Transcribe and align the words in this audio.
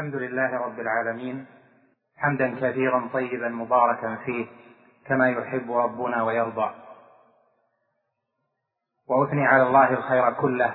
الحمد 0.00 0.14
لله 0.14 0.56
رب 0.56 0.80
العالمين 0.80 1.46
حمدا 2.16 2.54
كثيرا 2.60 3.08
طيبا 3.12 3.48
مباركا 3.48 4.16
فيه 4.24 4.46
كما 5.06 5.30
يحب 5.30 5.72
ربنا 5.72 6.22
ويرضى. 6.22 6.70
وأثني 9.08 9.46
على 9.46 9.62
الله 9.62 9.92
الخير 9.92 10.32
كله 10.32 10.74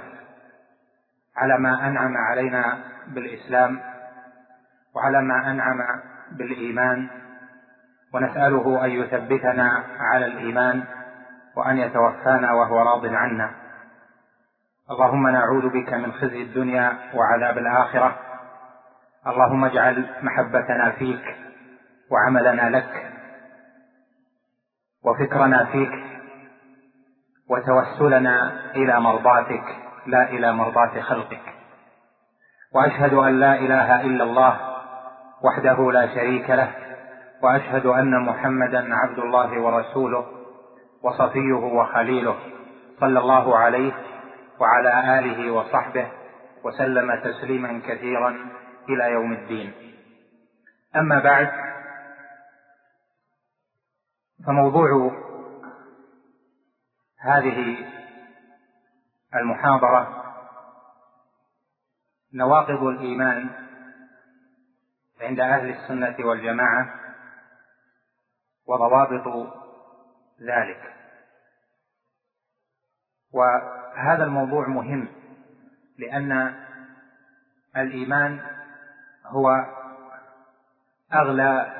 على 1.35 1.57
ما 1.59 1.87
أنعم 1.87 2.17
علينا 2.17 2.77
بالإسلام 3.07 3.79
وعلى 4.95 5.21
ما 5.21 5.51
أنعم 5.51 5.79
بالإيمان. 6.31 7.09
ونسأله 8.13 8.85
أن 8.85 8.89
يثبتنا 8.89 9.83
على 9.99 10.25
الإيمان 10.25 10.83
وأن 11.57 11.77
يتوفانا 11.77 12.53
وهو 12.53 12.79
راض 12.81 13.05
عنا. 13.05 13.51
اللهم 14.91 15.27
نعوذ 15.27 15.69
بك 15.69 15.93
من 15.93 16.13
خزي 16.13 16.41
الدنيا 16.41 16.97
وعذاب 17.13 17.57
الآخرة. 17.57 18.24
اللهم 19.27 19.65
اجعل 19.65 20.05
محبتنا 20.21 20.91
فيك 20.91 21.35
وعملنا 22.11 22.77
لك 22.77 23.11
وفكرنا 25.05 25.65
فيك 25.65 25.91
وتوسلنا 27.49 28.53
إلى 28.75 28.99
مرضاتك 28.99 29.63
لا 30.07 30.29
إلى 30.29 30.53
مرضاه 30.53 31.01
خلقك. 31.01 31.41
وأشهد 32.75 33.13
أن 33.13 33.39
لا 33.39 33.55
إله 33.55 34.01
إلا 34.01 34.23
الله 34.23 34.59
وحده 35.43 35.91
لا 35.91 36.07
شريك 36.15 36.49
له 36.49 36.71
وأشهد 37.43 37.85
أن 37.85 38.25
محمدا 38.25 38.95
عبد 38.95 39.19
الله 39.19 39.61
ورسوله 39.61 40.25
وصفيه 41.03 41.53
وخليله 41.53 42.35
صلى 42.99 43.19
الله 43.19 43.57
عليه 43.57 43.93
وعلى 44.59 45.19
آله 45.19 45.51
وصحبه 45.51 46.07
وسلم 46.63 47.21
تسليما 47.23 47.81
كثيرا. 47.87 48.35
إلى 48.89 49.11
يوم 49.11 49.33
الدين. 49.33 49.73
أما 50.95 51.19
بعد 51.19 51.51
فموضوع 54.45 55.11
هذه 57.19 57.77
المحاضرة 59.35 60.23
نواقض 62.33 62.83
الإيمان 62.83 63.49
عند 65.21 65.39
أهل 65.39 65.69
السنة 65.69 66.27
والجماعة 66.27 66.99
وضوابط 68.67 69.53
ذلك. 70.41 70.93
وهذا 73.31 74.23
الموضوع 74.23 74.67
مهم 74.67 75.07
لأن 75.97 76.55
الإيمان 77.77 78.54
هو 79.27 79.65
أغلى 81.13 81.75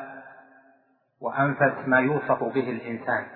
وأنفس 1.22 1.88
ما 1.88 2.00
يوصف 2.00 2.44
به 2.44 2.70
الإنسان 2.70 3.28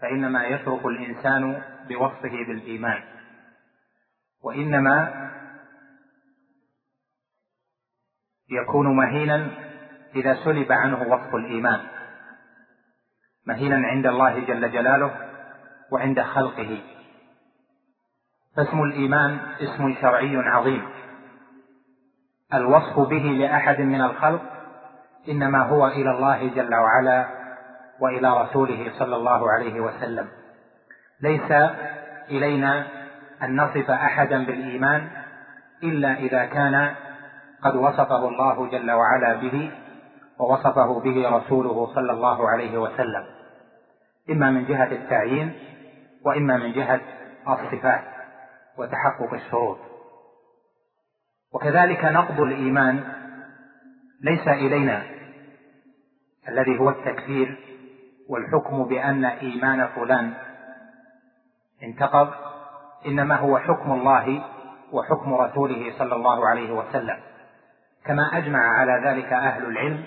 فإنما 0.00 0.44
يترك 0.46 0.86
الإنسان 0.86 1.62
بوصفه 1.88 2.44
بالإيمان. 2.48 3.02
وإنما 4.42 5.30
يكون 8.50 8.96
مهينا 8.96 9.50
إذا 10.14 10.44
سلب 10.44 10.72
عنه 10.72 11.02
وصف 11.02 11.34
الإيمان 11.34 11.80
مهينا 13.46 13.86
عند 13.86 14.06
الله 14.06 14.38
جل 14.38 14.72
جلاله 14.72 15.30
وعند 15.92 16.20
خلقه. 16.20 16.82
فاسم 18.56 18.82
الإيمان 18.82 19.38
اسم 19.60 19.94
شرعي 20.00 20.36
عظيم. 20.36 20.95
الوصف 22.54 22.98
به 22.98 23.22
لأحد 23.22 23.80
من 23.80 24.00
الخلق 24.00 24.42
إنما 25.28 25.62
هو 25.62 25.86
إلى 25.86 26.10
الله 26.10 26.48
جل 26.48 26.74
وعلا 26.74 27.26
وإلى 28.00 28.42
رسوله 28.42 28.92
صلى 28.98 29.16
الله 29.16 29.50
عليه 29.52 29.80
وسلم. 29.80 30.28
ليس 31.20 31.52
إلينا 32.30 32.86
أن 33.42 33.56
نصف 33.56 33.90
أحدا 33.90 34.44
بالإيمان 34.44 35.08
إلا 35.82 36.12
إذا 36.14 36.44
كان 36.44 36.94
قد 37.62 37.76
وصفه 37.76 38.28
الله 38.28 38.70
جل 38.70 38.90
وعلا 38.90 39.34
به 39.34 39.72
ووصفه 40.38 41.00
به 41.00 41.36
رسوله 41.36 41.94
صلى 41.94 42.12
الله 42.12 42.48
عليه 42.50 42.78
وسلم. 42.78 43.24
إما 44.30 44.50
من 44.50 44.64
جهة 44.64 44.92
التعيين 44.92 45.52
وإما 46.24 46.56
من 46.56 46.72
جهة 46.72 47.00
الصفات 47.48 48.04
وتحقق 48.78 49.34
الشروط. 49.34 49.78
وكذلك 51.56 52.04
نقض 52.04 52.40
الإيمان 52.40 53.04
ليس 54.20 54.48
إلينا 54.48 55.02
الذي 56.48 56.78
هو 56.78 56.90
التكفير 56.90 57.58
والحكم 58.28 58.84
بأن 58.84 59.24
إيمان 59.24 59.88
فلان 59.88 60.34
انتقض 61.82 62.30
إنما 63.06 63.36
هو 63.36 63.58
حكم 63.58 63.92
الله 63.92 64.44
وحكم 64.92 65.34
رسوله 65.34 65.98
صلى 65.98 66.14
الله 66.14 66.48
عليه 66.48 66.72
وسلم. 66.72 67.18
كما 68.04 68.38
أجمع 68.38 68.58
على 68.58 69.02
ذلك 69.08 69.32
أهل 69.32 69.66
العلم 69.66 70.04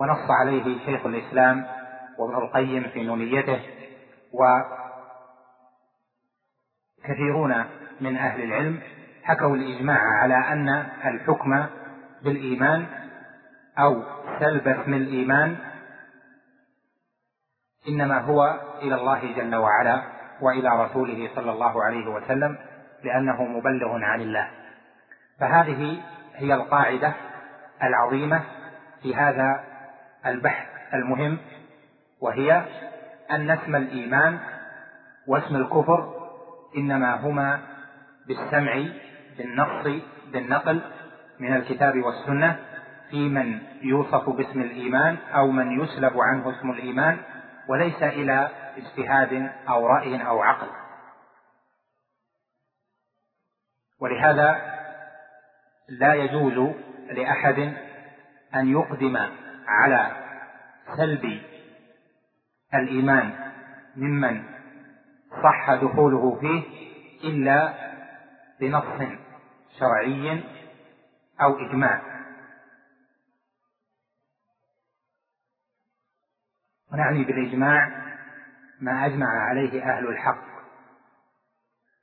ونص 0.00 0.30
عليه 0.40 0.78
شيخ 0.86 1.06
الإسلام 1.06 1.66
وابن 2.18 2.34
القيم 2.34 2.82
في 2.82 3.04
نونيته 3.04 3.60
وكثيرون 7.02 7.64
من 8.00 8.16
أهل 8.16 8.42
العلم 8.42 8.80
حكوا 9.26 9.56
الإجماع 9.56 9.98
على 9.98 10.34
أن 10.34 10.68
الحكم 11.04 11.66
بالإيمان 12.24 12.86
أو 13.78 14.02
سلب 14.40 14.68
اسم 14.68 14.94
الإيمان 14.94 15.56
إنما 17.88 18.18
هو 18.18 18.60
إلى 18.82 18.94
الله 18.94 19.32
جل 19.36 19.56
وعلا 19.56 20.02
وإلى 20.40 20.84
رسوله 20.84 21.30
صلى 21.34 21.52
الله 21.52 21.84
عليه 21.84 22.06
وسلم 22.06 22.58
لأنه 23.04 23.42
مبلغ 23.42 23.98
عن 24.02 24.20
الله. 24.20 24.50
فهذه 25.40 26.02
هي 26.34 26.54
القاعدة 26.54 27.14
العظيمة 27.82 28.42
في 29.02 29.14
هذا 29.16 29.64
البحث 30.26 30.66
المهم 30.94 31.38
وهي 32.20 32.62
أن 33.30 33.50
اسم 33.50 33.76
الإيمان 33.76 34.38
واسم 35.26 35.56
الكفر 35.56 36.14
إنما 36.76 37.14
هما 37.14 37.60
بالسمع 38.26 38.84
بالنص 39.38 40.02
بالنقل 40.32 40.80
من 41.40 41.56
الكتاب 41.56 42.02
والسنة 42.02 42.58
في 43.10 43.28
من 43.28 43.58
يوصف 43.82 44.30
باسم 44.30 44.60
الإيمان 44.60 45.16
أو 45.34 45.50
من 45.50 45.80
يسلب 45.80 46.12
عنه 46.20 46.50
اسم 46.58 46.70
الإيمان 46.70 47.18
وليس 47.68 48.02
إلى 48.02 48.50
اجتهاد 48.76 49.52
أو 49.68 49.86
رأي 49.86 50.26
أو 50.26 50.42
عقل. 50.42 50.68
ولهذا 54.00 54.76
لا 55.88 56.14
يجوز 56.14 56.74
لأحد 57.10 57.74
أن 58.54 58.68
يقدم 58.72 59.16
على 59.66 60.10
سلب 60.96 61.40
الإيمان 62.74 63.32
ممن 63.96 64.44
صح 65.42 65.74
دخوله 65.74 66.38
فيه 66.40 66.62
إلا 67.28 67.74
بنص 68.60 69.16
شرعي 69.78 70.44
أو 71.40 71.58
إجماع. 71.58 72.02
ونعني 76.92 77.24
بالإجماع 77.24 78.06
ما 78.80 79.06
أجمع 79.06 79.26
عليه 79.26 79.82
أهل 79.82 80.08
الحق 80.08 80.46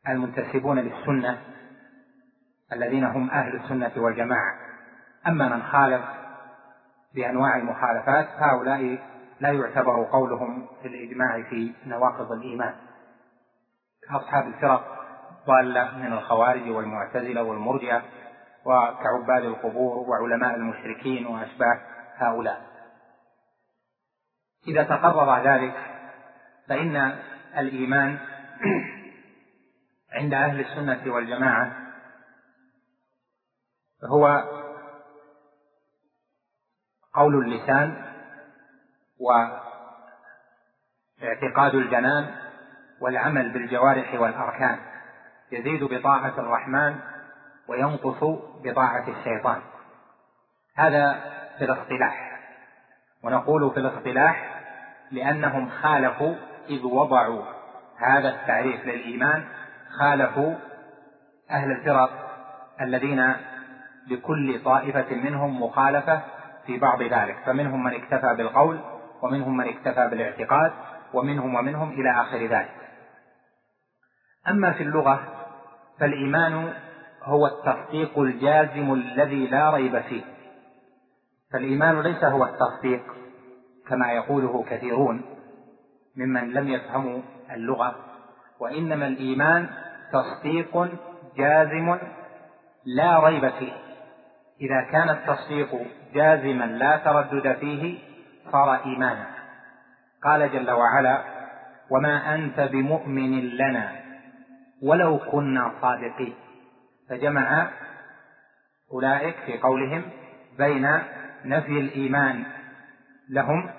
المنتسبون 0.09 0.79
للسنة 0.79 1.41
الذين 2.73 3.03
هم 3.03 3.29
أهل 3.29 3.55
السنة 3.55 3.91
والجماعة. 3.97 4.55
أما 5.27 5.55
من 5.55 5.63
خالف 5.63 6.05
بأنواع 7.15 7.55
المخالفات 7.57 8.27
فهؤلاء 8.39 9.09
لا 9.39 9.51
يعتبر 9.51 10.03
قولهم 10.03 10.67
في 10.81 10.87
الإجماع 10.87 11.41
في 11.49 11.73
نواقض 11.85 12.31
الإيمان. 12.31 12.75
كأصحاب 14.09 14.47
الفرق 14.47 15.02
ضالة 15.47 15.97
من 15.97 16.13
الخوارج 16.13 16.69
والمعتزلة 16.69 17.43
والمرجئة 17.43 18.03
وكعباد 18.65 19.45
القبور 19.45 20.09
وعلماء 20.09 20.55
المشركين 20.55 21.27
وأشباه 21.27 21.79
هؤلاء. 22.15 22.61
إذا 24.67 24.83
تقرر 24.83 25.43
ذلك 25.43 25.75
فإن 26.67 27.19
الإيمان 27.57 28.17
عند 30.19 30.33
أهل 30.33 30.59
السنة 30.59 31.13
والجماعة 31.13 31.83
هو 34.05 34.43
قول 37.13 37.35
اللسان 37.35 38.13
واعتقاد 41.19 41.75
الجنان 41.75 42.35
والعمل 43.01 43.53
بالجوارح 43.53 44.13
والأركان. 44.13 44.92
يزيد 45.53 45.83
بطاعة 45.83 46.33
الرحمن 46.37 46.95
وينقص 47.67 48.23
بطاعة 48.63 49.07
الشيطان. 49.07 49.61
هذا 50.75 51.19
في 51.57 51.65
الاصطلاح. 51.65 52.39
ونقول 53.23 53.71
في 53.71 53.79
الاصطلاح 53.79 54.61
لأنهم 55.11 55.69
خالفوا 55.69 56.35
إذ 56.69 56.85
وضعوا 56.85 57.43
هذا 57.97 58.29
التعريف 58.29 58.85
للإيمان 58.85 59.43
خالفوا 59.99 60.55
أهل 61.51 61.71
الفرق 61.71 62.09
الذين 62.81 63.33
لكل 64.07 64.63
طائفة 64.63 65.15
منهم 65.15 65.63
مخالفة 65.63 66.21
في 66.65 66.77
بعض 66.77 67.01
ذلك. 67.01 67.37
فمنهم 67.45 67.83
من 67.83 67.93
اكتفى 67.93 68.35
بالقول 68.37 68.79
ومنهم 69.21 69.57
من 69.57 69.67
اكتفى 69.67 70.07
بالاعتقاد 70.07 70.71
ومنهم 71.13 71.55
ومنهم 71.55 71.89
إلى 71.91 72.11
آخر 72.21 72.37
ذلك. 72.37 72.83
أما 74.47 74.71
في 74.71 74.83
اللغة 74.83 75.32
فالإيمان 76.03 76.73
هو 77.23 77.47
التصديق 77.47 78.19
الجازم 78.19 78.93
الذي 78.93 79.47
لا 79.47 79.69
ريب 79.69 79.99
فيه. 79.99 80.21
فالإيمان 81.53 82.01
ليس 82.01 82.23
هو 82.23 82.45
التصديق 82.45 83.01
كما 83.87 84.11
يقوله 84.11 84.63
كثيرون 84.69 85.21
ممن 86.17 86.53
لم 86.53 86.67
يفهموا 86.67 87.21
اللغة 87.51 87.95
وإنما 88.59 89.07
الإيمان 89.07 89.69
تصديق 90.13 90.89
جازم 91.37 91.97
لا 92.85 93.19
ريب 93.19 93.49
فيه. 93.49 93.73
إذا 94.61 94.81
كان 94.91 95.09
التصديق 95.09 95.87
جازما 96.13 96.65
لا 96.65 96.97
تردد 96.97 97.53
فيه 97.53 97.99
صار 98.51 98.85
إيمانا. 98.85 99.27
قال 100.23 100.51
جل 100.51 100.71
وعلا 100.71 101.21
وما 101.89 102.35
أنت 102.35 102.59
بمؤمن 102.59 103.39
لنا 103.39 104.02
ولو 104.83 105.17
كنا 105.17 105.71
صادقين. 105.81 106.33
فجمع 107.09 107.71
أولئك 108.91 109.35
في 109.45 109.57
قولهم 109.57 110.03
بين 110.57 110.87
نفي 111.45 111.79
الإيمان 111.79 112.43
لهم 113.29 113.69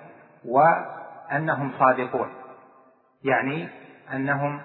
وأنهم 0.45 1.73
صادقون. 1.79 2.29
يعني 3.25 3.69
أنهم 4.12 4.61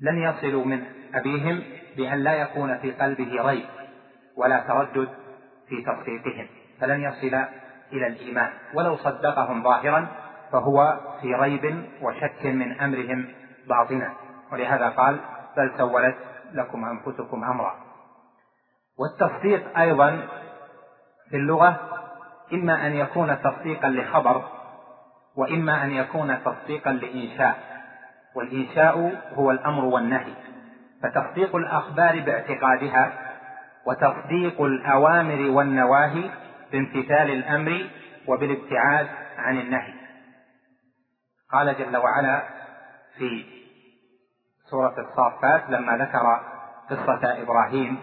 لن 0.00 0.18
يصلوا 0.22 0.64
من 0.64 0.84
أبيهم 1.14 1.62
بأن 1.96 2.18
لا 2.18 2.34
يكون 2.34 2.78
في 2.78 2.92
قلبه 2.92 3.48
ريب 3.48 3.66
ولا 4.36 4.60
تردد 4.60 5.08
في 5.68 5.82
تصديقهم 5.82 6.46
فلن 6.80 7.00
يصل 7.02 7.34
إلى 7.92 8.06
الإيمان. 8.06 8.52
ولو 8.74 8.96
صدقهم 8.96 9.62
ظاهرا 9.62 10.08
فهو 10.52 11.00
في 11.20 11.34
ريب 11.34 11.84
وشك 12.02 12.46
من 12.46 12.80
أمرهم 12.80 13.39
باطنا. 13.68 14.12
ولهذا 14.52 14.88
قال 14.88 15.20
بل 15.56 15.72
سولت 15.78 16.16
لكم 16.52 16.84
أنفسكم 16.84 17.44
أمرا. 17.44 17.74
والتصديق 18.98 19.78
أيضا 19.78 20.28
في 21.30 21.36
اللغة 21.36 21.80
إما 22.52 22.86
أن 22.86 22.92
يكون 22.92 23.42
تصديقا 23.42 23.88
لخبر 23.88 24.44
وإما 25.36 25.84
أن 25.84 25.90
يكون 25.90 26.44
تصديقا 26.44 26.92
لإنشاء. 26.92 27.70
والإنشاء 28.36 29.22
هو 29.34 29.50
الأمر 29.50 29.84
والنهي. 29.84 30.34
فتصديق 31.02 31.56
الأخبار 31.56 32.20
باعتقادها 32.20 33.12
وتصديق 33.86 34.62
الأوامر 34.62 35.50
والنواهي 35.50 36.30
بامتثال 36.72 37.30
الأمر 37.30 37.90
وبالابتعاد 38.26 39.08
عن 39.38 39.58
النهي. 39.58 39.92
قال 41.52 41.76
جل 41.78 41.96
وعلا 41.96 42.42
في 43.18 43.44
سورة 44.70 44.94
الصافات 44.98 45.70
لما 45.70 45.96
ذكر 45.96 46.40
قصة 46.90 47.42
إبراهيم 47.42 47.98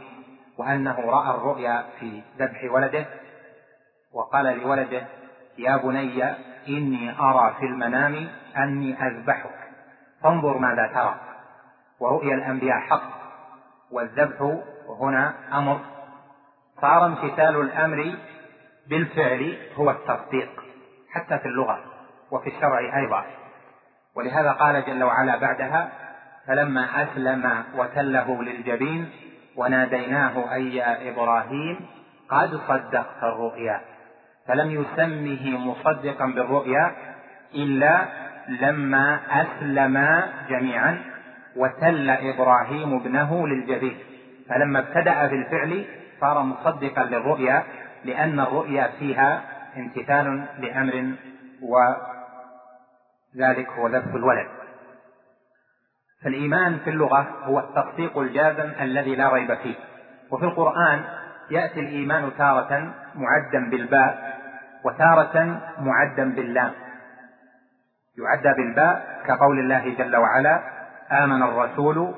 وأنه 0.57 0.99
رأى 0.99 1.35
الرؤيا 1.35 1.85
في 1.99 2.21
ذبح 2.39 2.63
ولده 2.71 3.05
وقال 4.13 4.45
لولده 4.45 5.07
يا 5.57 5.77
بني 5.77 6.23
إني 6.67 7.19
أرى 7.19 7.55
في 7.59 7.65
المنام 7.65 8.27
أني 8.57 9.07
أذبحك 9.07 9.57
فانظر 10.23 10.57
ماذا 10.57 10.87
ترى. 10.87 11.15
ورؤيا 11.99 12.35
الأنبياء 12.35 12.79
حق 12.79 13.09
والذبح 13.91 14.61
هنا 14.99 15.33
أمر. 15.53 15.79
صار 16.81 17.05
امتثال 17.05 17.61
الأمر 17.61 18.15
بالفعل 18.87 19.57
هو 19.75 19.91
التصديق 19.91 20.63
حتى 21.09 21.39
في 21.39 21.45
اللغة 21.45 21.79
وفي 22.31 22.47
الشرع 22.49 22.97
أيضا. 22.97 23.25
ولهذا 24.17 24.51
قال 24.51 24.85
جل 24.85 25.03
وعلا 25.03 25.37
بعدها 25.37 25.89
فلما 26.47 27.03
أسلم 27.03 27.63
وتله 27.77 28.43
للجبين 28.43 29.09
وناديناه 29.55 30.53
أي 30.53 30.75
يا 30.75 31.09
إبراهيم 31.09 31.79
قد 32.29 32.59
صدقت 32.67 33.23
الرؤيا. 33.23 33.81
فلم 34.47 34.71
يسمه 34.71 35.57
مصدقا 35.57 36.25
بالرؤيا 36.25 36.91
إلا 37.55 38.05
لما 38.47 39.19
أسلم 39.31 40.21
جميعا 40.49 41.01
وتل 41.55 42.09
إبراهيم 42.09 42.95
ابنه 42.95 43.47
للجبين. 43.47 43.97
فلما 44.49 44.79
ابتدأ 44.79 45.27
بالفعل 45.27 45.85
صار 46.21 46.43
مصدقا 46.43 47.03
للرؤيا 47.03 47.63
لأن 48.05 48.39
الرؤيا 48.39 48.89
فيها 48.99 49.41
امتثال 49.77 50.45
لأمر 50.59 51.13
وذلك 53.37 53.69
هو 53.69 53.87
ذبح 53.87 54.13
الولد. 54.13 54.47
فالإيمان 56.23 56.77
في 56.83 56.89
اللغة 56.89 57.27
هو 57.43 57.59
التصديق 57.59 58.17
الجازم 58.17 58.71
الذي 58.81 59.15
لا 59.15 59.33
ريب 59.33 59.53
فيه. 59.53 59.75
وفي 60.31 60.45
القرآن 60.45 61.03
يأتي 61.51 61.79
الإيمان 61.79 62.31
تارة 62.37 62.93
معدا 63.15 63.69
بالباء 63.69 64.39
وتارة 64.85 65.61
معدا 65.79 66.35
باللام. 66.35 66.71
يعدى 68.17 68.61
بالباء 68.61 69.21
كقول 69.27 69.59
الله 69.59 69.95
جل 69.97 70.15
وعلا 70.15 70.61
آمن 71.11 71.43
الرسول 71.43 72.13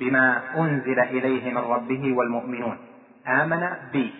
بما 0.00 0.40
أنزل 0.56 1.00
إليه 1.00 1.50
من 1.50 1.58
ربه 1.58 2.16
والمؤمنون. 2.16 2.78
آمن 3.28 3.70
بي. 3.92 4.14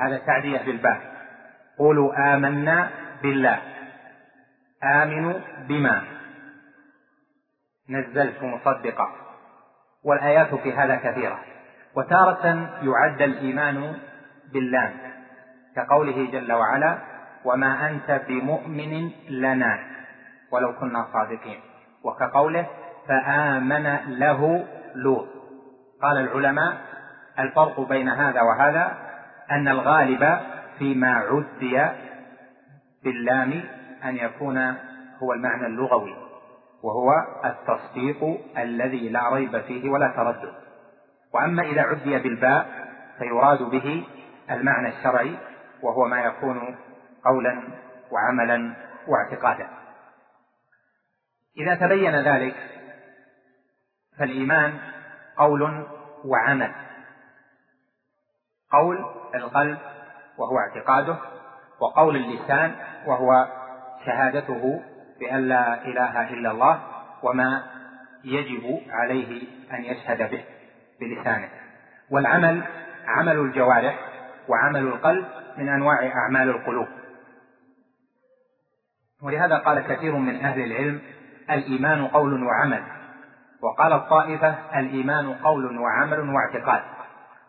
هذا 0.00 0.18
تعدية 0.18 0.58
بالباء. 0.66 1.00
قولوا 1.78 2.34
آمنا 2.34 2.90
بالله. 3.22 3.58
آمنوا 4.84 5.40
بما 5.68 6.02
نزلت 7.88 8.42
مصدقا 8.42 9.12
والآيات 10.04 10.54
في 10.54 10.72
هذا 10.72 10.96
كثيرة. 10.96 11.38
وتارة 11.94 12.46
يعد 12.82 13.22
الإيمان 13.22 13.96
باللام 14.52 14.92
كقوله 15.76 16.30
جل 16.30 16.52
وعلا 16.52 16.98
وما 17.44 17.90
أنت 17.90 18.20
بمؤمن 18.28 19.10
لنا 19.28 19.78
ولو 20.52 20.72
كنا 20.72 21.06
صادقين 21.12 21.60
وكقوله 22.04 22.66
فآمن 23.08 23.96
له 24.08 24.66
لوط 24.94 25.28
قال 26.02 26.18
العلماء 26.18 26.76
الفرق 27.38 27.80
بين 27.80 28.08
هذا 28.08 28.40
وهذا 28.42 28.96
أن 29.50 29.68
الغالب 29.68 30.38
فيما 30.78 31.14
عدي 31.14 31.86
باللام 33.04 33.62
أن 34.04 34.16
يكون 34.16 34.58
هو 35.22 35.32
المعنى 35.32 35.66
اللغوي 35.66 36.16
وهو 36.82 37.10
التصديق 37.44 38.40
الذي 38.58 39.08
لا 39.08 39.28
ريب 39.28 39.60
فيه 39.60 39.90
ولا 39.90 40.08
تردد. 40.16 40.54
وأما 41.34 41.62
إذا 41.62 41.82
عدي 41.82 42.18
بالباء 42.18 42.88
فيراد 43.18 43.62
به 43.62 44.06
المعنى 44.50 44.88
الشرعي 44.88 45.38
وهو 45.82 46.04
ما 46.04 46.20
يكون 46.20 46.76
قولا 47.24 47.62
وعملا 48.10 48.74
واعتقادا. 49.08 49.68
إذا 51.58 51.74
تبين 51.74 52.14
ذلك 52.14 52.56
فالإيمان 54.18 54.78
قول 55.36 55.86
وعمل. 56.24 56.72
قول 58.72 59.04
القلب 59.34 59.78
وهو 60.38 60.58
اعتقاده 60.58 61.16
وقول 61.80 62.16
اللسان 62.16 62.76
وهو 63.06 63.46
شهادته 64.06 64.80
بأن 65.20 65.48
لا 65.48 65.84
إله 65.84 66.30
إلا 66.30 66.50
الله 66.50 66.80
وما 67.22 67.62
يجب 68.24 68.80
عليه 68.90 69.42
أن 69.72 69.84
يشهد 69.84 70.30
به 70.30 70.44
بلسانه. 71.00 71.48
والعمل 72.10 72.62
عمل 73.06 73.38
الجوارح 73.38 73.98
وعمل 74.48 74.80
القلب 74.80 75.24
من 75.58 75.68
أنواع 75.68 76.12
أعمال 76.16 76.48
القلوب. 76.48 76.88
ولهذا 79.22 79.56
قال 79.56 79.80
كثير 79.80 80.16
من 80.16 80.44
أهل 80.44 80.60
العلم 80.60 81.00
الإيمان 81.50 82.06
قول 82.06 82.42
وعمل 82.42 82.82
وقال 83.62 83.92
الطائفة 83.92 84.54
الإيمان 84.76 85.34
قول 85.34 85.78
وعمل 85.78 86.20
واعتقاد. 86.20 86.82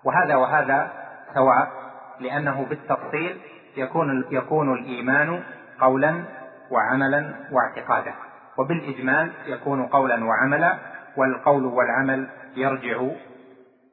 وهذا 0.03 0.35
وهذا 0.35 0.91
سواء 1.33 1.71
لأنه 2.19 2.65
بالتفصيل 2.65 3.37
يكون 3.77 4.25
يكون 4.31 4.73
الإيمان 4.73 5.43
قولا 5.79 6.23
وعملا 6.71 7.35
واعتقادا. 7.51 8.13
وبالإجمال 8.57 9.33
يكون 9.45 9.87
قولا 9.87 10.25
وعملا 10.25 10.79
والقول 11.17 11.65
والعمل 11.65 12.29
يرجع 12.55 13.07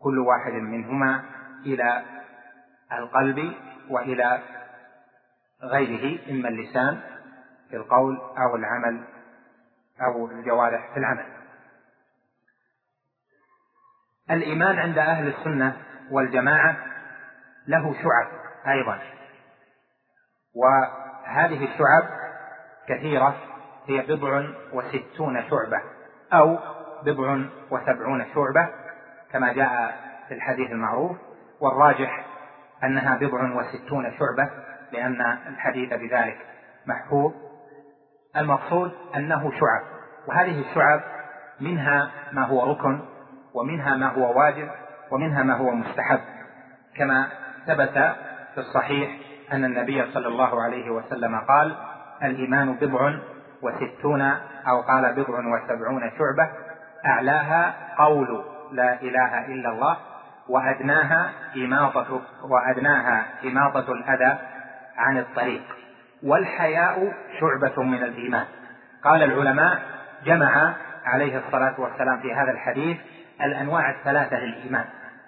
كل 0.02 0.18
واحد 0.18 0.52
منهما 0.52 1.25
إلى 1.66 2.02
القلب 2.92 3.52
وإلى 3.90 4.42
غيره 5.62 6.30
إما 6.30 6.49
اللسان 6.49 7.00
في 7.71 7.76
القول 7.76 8.16
أو 8.16 8.56
العمل 8.56 9.04
أو 10.02 10.26
الجوارح 10.30 10.92
في 10.92 10.97
العمل. 11.00 11.26
الإيمان 14.30 14.78
عند 14.78 14.99
أهل 14.99 15.28
السنة 15.28 15.76
والجماعة 16.11 16.76
له 17.66 17.95
شعب 17.95 18.28
أيضا. 18.66 19.00
وهذه 20.54 21.64
الشعب 21.64 22.25
كثيرة 22.88 23.35
هي 23.87 24.02
بضع 24.02 24.43
وستون 24.73 25.43
شعبة 25.50 25.81
أو 26.33 26.59
بضع 27.02 27.38
وسبعون 27.71 28.25
شعبة 28.35 28.69
كما 29.33 29.52
جاء 29.52 29.97
في 30.28 30.35
الحديث 30.35 30.71
المعروف 30.71 31.16
والراجح 31.61 32.26
أنها 32.85 33.16
بضع 33.16 33.55
وستون 33.55 34.12
شعبة 34.19 34.50
لأن 34.93 35.21
الحديث 35.49 35.93
بذلك 35.93 36.38
محفوظ. 36.87 37.33
المقصود 38.37 38.93
أنه 39.16 39.50
شعب 39.50 39.83
وهذه 40.28 40.61
الشعب 40.61 41.00
منها 41.61 42.11
ما 42.33 42.47
هو 42.47 42.73
ركن 42.73 43.00
ومنها 43.55 43.97
ما 43.97 44.09
هو 44.09 44.38
واجب 44.38 44.71
ومنها 45.11 45.43
ما 45.43 45.57
هو 45.57 45.71
مستحب. 45.71 46.21
كما 46.97 47.28
ثبت 47.66 48.16
في 48.55 48.59
الصحيح 48.59 49.11
أن 49.52 49.64
النبي 49.64 50.12
صلى 50.12 50.28
الله 50.28 50.62
عليه 50.62 50.90
وسلم 50.90 51.40
قال 51.40 51.76
الإيمان 52.23 52.73
بضع 52.73 53.12
وستون 53.62 54.23
أو 54.68 54.80
قال 54.80 55.12
بضع 55.12 55.38
وسبعون 55.38 56.11
شعبة 56.18 56.50
أعلاها 57.06 57.75
قول 57.99 58.44
لا 58.73 59.02
إله 59.02 59.46
إلا 59.46 59.70
الله 59.70 59.96
وأدناها 60.49 61.30
إماطة 61.56 62.20
وأدناها 62.42 63.26
إماطة 63.44 63.92
الأذى 63.92 64.38
عن 64.96 65.18
الطريق. 65.18 65.62
والحياء 66.23 67.12
شعبة 67.40 67.82
من 67.82 68.02
الإيمان. 68.02 68.44
قال 69.04 69.23
العلماء 69.23 69.78
جمع 70.25 70.73
عليه 71.04 71.38
الصلاة 71.38 71.80
والسلام 71.80 72.20
في 72.20 72.35
هذا 72.35 72.50
الحديث 72.50 72.96
الأنواع 73.40 73.90
الثلاثة 73.90 74.37
للإيمان. 74.37 74.85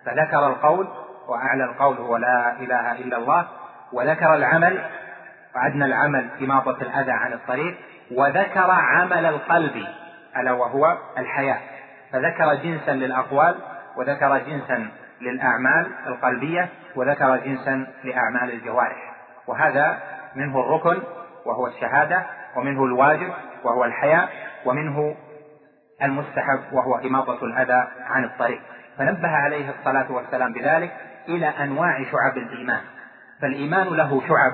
فذكر 0.07 0.47
القول 0.47 0.89
وأعلى 1.29 1.65
القول 1.65 1.97
هو 1.97 2.17
لا 2.17 2.53
إله 2.61 2.93
إلا 2.93 3.17
الله 3.17 3.47
وذكر 3.93 4.35
العمل 4.35 4.85
وأدنى 5.59 5.85
العمل 5.85 6.29
إماطة 6.43 6.77
الأذى 6.83 7.13
عن 7.13 7.33
الطريق 7.33 7.77
وذكر 8.11 8.71
عمل 8.71 9.27
القلب 9.27 9.87
ألا 10.37 10.53
وهو 10.53 10.99
الحياة. 11.19 11.59
فذكر 12.13 12.55
جنسا 12.55 12.91
للأقوال 12.91 13.55
وذكر 13.97 14.39
جنسا 14.39 14.89
للأعمال 15.21 15.91
القلبية 16.07 16.69
وذكر 16.97 17.37
جنسا 17.37 17.87
لأعمال 18.05 18.51
الجوارح. 18.53 19.15
وهذا 19.47 19.99
منه 20.35 20.61
الركن 20.61 21.03
وهو 21.47 21.67
الشهادة 21.67 22.27
ومنه 22.57 22.85
الواجب 22.85 23.33
وهو 23.65 23.85
الحياء 23.85 24.29
ومنه 24.65 25.17
المستحب 26.03 26.61
وهو 26.73 26.95
إماطة 26.95 27.45
الأذى 27.45 27.89
عن 28.07 28.25
الطريق. 28.25 28.61
فنبه 28.99 29.29
عليه 29.29 29.71
الصلاة 29.71 30.13
والسلام 30.13 30.53
بذلك 30.53 30.93
إلى 31.29 31.47
أنواع 31.47 32.05
شعب 32.13 32.37
الإيمان. 32.37 32.81
فالإيمان 33.43 33.87
له 33.87 34.23
شعب 34.29 34.53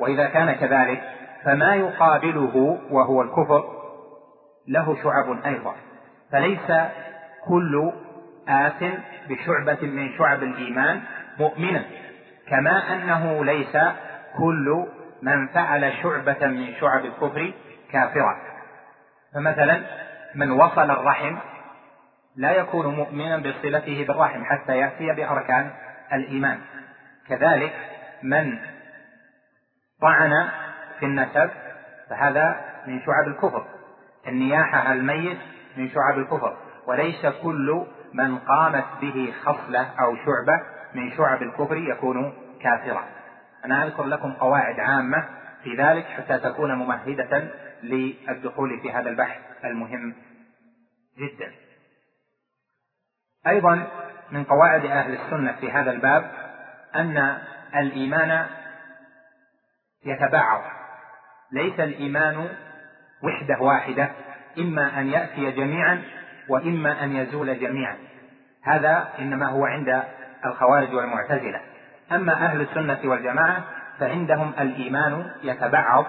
وإذا 0.00 0.26
كان 0.26 0.52
كذلك 0.52 1.02
فما 1.44 1.74
يقابله 1.74 2.78
وهو 2.90 3.22
الكفر 3.22 3.64
له 4.68 4.96
شعب 5.02 5.46
أيضا. 5.46 5.74
فليس 6.32 6.72
كل 7.48 7.92
آت 8.48 8.82
بشعبة 9.28 9.78
من 9.82 10.18
شعب 10.18 10.42
الإيمان 10.42 11.00
مؤمنا 11.38 11.84
كما 12.48 12.94
أنه 12.94 13.44
ليس 13.44 13.76
كل 14.38 14.86
من 15.22 15.48
فعل 15.48 15.92
شعبة 16.02 16.46
من 16.46 16.74
شعب 16.80 17.04
الكفر 17.04 17.52
كافرا 17.92 18.36
فمثلا 19.34 19.80
من 20.34 20.50
وصل 20.50 20.90
الرحم 20.90 21.36
لا 22.36 22.50
يكون 22.50 22.86
مؤمنا 22.86 23.36
بصلته 23.36 24.04
بالرحم 24.08 24.44
حتى 24.44 24.78
يأتي 24.78 25.12
بأركان 25.12 25.70
الإيمان. 26.12 26.58
كذلك 27.28 27.72
من 28.22 28.58
طعن 30.00 30.48
في 30.98 31.06
النسب 31.06 31.50
فهذا 32.10 32.60
من 32.86 33.00
شعب 33.00 33.28
الكفر. 33.28 33.64
النياحة 34.28 34.78
على 34.78 35.00
الميت 35.00 35.38
من 35.76 35.90
شعب 35.90 36.18
الكفر. 36.18 36.56
وليس 36.86 37.26
كل 37.26 37.86
من 38.14 38.38
قامت 38.38 38.84
به 39.00 39.34
خصلة 39.42 39.90
أو 40.00 40.16
شعبة 40.16 40.62
من 40.94 41.12
شعب 41.16 41.42
الكفر 41.42 41.76
يكون 41.76 42.32
كافرا. 42.62 43.04
أنا 43.64 43.84
أذكر 43.84 44.04
لكم 44.04 44.32
قواعد 44.32 44.80
عامة 44.80 45.24
في 45.64 45.76
ذلك 45.76 46.04
حتى 46.04 46.38
تكون 46.38 46.74
ممهدة 46.74 47.50
للدخول 47.82 48.80
في 48.80 48.92
هذا 48.92 49.08
البحث 49.10 49.40
المهم 49.64 50.14
جدا. 51.18 51.52
أيضا 53.46 53.86
من 54.30 54.44
قواعد 54.44 54.84
أهل 54.84 55.14
السنة 55.14 55.52
في 55.52 55.70
هذا 55.70 55.90
الباب 55.90 56.30
أن 56.94 57.38
الإيمان 57.76 58.46
يتبعض. 60.04 60.62
ليس 61.52 61.80
الإيمان 61.80 62.48
وحدة 63.22 63.60
واحدة 63.60 64.10
إما 64.58 65.00
أن 65.00 65.06
يأتي 65.06 65.50
جميعا 65.50 66.02
وإما 66.48 67.04
أن 67.04 67.16
يزول 67.16 67.60
جميعا. 67.60 67.96
هذا 68.62 69.08
إنما 69.18 69.46
هو 69.46 69.64
عند 69.64 70.02
الخوارج 70.46 70.94
والمعتزلة. 70.94 71.60
أما 72.12 72.32
أهل 72.32 72.60
السنة 72.60 72.98
والجماعة 73.04 73.64
فعندهم 73.98 74.52
الإيمان 74.60 75.30
يتبعض 75.42 76.06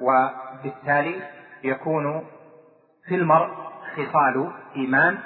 وبالتالي 0.00 1.20
يكون 1.64 2.26
في 3.08 3.14
المرء 3.14 3.50
خصال 3.96 4.52
إيمان 4.76 5.18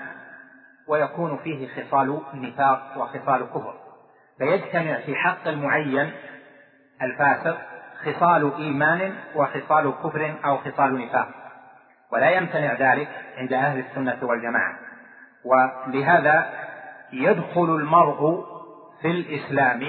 ويكون 0.89 1.37
فيه 1.37 1.69
خصال 1.69 2.23
نفاق 2.35 2.93
وخصال 2.97 3.47
كفر. 3.51 3.75
فيجتمع 4.39 5.01
في 5.01 5.17
حق 5.17 5.49
المعين 5.49 6.13
الفاسق 7.03 7.59
خصال 8.05 8.55
إيمان 8.59 9.13
وخصال 9.35 9.93
كفر 10.05 10.35
أو 10.45 10.57
خصال 10.57 10.99
نفاق. 10.99 11.29
ولا 12.13 12.31
يمتنع 12.31 12.73
ذلك 12.73 13.09
عند 13.37 13.53
أهل 13.53 13.79
السنة 13.79 14.19
والجماعة. 14.23 14.79
ولهذا 15.45 16.51
يدخل 17.13 17.65
المرء 17.65 18.45
في 19.03 19.11
الإسلام 19.11 19.81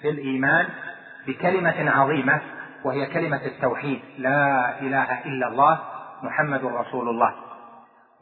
في 0.00 0.10
الإيمان 0.10 0.66
بكلمة 1.26 1.90
عظيمة 1.90 2.40
وهي 2.84 3.06
كلمة 3.06 3.40
التوحيد. 3.46 4.00
لا 4.18 4.80
إله 4.80 5.24
إلا 5.24 5.48
الله 5.48 5.78
محمد 6.22 6.64
رسول 6.64 7.08
الله. 7.08 7.34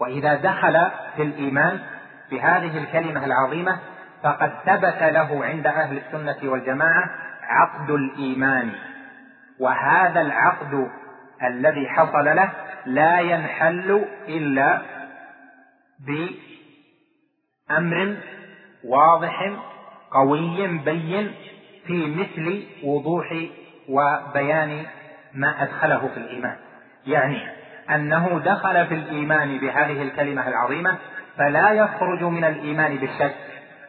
وإذا 0.00 0.34
دخل 0.34 0.90
في 1.16 1.22
الإيمان 1.22 1.80
بهذه 2.30 2.78
الكلمة 2.78 3.24
العظيمة 3.24 3.78
فقد 4.22 4.52
ثبت 4.66 5.02
له 5.02 5.44
عند 5.44 5.66
أهل 5.66 5.96
السنة 5.98 6.50
والجماعة 6.50 7.10
عقد 7.42 7.90
الإيمان. 7.90 8.72
وهذا 9.60 10.20
العقد 10.20 10.88
الذي 11.42 11.88
حصل 11.88 12.24
له 12.24 12.52
لا 12.86 13.20
ينحل 13.20 14.04
إلا 14.28 14.82
بأمر 17.70 18.16
واضح 18.84 19.52
قوي 20.10 20.66
بين 20.66 21.34
في 21.86 22.06
مثل 22.06 22.62
وضوح 22.84 23.36
وبيان 23.88 24.86
ما 25.34 25.62
أدخله 25.62 26.08
في 26.14 26.16
الإيمان. 26.16 26.56
يعني 27.06 27.58
أنه 27.90 28.40
دخل 28.44 28.86
في 28.86 28.94
الإيمان 28.94 29.58
بهذه 29.58 30.02
الكلمة 30.02 30.48
العظيمة 30.48 30.96
فلا 31.36 31.70
يخرج 31.72 32.22
من 32.22 32.44
الإيمان 32.44 32.96
بالشك 32.96 33.34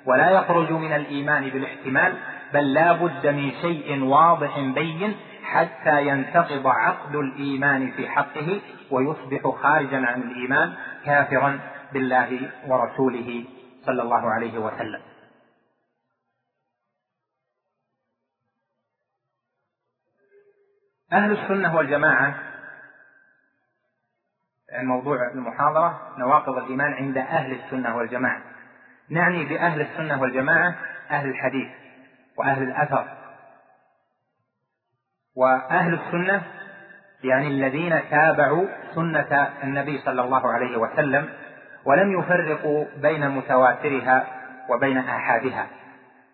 ولا 0.06 0.30
يخرج 0.30 0.72
من 0.72 0.94
الإيمان 0.94 1.50
بالاحتمال 1.50 2.14
بل 2.54 2.74
لا 2.74 2.94
بد 2.94 3.28
من 3.28 3.52
شيء 3.62 4.04
واضح 4.04 4.60
بين 4.60 5.16
حتى 5.50 6.08
ينتقض 6.08 6.68
عقد 6.68 7.16
الإيمان 7.16 7.92
في 7.92 8.10
حقه 8.10 8.62
ويصبح 8.92 9.62
خارجا 9.62 10.06
عن 10.08 10.22
الإيمان 10.22 10.74
كافرا 11.06 11.60
بالله 11.94 12.52
ورسوله 12.68 13.46
صلى 13.86 14.02
الله 14.02 14.30
عليه 14.30 14.58
وسلم. 14.60 15.02
أهل 21.14 21.32
السنة 21.32 21.76
والجماعة 21.76 22.36
موضوع 24.74 25.32
المحاضرة 25.32 26.16
نواقض 26.18 26.58
الإيمان 26.58 26.94
عند 26.94 27.18
أهل 27.18 27.52
السنة 27.52 27.98
والجماعة. 27.98 28.42
نعني 29.10 29.46
بأهل 29.46 29.82
السنة 29.82 30.22
والجماعة 30.22 30.76
أهل 31.12 31.30
الحديث 31.30 31.70
وأهل 32.38 32.64
الأثر. 32.64 33.19
وأهل 35.40 35.94
السنة 35.94 36.42
يعني 37.24 37.48
الذين 37.48 38.00
تابعوا 38.12 38.68
سنة 38.96 39.50
النبي 39.64 39.98
صلى 39.98 40.22
الله 40.22 40.52
عليه 40.52 40.78
وسلم 40.78 41.30
ولم 41.86 42.20
يفرقوا 42.20 42.86
بين 43.02 43.30
متواترها 43.30 44.28
وبين 44.70 44.98
آحادها 44.98 45.68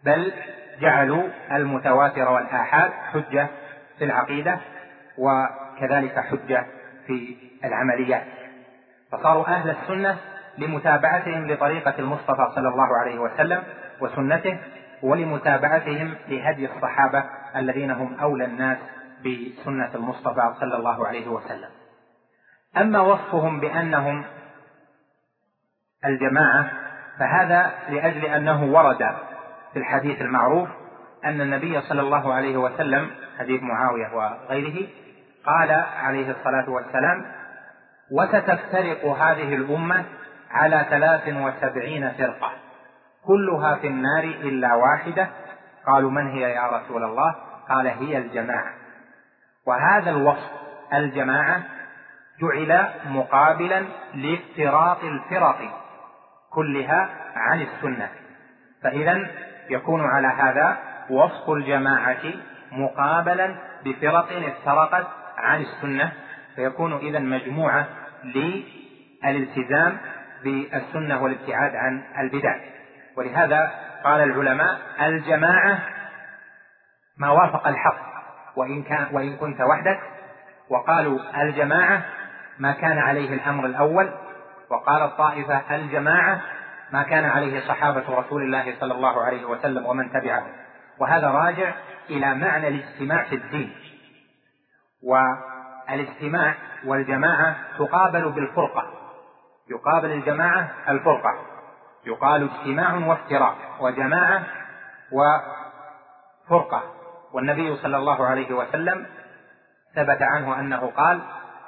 بل 0.04 0.32
جعلوا 0.82 1.24
المتواتر 1.52 2.30
والآحاد 2.30 2.92
حجة 3.14 3.48
في 3.98 4.06
العقيدة 4.06 4.60
وكذلك 5.18 6.20
حجة 6.20 6.66
في 7.08 7.38
العمليات. 7.64 8.24
فصاروا 9.12 9.48
أهل 9.48 9.70
السنة 9.70 10.18
لمتابعتهم 10.58 11.48
لطريقة 11.48 11.94
المصطفى 12.00 12.48
صلى 12.56 12.70
الله 12.70 12.98
عليه 12.98 13.20
وسلم 13.20 13.64
وسنته 14.02 14.58
ولمتابعتهم 15.04 16.14
لهدي 16.28 16.66
الصحابة 16.66 17.24
الذين 17.56 17.92
هم 17.92 18.16
أولى 18.22 18.46
الناس 18.46 18.78
بسنة 19.22 19.96
المصطفى 19.96 20.54
صلى 20.60 20.78
الله 20.78 21.08
عليه 21.08 21.28
وسلم. 21.28 21.70
أما 22.78 23.00
وصفهم 23.00 23.60
بأنهم 23.60 24.26
الجماعة 26.06 26.72
فهذا 27.20 27.72
لأجل 27.90 28.26
أنه 28.26 28.64
ورد 28.64 29.16
في 29.74 29.80
الحديث 29.80 30.22
المعروف 30.22 30.70
أن 31.26 31.42
النبي 31.42 31.82
صلى 31.82 32.02
الله 32.02 32.34
عليه 32.34 32.58
وسلم 32.58 33.12
حديث 33.40 33.64
معاوية 33.64 34.16
وغيره 34.16 34.88
قال 35.46 35.72
عليه 36.04 36.32
الصلاة 36.32 36.70
والسلام 36.70 37.26
وستفترق 38.12 39.06
هذه 39.06 39.56
الأمة 39.56 40.06
على 40.52 40.86
ثلاث 40.90 41.28
وسبعين 41.28 42.12
فرقة 42.12 42.52
كلها 43.26 43.76
في 43.76 43.88
النار 43.88 44.24
إلا 44.24 44.74
واحدة. 44.74 45.30
قالوا 45.88 46.12
من 46.12 46.28
هي 46.28 46.42
يا 46.42 46.68
رسول 46.68 47.04
الله؟ 47.04 47.36
قال 47.70 47.88
هي 47.88 48.18
الجماعة. 48.18 48.74
وهذا 49.68 50.10
الوصف 50.10 50.52
الجماعة 50.94 51.64
جعل 52.42 52.90
مقابلا 53.06 53.86
لافتراق 54.14 55.00
الفرق 55.04 55.58
كلها 56.50 57.10
عن 57.36 57.62
السنة. 57.62 58.10
فإذا 58.84 59.28
يكون 59.70 60.02
على 60.06 60.28
هذا 60.28 60.78
وصف 61.10 61.50
الجماعة 61.50 62.24
مقابلا 62.72 63.56
بفرق 63.86 64.28
افترقت 64.32 65.08
عن 65.38 65.62
السنة 65.62 66.12
فيكون 66.56 66.94
إذا 66.94 67.20
مجموعة 67.20 67.88
للالتزام 68.24 69.98
بالسنة 70.44 71.24
والابتعاد 71.24 71.76
عن 71.76 72.04
البدع. 72.20 72.56
ولهذا 73.18 73.72
قال 74.04 74.22
العلماء 74.22 74.80
الجماعة 75.02 75.80
ما 77.18 77.30
وافق 77.30 77.68
الحق. 77.68 78.05
وإن 78.56 78.84
كان 78.84 79.08
وإن 79.12 79.38
كنت 79.38 79.62
وحدك. 79.62 80.00
وقالوا 80.70 81.20
الجماعة 81.42 82.06
ما 82.60 82.72
كان 82.72 82.98
عليه 82.98 83.34
الأمر 83.34 83.66
الأول. 83.66 84.14
وقال 84.70 85.02
الطائفة 85.04 85.76
الجماعة 85.76 86.42
ما 86.92 87.04
كان 87.04 87.26
عليه 87.26 87.68
صحابة 87.68 88.04
رسول 88.10 88.42
الله 88.42 88.76
صلى 88.80 88.94
الله 88.94 89.24
عليه 89.24 89.46
وسلم 89.46 89.86
ومن 89.86 90.12
تبعه 90.12 90.46
وهذا 91.00 91.28
راجع 91.28 91.74
إلى 92.10 92.36
معنى 92.36 92.68
الاجتماع 92.68 93.24
في 93.24 93.36
الدين. 93.36 93.76
والاجتماع 95.04 96.56
والجماعة 96.86 97.56
تقابل 97.78 98.32
بالفرقة. 98.32 98.92
يقابل 99.70 100.12
الجماعة 100.12 100.72
الفرقة. 100.90 101.34
يقال 102.06 102.50
اجتماع 102.50 102.94
وافتراق. 102.94 103.58
وجماعة 103.80 104.44
وفرقة. 105.12 106.84
والنبي 107.36 107.76
صلى 107.76 107.98
الله 107.98 108.26
عليه 108.26 108.54
وسلم 108.54 109.06
ثبت 109.96 110.22
عنه 110.22 110.60
أنه 110.60 110.92
قال 110.92 111.22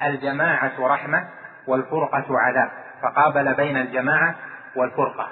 الجماعة 0.03 0.73
رحمة 0.79 1.29
والفرقة 1.67 2.25
عذاب 2.29 2.71
فقابل 3.01 3.53
بين 3.53 3.77
الجماعة 3.77 4.35
والفرقة. 4.75 5.27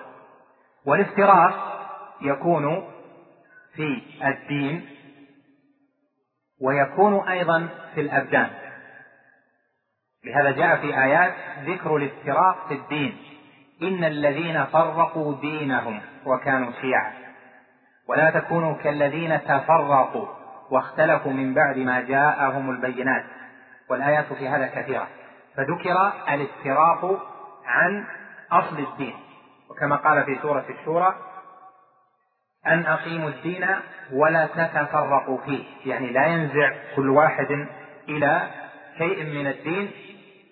والافتراق 0.86 1.54
يكون 2.21 2.88
في 3.76 4.02
الدين 4.26 4.89
ويكون 6.62 7.28
أيضا 7.30 7.69
في 7.95 8.02
الأبدان. 8.02 8.50
لهذا 10.26 10.52
جاء 10.52 10.78
في 10.78 11.04
آيات 11.04 11.34
ذكر 11.65 11.95
الافتراق 11.95 12.67
في 12.67 12.74
الدين. 12.74 13.17
إن 13.82 14.04
الذين 14.04 14.65
فرقوا 14.65 15.36
دينهم 15.41 16.02
وكانوا 16.26 16.71
شيعا. 16.82 17.24
ولا 18.08 18.30
تكونوا 18.30 18.74
كالذين 18.74 19.44
تفرقوا 19.44 20.28
واختلفوا 20.72 21.32
من 21.32 21.54
بعد 21.54 21.78
ما 21.78 22.02
جاءهم 22.02 22.70
البينات. 22.70 23.24
والآيات 23.89 24.34
في 24.34 24.48
هذا 24.48 24.68
كثيرة. 24.68 25.08
فذكر 25.56 26.13
الافتراق 26.30 27.22
عن 27.65 28.06
أصل 28.52 28.80
الدين. 28.80 29.13
وكما 29.70 29.96
قال 29.96 30.24
في 30.24 30.38
سورة 30.41 30.65
الشورى 30.70 31.15
أن 32.68 32.86
أقيموا 32.86 33.30
الدين 33.30 33.68
ولا 34.12 34.46
تتفرقوا 34.46 35.38
فيه. 35.46 35.63
يعني 35.86 36.10
لا 36.10 36.26
ينزع 36.26 36.74
كل 36.96 37.10
واحد 37.10 37.68
إلى 38.10 38.41
شيء 38.98 39.24
من 39.24 39.48
الدين 39.48 39.91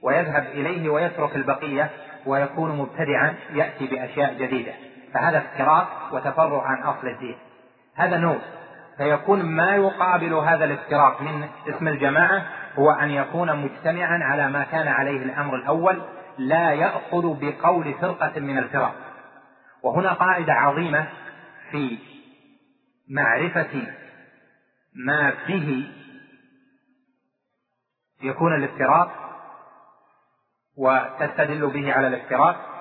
ويذهب 0.04 0.44
إليه 0.44 0.90
ويترك 0.90 1.36
البقية 1.36 1.90
ويكون 2.26 2.78
مبتدعا 2.78 3.36
يأتي 3.54 3.88
بأشياء 3.88 4.34
جديدة. 4.34 4.74
فهذا 5.14 5.38
افتراق 5.38 6.10
وتفرع 6.12 6.64
عن 6.68 6.84
أصل 6.84 7.08
الدين. 7.08 7.38
هذا 7.96 8.18
نوع. 8.18 8.38
فيكون 8.98 9.44
ما 9.44 9.76
يقابل 9.76 10.34
هذا 10.34 10.66
الافتراق 10.66 11.22
من 11.22 11.50
اسم 11.68 11.88
الجماعة 11.88 12.46
هو 12.76 12.92
أن 12.92 13.10
يكون 13.10 13.56
مجتمعا 13.56 14.20
على 14.24 14.50
ما 14.50 14.64
كان 14.64 14.88
عليه 14.88 15.24
الأمر 15.24 15.56
الأول 15.56 16.02
لا 16.38 16.72
يأخذ 16.72 17.40
بقول 17.42 17.94
فرقة 17.94 18.40
من 18.40 18.58
الفرق. 18.58 18.96
وهنا 19.84 20.14
قاعدة 20.14 20.54
عظيمة 20.54 21.08
في 21.72 21.98
معرفة 23.10 23.88
ما 24.96 25.34
به 25.48 25.92
يكون 28.22 28.56
الافتراق 28.56 29.12
وتستدل 30.78 31.70
به 31.70 31.94
على 31.94 32.08
الافتراق. 32.08 32.73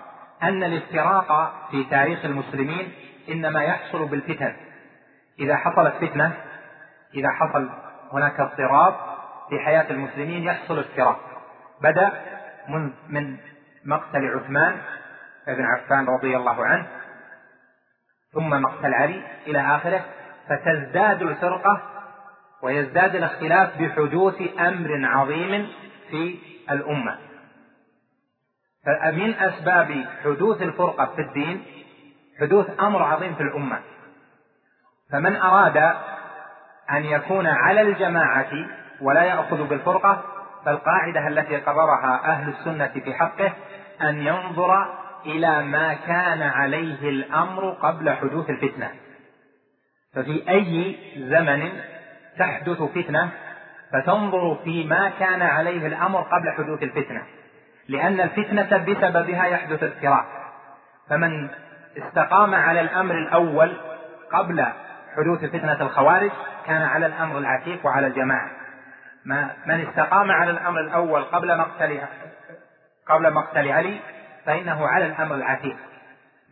أن 0.42 0.64
الافتراق 0.64 1.54
في 1.70 1.84
تاريخ 1.84 2.24
المسلمين 2.24 2.92
إنما 3.28 3.62
يحصل 3.62 4.06
بالفتن. 4.08 4.56
إذا 5.38 5.56
حصلت 5.56 5.94
فتنة 5.94 6.32
إذا 7.14 7.28
حصل 7.30 7.70
هناك 8.12 8.40
اضطراب 8.40 8.94
في 9.48 9.58
حياة 9.58 9.90
المسلمين 9.90 10.42
يحصل 10.42 10.78
افتراق. 10.78 11.20
بدأ 11.82 12.12
من 12.68 12.90
من 13.08 13.36
مقتل 13.84 14.38
عثمان 14.38 14.82
بن 15.46 15.64
عفان 15.64 16.06
رضي 16.06 16.36
الله 16.36 16.64
عنه 16.64 16.86
ثم 18.32 18.48
مقتل 18.48 18.94
علي 18.94 19.22
إلى 19.46 19.60
آخره 19.60 20.04
فتزداد 20.48 21.22
الفرقة 21.22 21.82
ويزداد 22.62 23.16
الاختلاف 23.16 23.82
بحدوث 23.82 24.42
أمر 24.58 25.06
عظيم 25.06 25.68
في 26.10 26.38
الأمة. 26.70 27.18
فمن 28.86 29.34
أسباب 29.34 30.04
حدوث 30.24 30.62
الفرقة 30.62 31.06
في 31.06 31.22
الدين 31.22 31.62
حدوث 32.40 32.80
أمر 32.80 33.02
عظيم 33.02 33.34
في 33.34 33.42
الأمة. 33.42 33.80
فمن 35.12 35.36
أراد 35.36 35.76
أن 36.90 37.04
يكون 37.04 37.46
على 37.46 37.80
الجماعة 37.80 38.50
ولا 39.00 39.22
يأخذ 39.22 39.68
بالفرقة 39.68 40.24
فالقاعدة 40.64 41.28
التي 41.28 41.56
قررها 41.56 42.20
أهل 42.24 42.48
السنة 42.48 42.88
في 43.04 43.14
حقه 43.14 43.52
أن 44.02 44.26
ينظر 44.26 45.02
إلى 45.26 45.62
ما 45.62 45.94
كان 45.94 46.42
عليه 46.42 47.08
الأمر 47.08 47.70
قبل 47.70 48.10
حدوث 48.10 48.50
الفتنة. 48.50 48.90
ففي 50.14 50.50
أي 50.50 50.96
زمن 51.16 51.70
تحدث 52.38 52.82
فتنة 52.82 53.28
فتنظر 53.92 54.58
في 54.64 54.84
ما 54.84 55.10
كان 55.18 55.42
عليه 55.42 55.86
الأمر 55.86 56.20
قبل 56.20 56.50
حدوث 56.50 56.82
الفتنة. 56.82 57.22
لأن 57.88 58.20
الفتنة 58.20 58.76
بسببها 58.76 59.46
يحدث 59.46 59.82
اضطراب 59.82 60.24
فمن 61.08 61.48
استقام 61.96 62.54
على 62.54 62.80
الأمر 62.80 63.14
الأول 63.14 63.76
قبل 64.32 64.66
حدوث 65.16 65.44
فتنة 65.44 65.80
الخوارج 65.80 66.30
كان 66.66 66.82
على 66.82 67.06
الأمر 67.06 67.38
العتيق 67.38 67.86
وعلى 67.86 68.06
الجماعة. 68.06 68.50
ما 69.24 69.50
من 69.66 69.88
استقام 69.88 70.30
على 70.30 70.50
الأمر 70.50 70.80
الأول 70.80 71.22
قبل 71.22 71.58
مقتل 71.58 72.00
قبل 73.08 73.32
مقتل 73.32 73.68
علي 73.68 74.00
فإنه 74.46 74.88
على 74.88 75.06
الأمر 75.06 75.34
العتيق. 75.34 75.76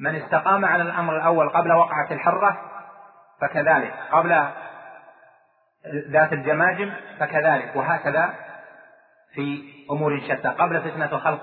من 0.01 0.15
استقام 0.17 0.65
على 0.65 0.83
الأمر 0.83 1.17
الأول 1.17 1.49
قبل 1.49 1.73
وقعة 1.73 2.07
الحرة 2.11 2.61
فكذلك. 3.41 3.95
قبل 4.13 4.45
ذات 6.11 6.33
الجماجم 6.33 6.91
فكذلك. 7.19 7.77
وهكذا 7.77 8.35
في 9.35 9.63
أمور 9.91 10.21
شتى 10.21 10.49
قبل 10.49 10.81
فتنة 10.81 11.19
خلق 11.19 11.41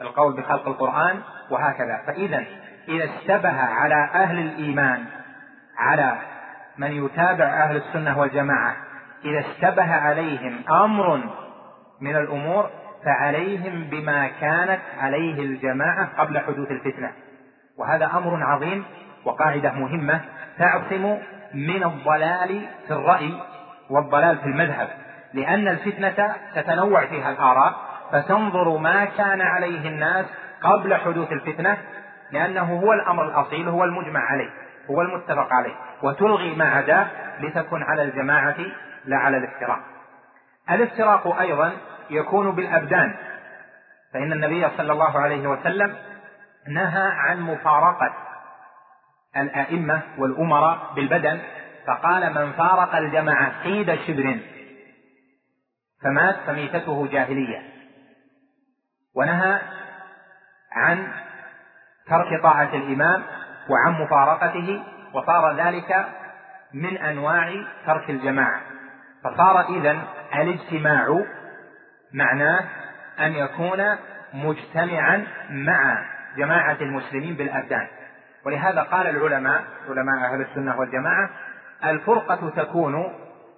القول 0.00 0.36
بخلق 0.36 0.68
القرآن 0.68 1.20
وهكذا. 1.50 2.02
فإذا 2.06 2.44
إذا 2.88 3.04
اشتبه 3.04 3.60
على 3.60 4.10
أهل 4.14 4.38
الإيمان 4.38 5.04
على 5.78 6.18
من 6.78 7.04
يتابع 7.04 7.44
أهل 7.44 7.76
السنة 7.76 8.18
والجماعة 8.18 8.76
إذا 9.24 9.40
اشتبه 9.40 9.94
عليهم 9.94 10.60
أمر 10.70 11.20
من 12.00 12.16
الأمور 12.16 12.70
فعليهم 13.04 13.84
بما 13.84 14.28
كانت 14.40 14.80
عليه 15.00 15.42
الجماعة 15.42 16.08
قبل 16.18 16.38
حدوث 16.38 16.70
الفتنة. 16.70 17.12
وهذا 17.78 18.06
أمر 18.06 18.42
عظيم 18.42 18.84
وقاعدة 19.24 19.72
مهمة 19.72 20.20
تعصم 20.58 21.18
من 21.54 21.84
الضلال 21.84 22.66
في 22.86 22.92
الرأي 22.92 23.34
والضلال 23.90 24.38
في 24.38 24.46
المذهب. 24.46 24.88
لأن 25.34 25.68
الفتنة 25.68 26.34
تتنوع 26.54 27.06
فيها 27.06 27.30
الآراء 27.30 27.74
فتنظر 28.12 28.78
ما 28.78 29.04
كان 29.04 29.40
عليه 29.40 29.88
الناس 29.88 30.26
قبل 30.62 30.94
حدوث 30.94 31.32
الفتنة 31.32 31.78
لأنه 32.30 32.80
هو 32.80 32.92
الأمر 32.92 33.24
الأصيل 33.24 33.68
هو 33.68 33.84
المجمع 33.84 34.20
عليه 34.20 34.50
هو 34.90 35.02
المتفق 35.02 35.52
عليه 35.52 35.74
وتلغي 36.02 36.54
ما 36.56 36.64
عداه 36.64 37.06
لتكن 37.40 37.82
على 37.82 38.02
الجماعة 38.02 38.56
لا 39.04 39.16
على 39.16 39.36
الافتراق. 39.36 39.78
الافتراق 40.70 41.40
أيضا 41.40 41.72
يكون 42.10 42.50
بالأبدان 42.50 43.14
فإن 44.14 44.32
النبي 44.32 44.68
صلى 44.76 44.92
الله 44.92 45.18
عليه 45.20 45.48
وسلم 45.48 45.96
نهى 46.68 47.10
عن 47.12 47.40
مفارقة 47.40 48.12
الأئمة 49.36 50.00
والأمراء 50.18 50.78
بالبدن 50.96 51.40
فقال 51.86 52.34
من 52.34 52.52
فارق 52.52 52.96
الجماعة 52.96 53.62
قيد 53.64 53.94
شبر 53.94 54.38
فمات 56.04 56.36
فميتته 56.46 57.08
جاهلية. 57.12 57.62
ونهى 59.14 59.60
عن 60.72 61.12
ترك 62.06 62.42
طاعة 62.42 62.74
الإمام 62.74 63.22
وعن 63.68 63.92
مفارقته 64.02 64.82
وصار 65.12 65.56
ذلك 65.56 66.06
من 66.72 66.96
أنواع 66.96 67.52
ترك 67.86 68.10
الجماعة. 68.10 68.60
فصار 69.24 69.60
إذن 69.60 70.02
الاجتماع 70.34 71.24
معناه 72.12 72.64
أن 73.20 73.32
يكون 73.32 73.96
مجتمعا 74.34 75.26
مع 75.50 76.06
جماعة 76.36 76.76
المسلمين 76.80 77.34
بالأبدان 77.34 77.86
ولهذا 78.44 78.82
قال 78.82 79.06
العلماء 79.06 79.64
علماء 79.88 80.32
أهل 80.32 80.40
السنة 80.40 80.78
والجماعة 80.78 81.30
الفرقة 81.84 82.50
تكون 82.56 83.12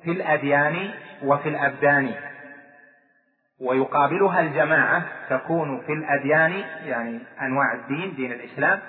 في 0.04 0.10
الأديان 0.10 0.90
وفي 1.22 1.48
الأبدان. 1.48 2.14
ويقابلها 3.60 4.40
الجماعة 4.40 5.02
تكون 5.30 5.80
في 5.86 5.92
الأديان 5.92 6.64
يعني 6.84 7.20
أنواع 7.42 7.72
الدين 7.72 8.14
دين 8.14 8.32
الإسلام 8.32 8.80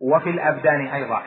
وفي 0.00 0.30
الأبدان 0.30 0.86
أيضا. 0.86 1.22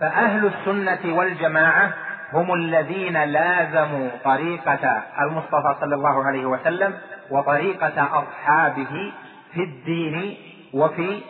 فأهل 0.00 0.46
السنة 0.46 1.16
والجماعة 1.16 1.94
هم 2.32 2.54
الذين 2.54 3.24
لازموا 3.24 4.08
طريقة 4.24 5.02
المصطفى 5.20 5.76
صلى 5.80 5.94
الله 5.94 6.24
عليه 6.26 6.46
وسلم 6.46 6.98
وطريقة 7.30 8.22
أصحابه 8.22 9.12
في 9.52 9.60
الدين 9.60 10.36
وفي 10.74 11.20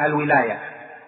الولاية. 0.00 0.58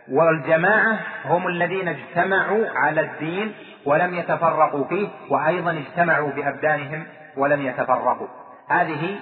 والجماعة 0.09 0.99
هم 1.25 1.47
الذين 1.47 1.89
اجتمعوا 1.89 2.67
على 2.75 3.01
الدين 3.01 3.55
ولم 3.85 4.15
يتفرقوا 4.15 4.85
فيه 4.85 5.09
وأيضا 5.31 5.71
اجتمعوا 5.73 6.31
بأبدانهم 6.31 7.07
ولم 7.37 7.63
يتفرقوا. 7.63 8.29
هذه 8.69 9.19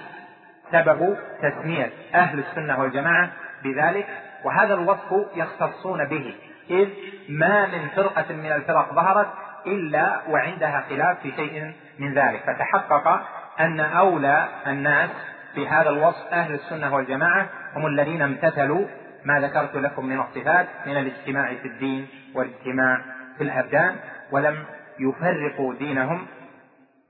سبب 0.71 1.17
تسمية 1.41 1.91
أهل 2.15 2.39
السنة 2.39 2.79
والجماعة 2.79 3.29
بذلك 3.63 4.07
وهذا 4.43 4.73
الوصف 4.73 5.27
يختصون 5.35 6.05
به 6.05 6.35
إذ 6.69 6.89
ما 7.29 7.67
من 7.67 7.87
فرقة 7.95 8.33
من 8.33 8.51
الفرق 8.51 8.93
ظهرت 8.93 9.27
إلا 9.67 10.21
وعندها 10.29 10.83
خلاف 10.89 11.19
في 11.19 11.31
شيء 11.31 11.73
من 11.99 12.13
ذلك. 12.13 12.43
فتحقق 12.47 13.21
أن 13.59 13.79
أولى 13.79 14.47
الناس 14.67 15.09
في 15.55 15.67
هذا 15.67 15.89
الوصف 15.89 16.27
أهل 16.31 16.53
السنة 16.53 16.95
والجماعة 16.95 17.49
هم 17.75 17.85
الذين 17.85 18.21
امتثلوا 18.21 18.85
ما 19.25 19.39
ذكرت 19.39 19.75
لكم 19.75 20.05
من 20.05 20.19
الصفات 20.19 20.67
من 20.85 20.97
الاجتماع 20.97 21.55
في 21.55 21.67
الدين 21.67 22.07
والاجتماع 22.35 23.01
في 23.37 23.43
الأبدان 23.43 23.95
ولم 24.31 24.63
يفرقوا 24.99 25.73
دينهم 25.73 26.27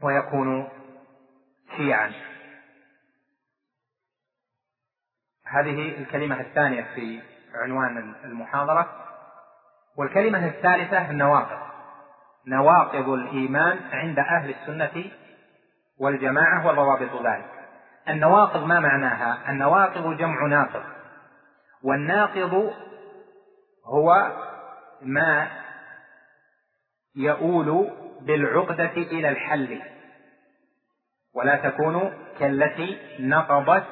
ويكونوا 0.01 0.65
شيعا. 1.77 2.11
هذه 5.45 5.97
الكلمة 5.97 6.41
الثانية 6.41 6.83
في 6.95 7.21
عنوان 7.55 8.15
المحاضرة. 8.23 9.07
والكلمة 9.97 10.47
الثالثة 10.47 11.09
النواقض. 11.09 11.71
نواقض 12.47 13.09
الإيمان 13.09 13.79
عند 13.91 14.19
أهل 14.19 14.49
السنة 14.49 15.11
والجماعة 15.99 16.67
وضوابط 16.67 17.25
ذلك. 17.25 17.51
النواقض 18.09 18.63
ما 18.63 18.79
معناها؟ 18.79 19.51
النواقض 19.51 20.17
جمع 20.17 20.45
ناقض. 20.47 20.83
والناقض 21.83 22.73
هو 23.85 24.31
ما 25.01 25.47
يؤول 27.15 27.91
بالعقدة 28.21 28.91
إلى 28.91 29.29
الحل. 29.29 29.81
ولا 31.35 31.55
تكون 31.55 32.13
كالتي 32.39 32.99
نقضت 33.19 33.83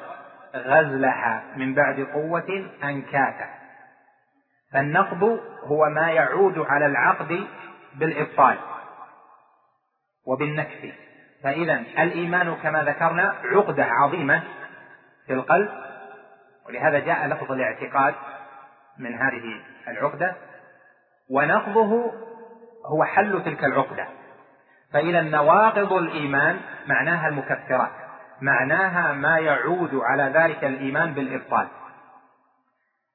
غزلها 0.54 1.42
من 1.56 1.74
بعد 1.74 2.00
قوة 2.00 2.70
أنكاتا. 2.84 3.48
فالنقض 4.72 5.40
هو 5.64 5.88
ما 5.88 6.10
يعود 6.10 6.58
على 6.58 6.86
العقد 6.86 7.46
بالإبطال 7.94 8.58
وبالنكس 10.26 10.94
فإذا 11.42 11.74
الإيمان 11.98 12.54
كما 12.54 12.82
ذكرنا 12.82 13.34
عقدة 13.44 13.84
عظيمة 13.84 14.42
في 15.26 15.32
القلب 15.32 15.68
ولهذا 16.68 16.98
جاء 16.98 17.26
لفظ 17.26 17.52
الاعتقاد 17.52 18.14
من 18.98 19.14
هذه 19.14 19.60
العقدة. 19.88 20.34
ونقضه 21.30 22.12
هو 22.86 23.04
حل 23.04 23.44
تلك 23.44 23.64
العقدة. 23.64 24.06
فإذا 24.92 25.20
نواقض 25.20 25.92
الإيمان 25.92 26.60
معناها 26.86 27.28
المكفرات 27.28 27.90
معناها 28.40 29.12
ما 29.12 29.38
يعود 29.38 29.94
على 29.94 30.22
ذلك 30.22 30.64
الإيمان 30.64 31.14
بالإبطال. 31.14 31.68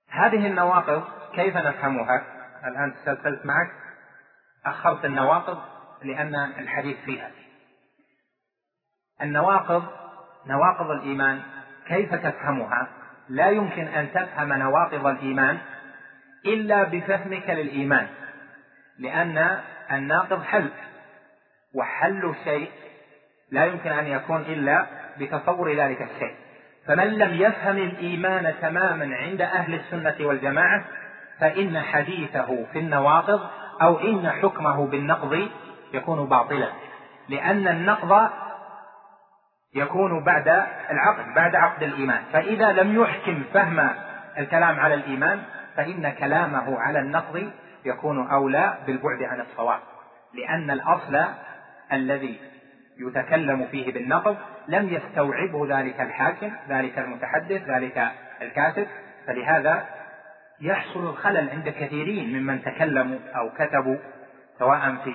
هذه 0.09 0.47
النواقض 0.47 1.03
كيف 1.35 1.57
نفهمها؟ 1.57 2.23
الآن 2.67 2.93
تسلسلت 2.93 3.45
معك. 3.45 3.71
أخرت 4.65 5.05
النواقض 5.05 5.61
لأن 6.03 6.35
الحديث 6.35 6.97
فيها. 7.05 7.31
النواقض 9.21 9.83
نواقض 10.47 10.91
الإيمان 10.91 11.41
كيف 11.87 12.15
تفهمها؟ 12.15 12.87
لا 13.29 13.49
يمكن 13.49 13.87
أن 13.87 14.11
تفهم 14.13 14.53
نواقض 14.53 15.07
الإيمان 15.07 15.57
إلا 16.45 16.83
بفهمك 16.83 17.49
للإيمان 17.49 18.07
لأن 18.99 19.59
الناقض 19.91 20.43
حل. 20.43 20.69
وحل 21.75 22.35
شيء 22.43 22.69
لا 23.51 23.65
يمكن 23.65 23.91
أن 23.91 24.07
يكون 24.07 24.41
إلا 24.41 24.85
بتصور 25.19 25.75
ذلك 25.75 26.01
الشيء. 26.01 26.35
فمن 26.87 27.07
لم 27.07 27.41
يفهم 27.41 27.77
الإيمان 27.77 28.53
تماما 28.61 29.15
عند 29.15 29.41
أهل 29.41 29.73
السنة 29.73 30.27
والجماعة 30.27 30.83
فإن 31.39 31.79
حديثه 31.79 32.65
في 32.73 32.79
النواقض 32.79 33.39
أو 33.81 33.99
إن 33.99 34.29
حكمه 34.29 34.87
بالنقض 34.87 35.47
يكون 35.93 36.25
باطلا. 36.25 36.69
لأن 37.29 37.67
النقض 37.67 38.29
يكون 39.75 40.23
بعد 40.23 40.47
العقد 40.91 41.33
بعد 41.35 41.55
عقد 41.55 41.83
الإيمان. 41.83 42.23
فإذا 42.33 42.71
لم 42.71 43.01
يحكم 43.01 43.43
فهم 43.53 43.89
الكلام 44.37 44.79
على 44.79 44.93
الإيمان 44.93 45.41
فإن 45.75 46.09
كلامه 46.09 46.79
على 46.79 46.99
النقض 46.99 47.51
يكون 47.85 48.31
أولى 48.31 48.77
بالبعد 48.87 49.23
عن 49.23 49.41
الصواب. 49.41 49.79
لأن 50.33 50.71
الأصل 50.71 51.25
الذي 51.93 52.39
يتكلم 52.97 53.67
فيه 53.71 53.93
بالنقض 53.93 54.37
لم 54.67 54.89
يستوعبه 54.89 55.79
ذلك 55.79 56.01
الحاكم 56.01 56.51
ذلك 56.69 56.99
المتحدث 56.99 57.69
ذلك 57.69 58.11
الكاتب. 58.41 58.87
فلهذا 59.27 59.85
يحصل 60.61 61.09
الخلل 61.09 61.49
عند 61.49 61.69
كثيرين 61.69 62.39
ممن 62.39 62.61
تكلموا 62.61 63.19
أو 63.35 63.49
كتبوا 63.49 63.97
سواء 64.59 64.95
في 65.03 65.13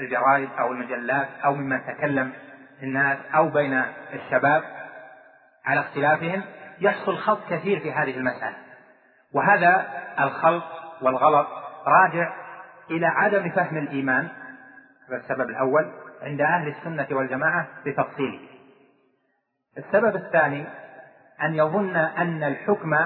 الجرائد 0.00 0.48
أو 0.58 0.72
المجلات 0.72 1.28
أو 1.44 1.54
ممن 1.54 1.80
تكلم 1.86 2.32
الناس 2.82 3.18
أو 3.34 3.48
بين 3.48 3.82
الشباب 4.14 4.62
على 5.66 5.80
اختلافهم. 5.80 6.42
يحصل 6.80 7.16
خلط 7.16 7.40
كثير 7.50 7.80
في 7.80 7.92
هذه 7.92 8.16
المسألة. 8.16 8.56
وهذا 9.32 9.86
الخلط 10.20 10.64
والغلط 11.02 11.48
راجع 11.86 12.32
إلى 12.90 13.06
عدم 13.06 13.50
فهم 13.50 13.76
الإيمان. 13.76 14.28
هذا 14.28 14.47
السبب 15.16 15.50
الأول 15.50 15.90
عند 16.22 16.40
أهل 16.40 16.68
السنة 16.68 17.06
والجماعة 17.10 17.66
بتفصيله. 17.86 18.38
السبب 19.78 20.16
الثاني 20.16 20.66
أن 21.42 21.54
يظن 21.54 21.96
أن 21.96 22.42
الحكم 22.44 22.96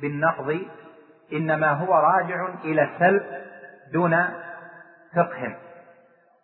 بالنقض 0.00 0.60
إنما 1.32 1.70
هو 1.70 1.94
راجع 1.94 2.48
إلى 2.64 2.82
السلب 2.82 3.22
دون 3.92 4.24
فقه 5.16 5.56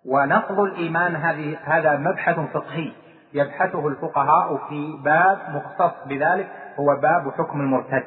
ونقض 0.04 0.60
الإيمان 0.60 1.16
هذه 1.16 1.58
هذا 1.64 1.96
مبحث 1.96 2.38
فقهي 2.38 2.92
يبحثه 3.32 3.88
الفقهاء 3.88 4.68
في 4.68 5.00
باب 5.04 5.38
مختص 5.50 6.06
بذلك 6.06 6.48
هو 6.78 6.96
باب 6.96 7.32
حكم 7.38 7.60
المرتد. 7.60 8.04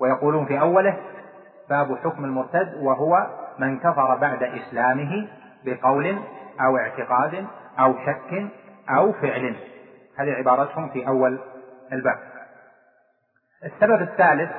ويقولون 0.00 0.46
في 0.46 0.60
أوله 0.60 0.98
باب 1.70 1.96
حكم 2.04 2.24
المرتد 2.24 2.74
وهو 2.80 3.26
من 3.58 3.78
كفر 3.78 4.14
بعد 4.14 4.42
إسلامه 4.42 5.28
بقول 5.64 6.18
أو 6.60 6.76
اعتقاد 6.76 7.46
أو 7.78 7.94
شك 8.06 8.48
أو 8.90 9.12
فعل. 9.12 9.56
هذه 10.18 10.30
عبارتهم 10.30 10.88
في 10.88 11.08
أول 11.08 11.38
الباب. 11.92 12.18
السبب 13.64 14.02
الثالث 14.02 14.50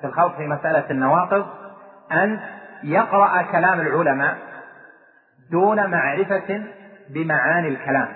في 0.00 0.06
الخوض 0.06 0.34
في 0.36 0.46
مسألة 0.46 0.90
النواقض 0.90 1.46
أن 2.12 2.40
يقرأ 2.82 3.42
كلام 3.42 3.80
العلماء 3.80 4.38
دون 5.50 5.90
معرفة 5.90 6.62
بمعاني 7.10 7.68
الكلام. 7.68 8.08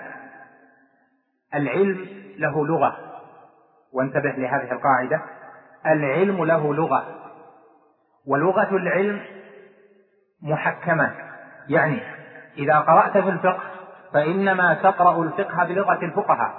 العلم 1.55 2.07
له 2.37 2.67
لغة. 2.67 2.97
وانتبه 3.93 4.29
لهذه 4.29 4.71
القاعدة. 4.71 5.21
العلم 5.85 6.45
له 6.45 6.73
لغة. 6.73 7.05
ولغة 8.27 8.75
العلم 8.75 9.21
محكمة. 10.41 11.11
يعني 11.69 12.01
إذا 12.57 12.79
قرأت 12.79 13.17
في 13.17 13.29
الفقه 13.29 13.63
فإنما 14.13 14.73
تقرأ 14.73 15.23
الفقه 15.23 15.63
بلغة 15.63 16.05
الفقهاء. 16.05 16.53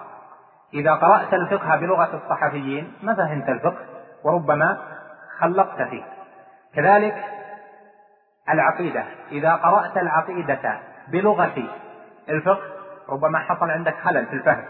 إذا 0.75 0.95
قرأت 0.95 1.35
الفقه 1.35 1.77
بلغة 1.77 2.21
الصحفيين 2.25 2.93
ما 3.03 3.15
فهمت 3.15 3.49
الفقه 3.49 3.85
وربما 4.25 4.79
خلقت 5.39 5.83
فيه. 5.83 6.03
كذلك 6.75 7.25
العقيدة. 8.49 9.05
إذا 9.33 9.55
قرأت 9.55 9.97
العقيدة 9.97 10.81
بلغة 11.09 11.69
الفقه 12.29 12.63
ربما 13.09 13.39
حصل 13.39 13.71
عندك 13.71 13.95
خلل 13.95 14.27
في 14.27 14.33
الفهم. 14.33 14.65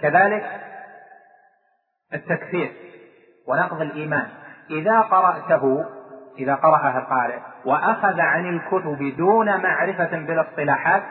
كذلك 0.00 0.60
التكفير 2.14 2.72
ونقض 3.46 3.80
الإيمان. 3.80 4.28
إذا 4.70 5.00
قرأته 5.00 5.84
إذا 6.38 6.54
قرأها 6.54 6.98
القارئ. 6.98 7.38
وأخذ 7.64 8.20
عن 8.20 8.46
الكتب 8.46 9.16
دون 9.16 9.62
معرفة 9.62 10.18
بالاصطلاحات 10.18 11.02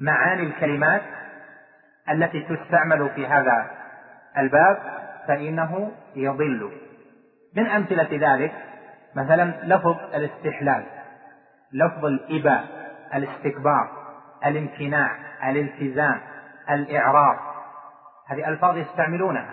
معاني 0.00 0.42
الكلمات 0.42 1.02
التي 2.10 2.40
تستعمل 2.40 3.10
في 3.14 3.26
هذا 3.26 3.70
الباب 4.38 4.78
فإنه 5.28 5.92
يضل. 6.16 6.72
من 7.56 7.66
أمثلة 7.66 8.08
ذلك 8.12 8.52
مثلا 9.16 9.54
لفظ 9.62 9.96
الاستحلال 10.14 10.84
لفظ 11.72 12.04
الإباء 12.04 12.64
الاستكبار 13.14 13.88
الامتناع 14.46 15.10
الالتزام 15.50 16.20
الإعراض 16.70 17.36
هذه 18.28 18.48
ألفاظ 18.48 18.76
يستعملونها. 18.76 19.50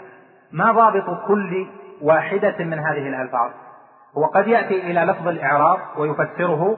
ما 0.52 0.72
ضابط 0.72 1.28
كل 1.28 1.68
واحدة 2.02 2.58
من 2.60 2.80
هذه 2.80 3.08
الألفاظ؟ 3.08 3.52
هو 4.18 4.26
قد 4.26 4.48
يأتي 4.48 4.92
إلى 4.92 5.00
لفظ 5.02 5.28
الإعراض 5.28 5.80
ويفسره 5.98 6.78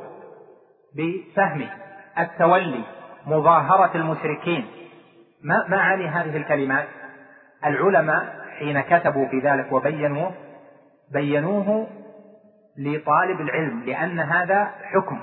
بفهم 0.96 1.68
التولي 2.20 2.84
مظاهرة 3.26 3.92
المشركين. 3.96 4.68
ما 5.44 5.66
معاني 5.68 6.08
هذه 6.08 6.38
الكلمات؟ 6.38 6.88
العلماء 7.66 8.36
حين 8.60 8.82
كتبوا 8.82 9.28
في 9.28 9.40
ذلك 9.40 9.72
وبينوه 9.72 10.32
بينوه 11.14 11.88
لطالب 12.78 13.42
العلم 13.42 13.84
لأن 13.86 14.20
هذا 14.20 14.72
حكم 14.84 15.20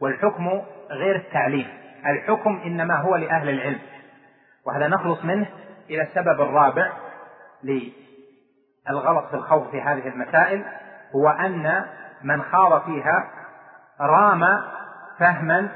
والحكم 0.00 0.62
غير 0.90 1.16
التعليم. 1.16 1.66
الحكم 2.06 2.60
إنما 2.64 2.94
هو 2.94 3.16
لأهل 3.16 3.48
العلم. 3.48 3.80
وهذا 4.66 4.88
نخلص 4.88 5.24
منه 5.24 5.46
إلى 5.90 6.02
السبب 6.02 6.40
الرابع 6.40 6.92
للغلط 7.64 9.28
في 9.30 9.34
الخوض 9.34 9.70
في 9.70 9.80
هذه 9.80 10.08
المسائل. 10.08 10.64
هو 11.16 11.28
أن 11.28 11.84
من 12.22 12.42
خاض 12.42 12.82
فيها 12.82 13.24
رام 14.00 14.44
فهما 15.18 15.68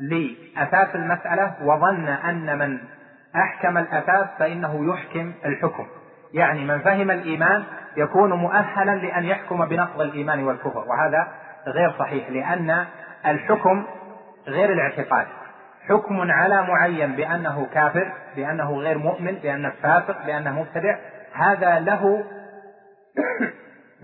لأساس 0.00 0.94
المسألة 0.94 1.54
وظن 1.62 2.08
أن 2.08 2.58
من 2.58 2.78
أحكم 3.36 3.78
الأساس 3.78 4.26
فإنه 4.38 4.94
يحكم 4.94 5.32
الحكم. 5.44 5.86
يعني 6.34 6.64
من 6.64 6.78
فهم 6.78 7.10
الإيمان 7.10 7.64
يكون 7.96 8.32
مؤهلا 8.32 8.90
لأن 8.90 9.24
يحكم 9.24 9.66
بنقض 9.66 10.00
الإيمان 10.00 10.44
والكفر 10.44 10.84
وهذا 10.88 11.28
غير 11.66 11.92
صحيح 11.98 12.30
لأن 12.30 12.86
الحكم 13.26 13.84
غير 14.46 14.72
الاعتقاد. 14.72 15.26
حكم 15.88 16.30
على 16.30 16.62
معين 16.62 17.12
بأنه 17.12 17.66
كافر 17.74 18.12
بأنه 18.36 18.78
غير 18.78 18.98
مؤمن 18.98 19.32
بأنه 19.32 19.72
فاسق 19.82 20.26
بأنه 20.26 20.60
مبتدع 20.60 20.96
هذا 21.32 21.80
له 21.80 22.24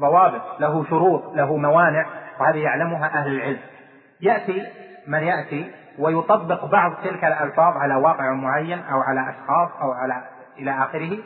ضوابط 0.00 0.60
له 0.60 0.84
شروط 0.84 1.36
له 1.36 1.56
موانع 1.56 2.06
وهذه 2.40 2.58
يعلمها 2.58 3.06
أهل 3.06 3.34
العلم. 3.34 3.58
يأتي 4.20 4.66
من 5.06 5.18
يأتي 5.18 5.70
ويطبق 5.98 6.64
بعض 6.64 6.92
تلك 7.04 7.24
الألفاظ 7.24 7.76
على 7.76 7.94
واقع 7.94 8.32
معين 8.32 8.78
أو 8.78 9.00
على 9.00 9.20
أشخاص 9.20 9.82
أو 9.82 9.92
على 9.92 10.22
إلى 10.58 10.70
آخره 10.70 11.18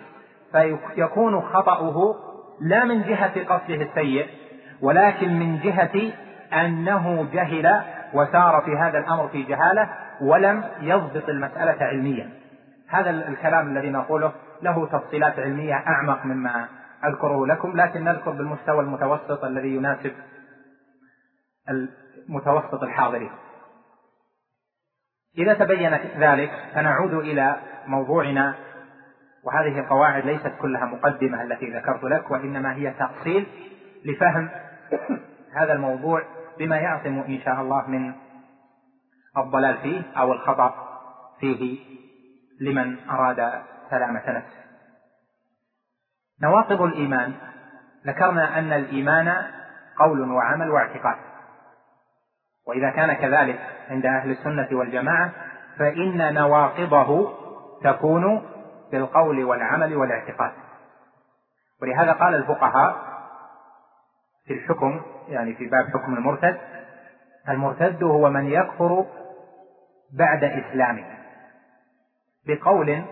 فيكون 0.53 1.41
خطأه 1.41 2.15
لا 2.61 2.85
من 2.85 3.03
جهة 3.03 3.45
قصده 3.45 3.83
السيء 3.83 4.27
ولكن 4.83 5.39
من 5.39 5.61
جهة 5.61 6.13
أنه 6.53 7.29
جهل 7.33 7.83
وسار 8.15 8.63
في 8.65 8.77
هذا 8.77 8.99
الأمر 8.99 9.29
في 9.29 9.43
جهالة 9.43 9.89
ولم 10.21 10.65
يضبط 10.81 11.29
المسألة 11.29 11.87
علميا. 11.87 12.31
هذا 12.89 13.11
الكلام 13.11 13.69
الذي 13.69 13.91
نقوله 13.91 14.33
له 14.63 14.87
تفصيلات 14.87 15.39
علمية 15.39 15.75
أعمق 15.75 16.25
مما 16.25 16.69
أذكره 17.05 17.47
لكم 17.47 17.77
لكن 17.77 18.05
نذكر 18.05 18.31
بالمستوى 18.31 18.81
المتوسط 18.81 19.45
الذي 19.45 19.77
يناسب 19.77 20.13
المتوسط 22.29 22.83
الحاضرين 22.83 23.31
إذا 25.39 25.55
تبين 25.55 25.95
ذلك 26.19 26.51
فنعود 26.75 27.15
إلى 27.15 27.57
موضوعنا 27.87 28.55
وهذه 29.45 29.81
القواعد 29.81 30.27
ليست 30.27 30.53
كلها 30.61 30.85
مقدمة 30.85 31.43
التي 31.43 31.71
ذكرت 31.71 32.05
لك 32.05 32.31
وإنما 32.31 32.75
هي 32.75 32.91
تأصيل 32.91 33.47
لفهم 34.05 34.51
هذا 35.53 35.73
الموضوع 35.73 36.23
بما 36.59 36.77
يعصم 36.77 37.19
إن 37.19 37.41
شاء 37.45 37.61
الله 37.61 37.87
من 37.91 38.13
الضلال 39.37 39.79
فيه 39.79 40.03
أو 40.17 40.33
الخطأ 40.33 40.75
فيه 41.41 41.79
لمن 42.61 42.97
أراد 43.11 43.53
سلامة 43.91 44.31
نفسه. 44.31 44.68
نواقض 46.43 46.83
الإيمان. 46.83 47.35
ذكرنا 48.07 48.59
أن 48.59 48.73
الإيمان 48.73 49.35
قول 49.99 50.31
وعمل 50.33 50.71
واعتقاد. 50.71 51.17
وإذا 52.67 52.91
كان 52.91 53.13
كذلك 53.13 53.61
عند 53.91 54.07
أهل 54.07 54.31
السنة 54.31 54.69
والجماعة 54.73 55.33
فإن 55.79 56.35
نواقضه 56.35 57.33
تكون 57.83 58.43
بالقول 58.93 59.45
والعمل 59.45 59.97
والاعتقاد. 59.97 60.53
ولهذا 61.83 62.13
قال 62.13 62.35
الفقهاء 62.35 62.97
في 64.47 64.55
الحكم 64.55 65.03
يعني 65.29 65.55
في 65.55 65.67
باب 65.67 65.87
حكم 65.95 66.15
المرتد 66.15 66.59
المرتد 67.49 68.03
هو 68.03 68.31
من 68.31 68.47
يكفر 68.47 69.07
بعد 70.19 70.45
إسلامه. 70.45 71.05
بقول 72.47 73.05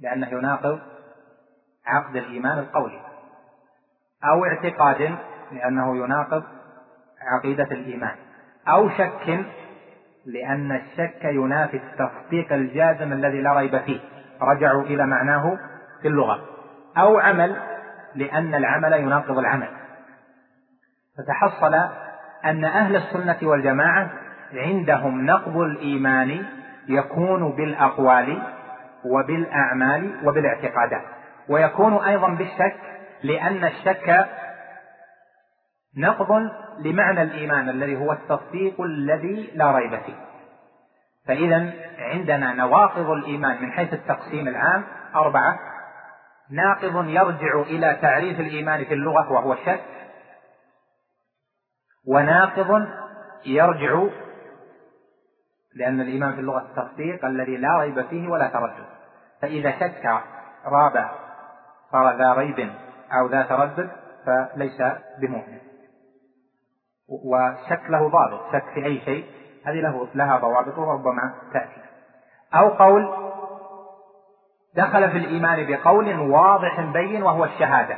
لأنه 0.00 0.28
يناقض 0.28 0.80
عقد 1.86 2.16
الإيمان 2.16 2.58
القولي 2.58 3.00
أو 4.24 4.44
اعتقاد 4.44 5.18
لأنه 5.52 5.96
يناقض 5.96 6.42
عقيدة 7.22 7.64
الإيمان 7.64 8.16
أو 8.68 8.88
شك 8.88 9.44
لأن 10.26 10.72
الشك 10.72 11.24
ينافي 11.24 11.76
التصديق 11.76 12.52
الجازم 12.52 13.12
الذي 13.12 13.40
لا 13.40 13.52
ريب 13.52 13.78
فيه. 13.78 14.00
رجعوا 14.42 14.82
إلى 14.82 15.06
معناه 15.06 15.58
في 16.02 16.08
اللغة. 16.08 16.40
أو 16.98 17.18
عمل 17.18 17.56
لأن 18.14 18.54
العمل 18.54 18.92
يناقض 18.92 19.38
العمل. 19.38 19.68
فتحصل 21.18 21.74
أن 22.44 22.64
أهل 22.64 22.96
السنة 22.96 23.38
والجماعة 23.42 24.10
عندهم 24.54 25.26
نقض 25.26 25.56
الإيمان 25.56 26.46
يكون 26.88 27.52
بالأقوال 27.52 28.42
وبالأعمال 29.04 30.28
وبالاعتقادات. 30.28 31.02
ويكون 31.48 32.04
أيضا 32.04 32.28
بالشك 32.28 32.76
لأن 33.22 33.64
الشك 33.64 34.28
نقض 35.96 36.50
لمعنى 36.78 37.22
الإيمان 37.22 37.68
الذي 37.68 37.96
هو 37.96 38.12
التصديق 38.12 38.80
الذي 38.80 39.50
لا 39.54 39.72
ريب 39.72 40.00
فيه. 40.00 40.16
فإذا 41.26 41.72
عندنا 41.98 42.52
نواقض 42.52 43.10
الإيمان 43.10 43.62
من 43.62 43.72
حيث 43.72 43.92
التقسيم 43.92 44.48
العام 44.48 44.84
أربعة. 45.14 45.58
ناقض 46.50 47.08
يرجع 47.08 47.60
إلى 47.60 47.98
تعريف 48.02 48.40
الإيمان 48.40 48.84
في 48.84 48.94
اللغة 48.94 49.32
وهو 49.32 49.52
الشك. 49.52 49.80
وناقض 52.06 52.88
يرجع 53.46 54.04
لأن 55.74 56.00
الإيمان 56.00 56.34
في 56.34 56.40
اللغة 56.40 56.62
التصديق 56.62 57.24
الذي 57.24 57.56
لا 57.56 57.78
ريب 57.78 58.06
فيه 58.06 58.28
ولا 58.28 58.48
تردد. 58.48 58.86
فإذا 59.42 59.70
شك 59.70 60.22
راب 60.64 61.21
صار 61.92 62.18
ذا 62.18 62.32
ريب 62.32 62.70
أو 63.12 63.26
ذا 63.26 63.42
تردد 63.42 63.90
فليس 64.26 64.82
بمؤمن. 65.20 65.58
وشك 67.08 67.90
له 67.90 68.08
ضابط 68.08 68.52
شك 68.52 68.64
في 68.74 68.84
أي 68.84 69.00
شيء 69.00 69.24
هذه 69.66 69.80
له 69.80 70.08
لها 70.14 70.38
ضوابط 70.38 70.78
وربما 70.78 71.34
تأتي. 71.52 71.82
أو 72.54 72.68
قول 72.68 73.32
دخل 74.76 75.10
في 75.10 75.18
الإيمان 75.18 75.66
بقول 75.66 76.18
واضح 76.20 76.80
بين 76.80 77.22
وهو 77.22 77.44
الشهادة 77.44 77.96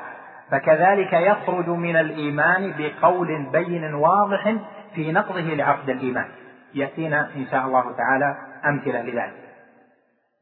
فكذلك 0.51 1.13
يخرج 1.13 1.69
من 1.69 1.97
الإيمان 1.97 2.75
بقول 2.79 3.51
بين 3.53 3.95
واضح 3.95 4.57
في 4.95 5.13
نقضه 5.13 5.41
لعقد 5.41 5.89
الإيمان. 5.89 6.29
يأتينا 6.75 7.31
إن 7.37 7.47
شاء 7.51 7.67
الله 7.67 7.93
تعالى 7.93 8.37
أمثلة 8.65 9.03
لذلك. 9.03 9.45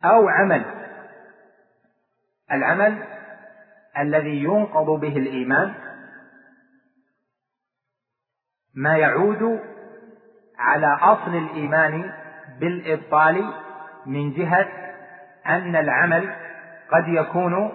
أو 0.04 0.28
عمل. 0.28 0.64
العمل 2.52 3.02
الذي 3.98 4.42
ينقض 4.42 5.00
به 5.00 5.16
الإيمان 5.16 5.74
ما 8.74 8.96
يعود 8.96 9.60
على 10.58 10.98
أصل 11.00 11.34
الإيمان 11.34 12.12
بالإبطال 12.60 13.52
من 14.06 14.32
جهة 14.32 14.68
أن 15.46 15.76
العمل 15.76 16.34
قد 16.92 17.08
يكون 17.08 17.72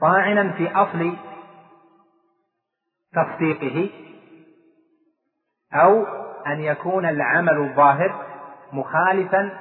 طاعنا 0.00 0.52
في 0.52 0.72
أصل 0.72 1.16
تصديقه 3.12 3.90
أو 5.72 6.06
أن 6.46 6.60
يكون 6.60 7.06
العمل 7.06 7.56
الظاهر 7.58 8.26
مخالفا 8.72 9.58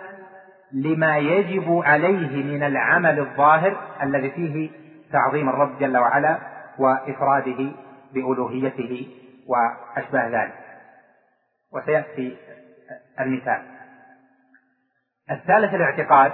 لما 0.73 1.17
يجب 1.17 1.81
عليه 1.85 2.43
من 2.43 2.63
العمل 2.63 3.19
الظاهر 3.19 3.77
الذي 4.03 4.31
فيه 4.31 4.69
تعظيم 5.11 5.49
الرب 5.49 5.79
جل 5.79 5.97
وعلا 5.97 6.37
وإفراده 6.79 7.71
بألوهيته 8.13 9.07
وأشباه 9.47 10.27
ذلك. 10.27 10.53
وسيأتي 11.73 12.37
المثال. 13.19 13.61
الثالث 15.31 15.73
الاعتقاد 15.73 16.31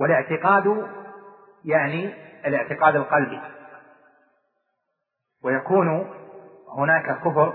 والاعتقاد 0.00 0.86
يعني 1.64 2.14
الاعتقاد 2.46 2.96
القلبي. 2.96 3.40
ويكون 5.44 6.06
هناك 6.78 7.18
كفر 7.20 7.54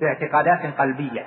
باعتقادات 0.00 0.78
قلبية. 0.80 1.26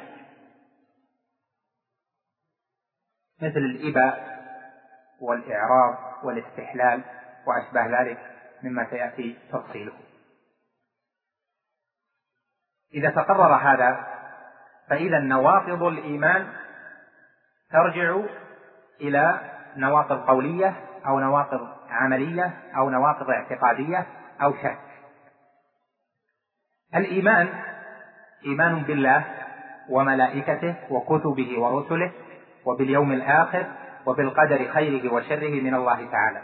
مثل 3.41 3.57
الإباء 3.57 4.37
والإعراض 5.21 5.97
والاستحلال 6.23 7.01
وأشباه 7.47 8.01
ذلك 8.01 8.17
مما 8.63 8.89
سيأتي 8.89 9.37
تفصيله. 9.51 9.93
إذا 12.93 13.09
تقرر 13.09 13.55
هذا 13.55 14.07
فإذا 14.89 15.19
نواقض 15.19 15.83
الإيمان 15.83 16.47
ترجع 17.71 18.19
إلى 19.01 19.39
نواقض 19.75 20.27
قولية 20.27 20.75
أو 21.07 21.19
نواقض 21.19 21.67
عملية 21.89 22.53
أو 22.77 22.89
نواقض 22.89 23.29
اعتقادية 23.29 24.05
أو 24.41 24.53
شك. 24.53 24.77
الإيمان 26.95 27.49
إيمان 28.45 28.83
بالله 28.83 29.25
وملائكته 29.89 30.75
وكتبه 30.89 31.59
ورسله 31.59 32.11
وباليوم 32.67 33.11
الآخر 33.11 33.65
وبالقدر 34.05 34.71
خيره 34.73 35.13
وشره 35.13 35.61
من 35.61 35.73
الله 35.73 36.11
تعالى. 36.11 36.41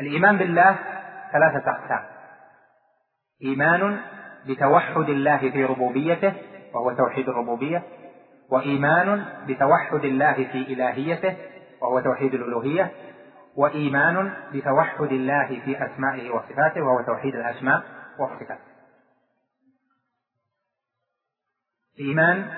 الإيمان 0.00 0.36
بالله 0.36 0.78
ثلاثة 1.32 1.70
أقسام. 1.70 2.04
إيمان 3.42 4.00
بتوحد 4.46 5.08
الله 5.08 5.50
في 5.50 5.64
ربوبيته 5.64 6.34
وهو 6.74 6.92
توحيد 6.92 7.28
الربوبية. 7.28 7.82
وإيمان 8.50 9.24
بتوحد 9.46 10.04
الله 10.04 10.34
في 10.34 10.72
إلهيته 10.72 11.36
وهو 11.82 12.00
توحيد 12.00 12.34
الألوهية. 12.34 12.92
وإيمان 13.56 14.34
بتوحد 14.52 15.12
الله 15.12 15.60
في 15.64 15.86
أسمائه 15.86 16.30
وصفاته 16.30 16.82
وهو 16.82 17.06
توحيد 17.06 17.34
الأسماء 17.34 17.82
والصفات 18.18 18.75
الإيمان 21.98 22.50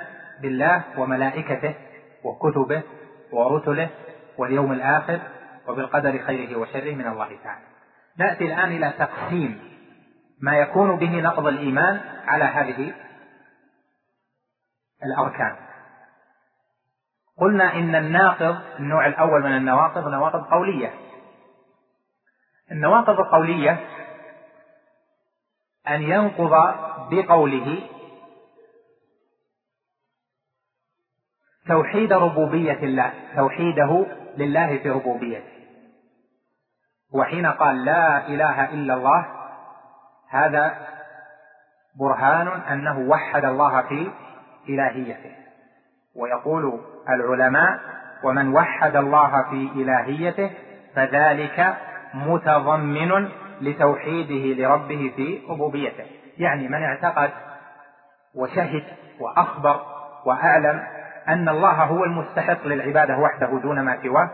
بالله 0.43 0.85
وملائكته 0.97 1.75
وكتبه 2.25 2.83
ورسله 3.33 3.89
واليوم 4.39 4.73
الآخر 4.73 5.21
وبالقدر 5.69 6.19
خيره 6.19 6.59
وشره 6.59 6.95
من 6.95 7.07
الله 7.07 7.37
تعالى. 7.45 7.65
نأتي 8.19 8.45
الآن 8.45 8.73
إلى 8.73 8.93
تقسيم 8.99 9.61
ما 10.41 10.57
يكون 10.57 10.97
به 10.97 11.21
نقض 11.21 11.47
الإيمان 11.47 12.01
على 12.27 12.45
هذه 12.45 12.95
الأركان. 15.05 15.57
قلنا 17.39 17.75
إن 17.75 17.95
الناقض 17.95 18.59
النوع 18.79 19.07
الأول 19.07 19.43
من 19.43 19.57
النواقض 19.57 20.09
نواقض 20.09 20.45
قولية. 20.45 20.95
النواقض 22.73 23.21
القولية 23.21 23.81
أن 25.89 26.03
ينقض 26.03 26.53
بقوله 27.11 27.89
توحيد 31.69 32.13
ربوبية 32.13 32.79
الله 32.83 33.13
توحيده 33.37 34.07
لله 34.37 34.79
في 34.79 34.91
ربوبيته. 34.91 35.59
وحين 37.15 37.47
قال 37.47 37.85
لا 37.85 38.27
إله 38.27 38.65
إلا 38.65 38.95
الله 38.95 39.27
هذا 40.31 40.75
برهان 42.01 42.49
أنه 42.49 42.99
وحد 42.99 43.45
الله 43.45 43.83
في 43.83 44.11
إلهيته. 44.69 45.33
ويقول 46.17 46.81
العلماء 47.09 47.81
ومن 48.25 48.55
وحد 48.55 48.97
الله 48.97 49.43
في 49.51 49.71
إلهيته 49.83 50.51
فذلك 50.95 51.77
متضمن 52.15 53.29
لتوحيده 53.61 54.63
لربه 54.63 55.13
في 55.17 55.41
ربوبيته. 55.49 56.05
يعني 56.39 56.69
من 56.69 56.83
اعتقد 56.83 57.31
وشهد 58.35 58.85
وأخبر 59.21 59.81
وأعلم 60.27 60.98
أن 61.29 61.49
الله 61.49 61.85
هو 61.85 62.05
المستحق 62.05 62.67
للعبادة 62.67 63.19
وحده 63.19 63.59
دون 63.63 63.81
ما 63.81 64.03
سواه. 64.03 64.31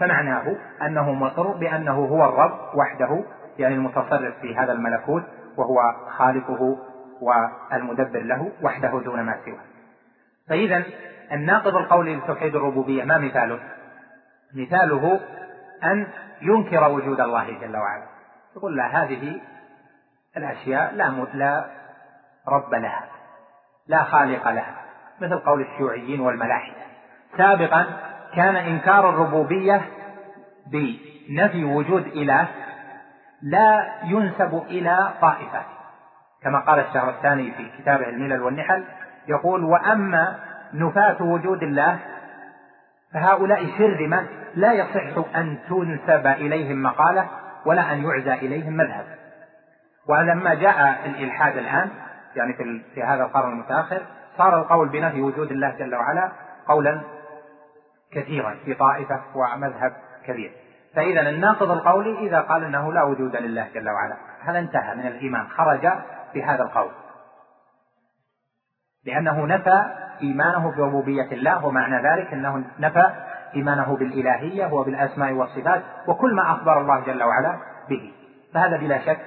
فمعناه 0.00 0.56
أنه 0.82 1.12
مقر 1.12 1.46
بأنه 1.46 2.04
هو 2.04 2.24
الرب 2.24 2.58
وحده 2.74 3.24
يعني 3.58 3.74
المتصرف 3.74 4.34
في 4.40 4.56
هذا 4.56 4.72
الملكوت 4.72 5.22
وهو 5.56 5.76
خالقه 6.08 6.78
والمدبر 7.20 8.20
له 8.20 8.52
وحده 8.62 9.00
دون 9.04 9.22
ما 9.22 9.36
سواه. 9.44 9.64
فإذا 10.48 10.84
الناقض 11.32 11.76
القولي 11.76 12.16
لتوحيد 12.16 12.56
الربوبية 12.56 13.04
ما 13.04 13.18
مثاله؟ 13.18 13.58
مثاله 14.54 15.20
أن 15.84 16.06
ينكر 16.42 16.88
وجود 16.88 17.20
الله 17.20 17.50
جل 17.60 17.76
وعلا. 17.76 18.06
يقول 18.56 18.76
لا 18.76 18.86
هذه 18.86 19.40
الأشياء 20.36 20.94
لا 20.94 21.26
لا 21.34 21.64
رب 22.48 22.74
لها 22.74 23.04
لا 23.86 24.02
خالق 24.02 24.48
لها. 24.48 24.89
مثل 25.20 25.38
قول 25.38 25.60
الشيوعيين 25.60 26.20
والملاحدة 26.20 26.76
سابقا 27.36 27.86
كان 28.34 28.56
إنكار 28.56 29.10
الربوبية 29.10 29.82
بنفي 30.66 31.64
وجود 31.64 32.06
إله 32.06 32.48
لا 33.42 33.92
ينسب 34.04 34.62
إلى 34.66 35.12
طائفة. 35.20 35.62
كما 36.42 36.58
قال 36.58 36.80
الشهرستاني 36.80 37.50
في 37.50 37.70
كتابه 37.78 38.08
الملل 38.08 38.42
والنحل 38.42 38.84
يقول 39.28 39.64
وأما 39.64 40.38
نفاة 40.74 41.22
وجود 41.22 41.62
الله 41.62 41.98
فهؤلاء 43.12 43.66
شرذمة 43.78 44.26
لا 44.54 44.72
يصح 44.72 45.36
أن 45.36 45.58
تنسب 45.68 46.26
إليهم 46.26 46.82
مقالة 46.82 47.28
ولا 47.66 47.92
أن 47.92 48.04
يعزى 48.04 48.32
إليهم 48.32 48.72
مذهب. 48.72 49.04
ولما 50.08 50.54
جاء 50.54 51.00
الإلحاد 51.06 51.56
الآن 51.56 51.90
يعني 52.36 52.54
في 52.94 53.02
هذا 53.02 53.22
القرن 53.24 53.52
المتأخر. 53.52 54.02
صار 54.40 54.60
القول 54.60 54.88
بنفي 54.88 55.22
وجود 55.22 55.50
الله 55.50 55.70
جل 55.78 55.94
وعلا 55.94 56.32
قولا 56.68 57.00
كثيرا 58.12 58.56
في 58.64 58.74
طائفة 58.74 59.20
ومذهب 59.34 59.92
كبير. 60.26 60.52
فإذا 60.94 61.20
الناقض 61.20 61.70
القولي 61.70 62.18
إذا 62.18 62.40
قال 62.40 62.64
أنه 62.64 62.92
لا 62.92 63.02
وجود 63.02 63.36
لله 63.36 63.68
جل 63.74 63.88
وعلا. 63.88 64.16
هذا 64.40 64.58
انتهى 64.58 64.94
من 64.94 65.06
الإيمان. 65.06 65.48
خرج 65.48 65.88
بهذا 66.34 66.62
القول. 66.62 66.90
لأنه 69.06 69.46
نفى 69.46 69.84
إيمانه 70.22 70.76
بربوبية 70.76 71.32
الله 71.32 71.66
ومعنى 71.66 72.08
ذلك 72.08 72.32
أنه 72.32 72.64
نفى 72.78 73.10
إيمانه 73.54 73.96
بالإلهية 73.96 74.72
وبالأسماء 74.72 75.32
والصفات 75.32 75.82
وكل 76.06 76.34
ما 76.34 76.52
أخبر 76.52 76.80
الله 76.80 77.00
جل 77.00 77.22
وعلا 77.22 77.58
به. 77.88 78.12
فهذا 78.54 78.76
بلا 78.76 78.98
شك 78.98 79.20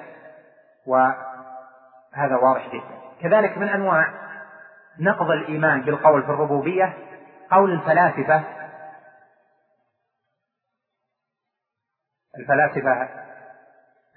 وهذا 0.88 2.36
واضح 2.42 2.68
جدا. 2.68 3.04
كذلك 3.22 3.58
من 3.58 3.70
أنواع 3.70 4.23
نقض 5.00 5.32
الإيمان 5.32 5.82
بالقول 5.82 6.24
في 6.24 6.30
الربوبية 6.30 6.98
قول 7.52 7.72
الفلاسفة. 7.72 8.44
الفلاسفة 12.40 13.10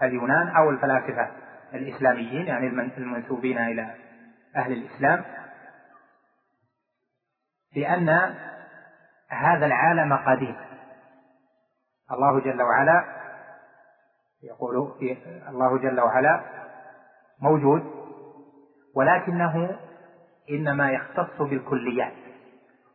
اليونان 0.03 0.49
أو 0.57 0.70
الفلاسفة 0.70 1.31
الإسلاميين 1.74 2.47
يعني 2.47 2.66
المنسوبين 2.99 3.59
إلى 3.59 3.95
أهل 4.57 4.72
الإسلام. 4.72 5.24
بأن 7.74 8.09
هذا 9.29 9.66
العالم 9.66 10.12
قديم. 10.16 10.57
الله 12.12 12.41
جل 12.41 12.62
وعلا 12.62 13.05
يقول 14.43 14.97
الله 15.49 15.79
جل 15.79 16.01
وعلا 16.01 16.41
موجود 17.41 17.83
ولكنه 18.95 19.79
إنما 20.51 20.90
يختص 20.90 21.42
بالكليات. 21.42 22.12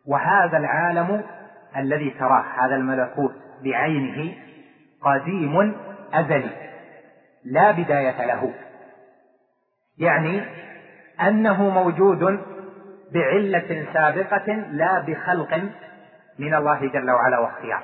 وهذا 0.08 0.58
العالم 0.58 1.24
الذي 1.78 2.10
تراه 2.10 2.44
هذا 2.60 2.76
الملكوت 2.76 3.36
بعينه 3.64 4.34
قديم 5.02 5.76
أزلي 6.14 6.72
لا 7.46 7.72
بداية 7.72 8.26
له. 8.26 8.54
يعني 9.98 10.44
أنه 11.22 11.70
موجود 11.70 12.40
بعلة 13.14 13.86
سابقة 13.94 14.54
لا 14.54 15.00
بخلق 15.00 15.62
من 16.40 16.54
الله 16.54 16.80
جل 16.80 17.12
وعلا 17.12 17.40
واختيار. 17.40 17.84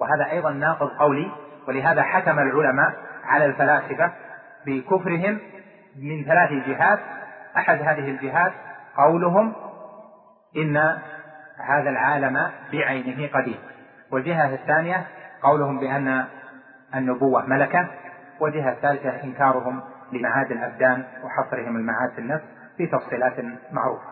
وهذا 0.00 0.30
أيضا 0.30 0.50
ناقض 0.50 0.88
قولي 0.88 1.30
ولهذا 1.68 2.02
حكم 2.02 2.38
العلماء 2.38 2.92
على 3.24 3.44
الفلاسفة 3.44 4.12
بكفرهم 4.66 5.38
من 6.02 6.24
ثلاث 6.24 6.50
جهات. 6.68 6.98
أحد 7.56 7.82
هذه 7.82 8.10
الجهات 8.10 8.52
قولهم 9.04 9.52
إن 10.56 10.76
هذا 11.58 11.90
العالم 11.90 12.50
بعينه 12.72 13.28
قديم 13.34 13.58
والجهة 14.12 14.54
الثانية 14.54 15.06
قولهم 15.42 15.80
بأن 15.80 16.24
النبوة 16.94 17.46
ملكة 17.46 17.86
والجهة 18.40 18.72
الثالثة 18.72 19.24
إنكارهم 19.24 19.80
لمعاد 20.12 20.52
الأبدان 20.52 21.04
وحصرهم 21.24 21.76
المعاد 21.76 22.10
في 22.10 22.18
النفس 22.18 22.44
في 22.76 22.86
تفصيلات 22.86 23.32
معروفة. 23.72 24.10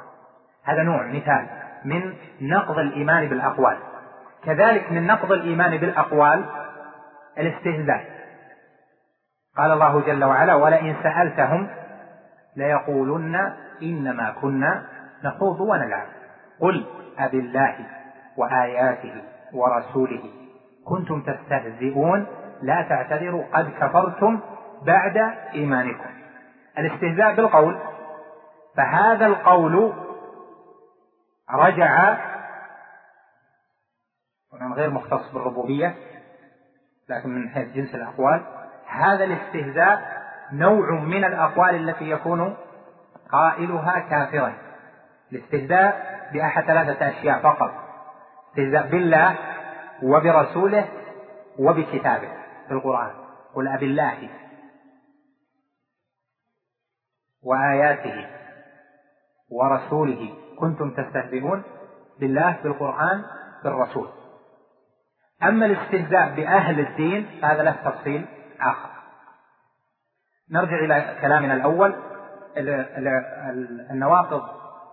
هذا 0.64 0.82
نوع 0.82 1.06
مثال 1.06 1.46
من 1.84 2.14
نقض 2.40 2.78
الإيمان 2.78 3.28
بالأقوال. 3.28 3.76
كذلك 4.44 4.92
من 4.92 5.06
نقض 5.06 5.32
الإيمان 5.32 5.76
بالأقوال 5.76 6.44
الاستهزاء. 7.38 8.04
قال 9.56 9.72
الله 9.72 10.00
جل 10.00 10.24
وعلا 10.24 10.54
ولئن 10.54 10.96
سألتهم 11.02 11.68
ليقولن 12.56 13.52
إنما 13.82 14.30
كنا 14.40 14.84
نخوض 15.24 15.60
ونلعب. 15.60 16.06
قل 16.60 16.86
أبالله 17.18 17.86
وآياته 18.36 19.22
ورسوله. 19.52 20.22
كنتم 20.84 21.22
تستهزئون. 21.22 22.26
لا 22.62 22.82
تعتذروا. 22.82 23.44
قد 23.52 23.70
كفرتم 23.70 24.40
بعد 24.86 25.16
إيمانكم. 25.54 26.10
الاستهزاء 26.78 27.34
بالقول. 27.34 27.78
فهذا 28.76 29.26
القول 29.26 29.92
رجع 31.50 32.16
هنا 34.52 34.74
غير 34.74 34.90
مختص 34.90 35.32
بالربوبية 35.32 35.94
لكن 37.08 37.28
من 37.28 37.48
حيث 37.48 37.68
جنس 37.68 37.94
الأقوال. 37.94 38.42
هذا 38.86 39.24
الاستهزاء 39.24 40.18
نوع 40.52 40.90
من 40.90 41.24
الأقوال 41.24 41.88
التي 41.88 42.10
يكون 42.10 42.56
قائلها 43.32 43.98
كافرا 43.98 44.54
الاستهزاء 45.32 46.18
بأحد 46.32 46.64
ثلاثة 46.64 47.08
أشياء 47.08 47.40
فقط. 47.40 47.70
استهزاء 48.48 48.88
بالله 48.88 49.38
وبرسوله 50.02 50.88
وبكتابه 51.58 52.28
في 52.68 52.74
القرآن. 52.74 53.10
قل 53.54 53.68
أب 53.68 53.82
الله 53.82 54.28
وآياته 57.42 58.26
ورسوله. 59.50 60.34
كنتم 60.58 60.90
تستهزئون 60.90 61.62
بالله 62.20 62.56
بالقرآن 62.62 63.24
بالرسول. 63.64 64.08
أما 65.42 65.66
الاستهزاء 65.66 66.34
بأهل 66.34 66.80
الدين 66.80 67.38
فهذا 67.42 67.62
له 67.62 67.90
تفصيل 67.90 68.26
آخر. 68.60 68.90
نرجع 70.50 70.76
إلى 70.76 71.18
كلامنا 71.20 71.54
الأول. 71.54 72.07
النواقض 73.90 74.42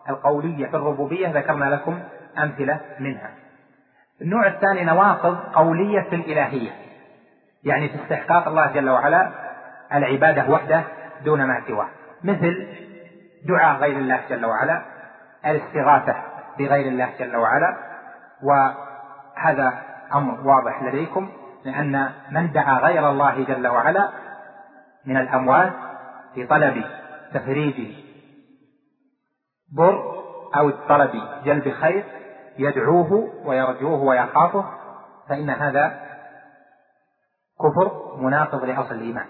القولية 0.09 0.67
في 0.67 0.75
الربوبية 0.75 1.27
ذكرنا 1.27 1.65
لكم 1.65 1.99
أمثلة 2.37 2.79
منها. 2.99 3.29
النوع 4.21 4.47
الثاني 4.47 4.83
نواقض 4.83 5.37
قولية 5.53 6.01
في 6.01 6.15
الإلهية 6.15 6.71
يعني 7.63 7.89
في 7.89 8.03
استحقاق 8.03 8.47
الله 8.47 8.71
جل 8.71 8.89
وعلا 8.89 9.31
العبادة 9.93 10.49
وحده 10.49 10.83
دون 11.25 11.45
ما 11.45 11.61
سواه. 11.67 11.87
مثل 12.23 12.67
دعاء 13.47 13.79
غير 13.79 13.97
الله 13.97 14.19
جل 14.29 14.45
وعلا 14.45 14.81
الاستغاثة 15.45 16.15
بغير 16.59 16.87
الله 16.87 17.09
جل 17.19 17.35
وعلا 17.35 17.77
وهذا 18.43 19.73
أمر 20.13 20.47
واضح 20.47 20.83
لديكم 20.83 21.29
لأن 21.65 22.09
من 22.31 22.51
دعا 22.51 22.79
غير 22.79 23.09
الله 23.09 23.43
جل 23.43 23.67
وعلا 23.67 24.09
من 25.05 25.17
الأموات 25.17 25.73
في 26.35 26.47
طلب 26.47 26.83
تفريج 27.35 27.95
بر 29.77 30.15
أو 30.55 30.69
طلب 30.69 31.11
جلب 31.45 31.69
خير 31.69 32.03
يدعوه 32.57 33.31
ويرجوه 33.45 34.03
ويخافه 34.03 34.65
فإن 35.29 35.49
هذا 35.49 36.01
كفر 37.59 38.17
مناقض 38.21 38.63
لأصل 38.63 38.95
الإيمان 38.95 39.25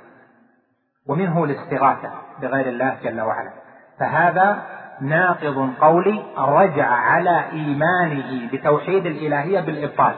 ومنه 1.10 1.44
الاستغاثة 1.44 2.12
بغير 2.42 2.68
الله 2.70 2.98
جل 3.04 3.22
وعلا. 3.22 3.52
فهذا 4.00 4.64
ناقض 5.02 5.74
قولي 5.82 6.24
رجع 6.38 6.88
على 6.88 7.44
إيمانه 7.52 8.50
بتوحيد 8.54 9.06
الإلهية 9.06 9.60
بالإبطال 9.60 10.16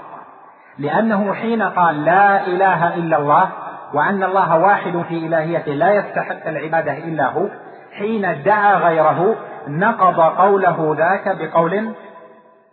لأنه 0.79 1.33
حين 1.33 1.63
قال 1.63 2.05
لا 2.05 2.47
إله 2.47 2.95
إلا 2.95 3.17
الله 3.17 3.51
وأن 3.93 4.23
الله 4.23 4.57
واحد 4.57 5.01
في 5.01 5.17
إلهيته 5.27 5.71
لا 5.71 5.93
يستحق 5.93 6.47
العبادة 6.47 6.97
إلا 6.97 7.29
هو 7.29 7.49
حين 7.97 8.43
دعا 8.43 8.75
غيره 8.75 9.35
نقض 9.67 10.19
قوله 10.19 10.95
ذاك 10.97 11.37
بقول 11.37 11.93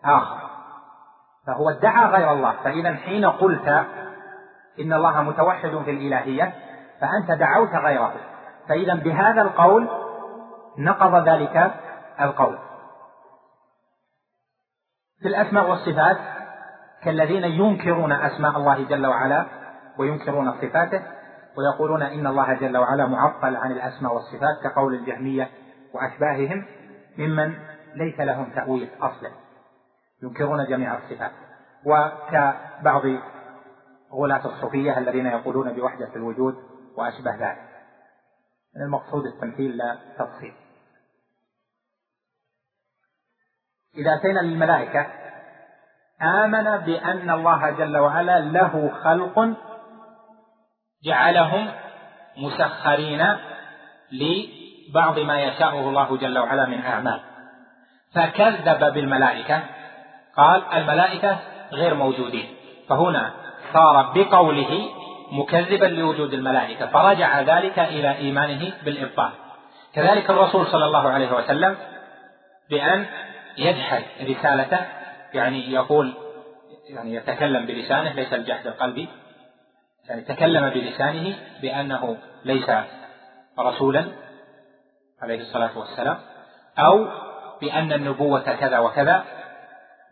آخر. 0.05 0.45
فهو 1.47 1.71
ادعى 1.71 2.07
غير 2.07 2.33
الله 2.33 2.55
فإذا 2.65 2.95
حين 2.95 3.25
قلت 3.25 3.69
إن 4.81 4.93
الله 4.93 5.23
متوحد 5.23 5.71
في 5.85 5.91
الإلهية 5.91 6.53
فأنت 7.01 7.39
دعوت 7.41 7.71
غيره. 7.75 8.13
فإذا 8.69 8.95
بهذا 8.95 9.43
القول 9.43 9.89
نقض 10.79 11.29
ذلك 11.29 11.71
القول. 12.21 12.59
في 15.23 15.29
الأسماء 15.29 15.71
والصفات 15.71 16.17
كالذين 17.05 17.45
ينكرون 17.45 18.13
أسماء 18.13 18.57
الله 18.57 18.85
جل 18.85 19.07
وعلا 19.07 19.45
وينكرون 19.99 20.53
صفاته 20.53 21.03
ويقولون 21.59 22.03
إن 22.03 22.27
الله 22.27 22.55
جل 22.55 22.77
وعلا 22.77 23.07
معطل 23.07 23.57
عن 23.57 23.73
الأسماء 23.73 24.15
والصفات 24.15 24.63
كقول 24.65 24.95
الجهمية 24.95 25.51
وأشباههم 25.95 26.67
ممن 27.19 27.55
ليس 27.95 28.21
لهم 28.21 28.51
تأويل 28.55 28.91
أصلا 29.01 29.31
ينكرون 30.23 30.67
جميع 30.67 30.99
الصفات. 30.99 31.33
وكبعض 31.87 33.03
غلاة 34.13 34.47
الصوفية 34.47 34.99
الذين 34.99 35.27
يقولون 35.27 35.73
بوحدة 35.73 36.17
الوجود 36.17 36.55
وأشبه 36.97 37.37
ذلك. 37.37 37.69
المقصود 38.77 39.27
التمثيل 39.27 39.77
لا 39.77 39.99
تفصيل. 40.19 40.55
إذا 43.97 44.15
أتينا 44.15 44.41
للملائكة 44.41 45.07
آمن 46.23 46.77
بأن 46.77 47.31
الله 47.31 47.71
جل 47.71 47.97
وعلا 47.97 48.41
له 48.41 48.91
خلق 49.03 49.57
جعلهم 51.05 51.71
مسخرين 52.37 53.37
لبعض 54.13 55.19
ما 55.19 55.41
يشاءه 55.41 55.89
الله 55.89 56.17
جل 56.17 56.39
وعلا 56.39 56.67
من 56.67 56.85
أعمال. 56.85 57.21
فكذب 58.15 58.95
بالملائكة. 58.95 59.63
قال 60.37 60.63
الملائكة 60.75 61.39
غير 61.73 61.95
موجودين. 61.95 62.47
فهنا 62.89 63.33
صار 63.73 64.13
بقوله 64.15 64.89
مكذبا 65.33 65.87
لوجود 65.87 66.35
الملائكة. 66.35 66.87
فرجع 66.87 67.41
ذلك 67.41 67.79
إلى 67.79 68.17
إيمانه 68.17 68.73
بالإبطال. 68.85 69.31
كذلك 69.95 70.31
الرسول 70.31 70.67
صلى 70.67 70.85
الله 70.85 71.11
عليه 71.11 71.33
وسلم 71.33 71.77
بأن 72.71 73.07
يجحد 73.59 74.03
رسالته 74.23 74.79
يعني 75.35 75.73
يقول 75.73 76.15
يعني 76.89 77.15
يتكلم 77.15 77.67
بلسانه 77.67 78.13
ليس 78.13 78.33
الجحد 78.33 78.67
القلبي. 78.67 79.09
يعني 80.09 80.21
تكلم 80.23 80.71
بلسانه 80.71 81.37
بأنه 81.63 82.17
ليس 82.45 82.71
رسولا 83.59 84.05
عليه 85.23 85.41
الصلاة 85.41 85.79
والسلام 85.79 86.19
أو 86.79 87.07
بأن 87.61 87.93
النبوة 87.93 88.41
كذا 88.41 88.79
وكذا 88.79 89.25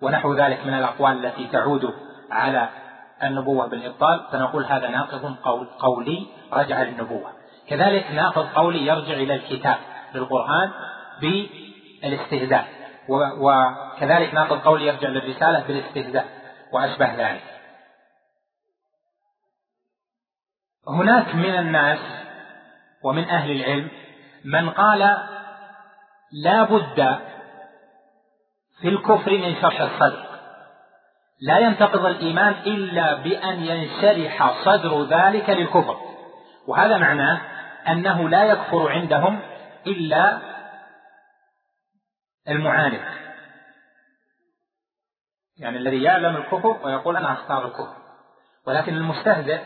ونحو 0.03 0.35
ذلك 0.35 0.67
من 0.67 0.75
الأقوال 0.75 1.27
التي 1.27 1.47
تعود 1.47 1.95
على 2.31 2.69
النبوة 3.25 3.67
بالإبطال 3.67 4.21
فنقول 4.33 4.65
هذا 4.65 4.89
ناقض 4.89 5.37
قول 5.43 5.67
قولي 5.67 6.27
رجع 6.53 6.83
للنبوة. 6.83 7.31
كذلك 7.69 8.11
ناقض 8.11 8.47
قولي 8.55 8.87
يرجع 8.87 9.15
إلى 9.15 9.35
الكتاب 9.35 9.77
للقرآن 10.15 10.71
بالاستهزاء 11.21 12.67
وكذلك 13.39 14.35
ناقض 14.35 14.59
قولي 14.59 14.87
يرجع 14.87 15.09
للرسالة 15.09 15.65
بالاستهزاء 15.67 16.27
وأشبه 16.73 17.15
ذلك. 17.15 17.43
هناك 20.89 21.35
من 21.35 21.59
الناس 21.59 21.99
ومن 23.05 23.29
أهل 23.29 23.51
العلم 23.51 23.91
من 24.45 24.71
قال 24.71 24.99
لا 26.33 26.63
بد 26.63 27.19
في 28.81 28.89
الكفر 28.89 29.31
من 29.31 29.55
شرح 29.63 29.81
الصدر. 29.81 30.27
لا 31.41 31.59
ينتقض 31.59 32.05
الإيمان 32.05 32.53
إلا 32.53 33.15
بأن 33.15 33.63
ينشرح 33.63 34.65
صدر 34.65 35.05
ذلك 35.05 35.51
للكفر. 35.51 35.97
وهذا 36.67 36.99
معناه 36.99 37.41
أنه 37.89 38.29
لا 38.29 38.45
يكفر 38.45 38.93
عندهم 38.93 39.41
إلا 39.87 40.39
المعاند. 42.49 43.01
يعني 45.59 45.77
الذي 45.77 46.03
يعلم 46.03 46.37
الكفر 46.37 46.81
ويقول 46.85 47.17
أنا 47.17 47.33
أختار 47.33 47.67
الكفر. 47.67 47.97
ولكن 48.67 48.95
المستهزئ 48.95 49.61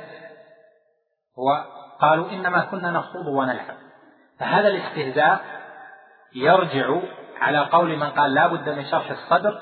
هو 1.38 1.64
قالوا 2.00 2.30
إنما 2.30 2.60
كنا 2.60 2.90
نخوض 2.90 3.26
ونلعب. 3.26 3.76
فهذا 4.38 4.68
الاستهزاء 4.68 5.40
يرجع 6.34 7.00
على 7.40 7.58
قول 7.58 7.96
من 7.96 8.10
قال 8.10 8.34
لا 8.34 8.46
بد 8.46 8.68
من 8.68 8.84
شرح 8.84 9.10
الصدر 9.10 9.58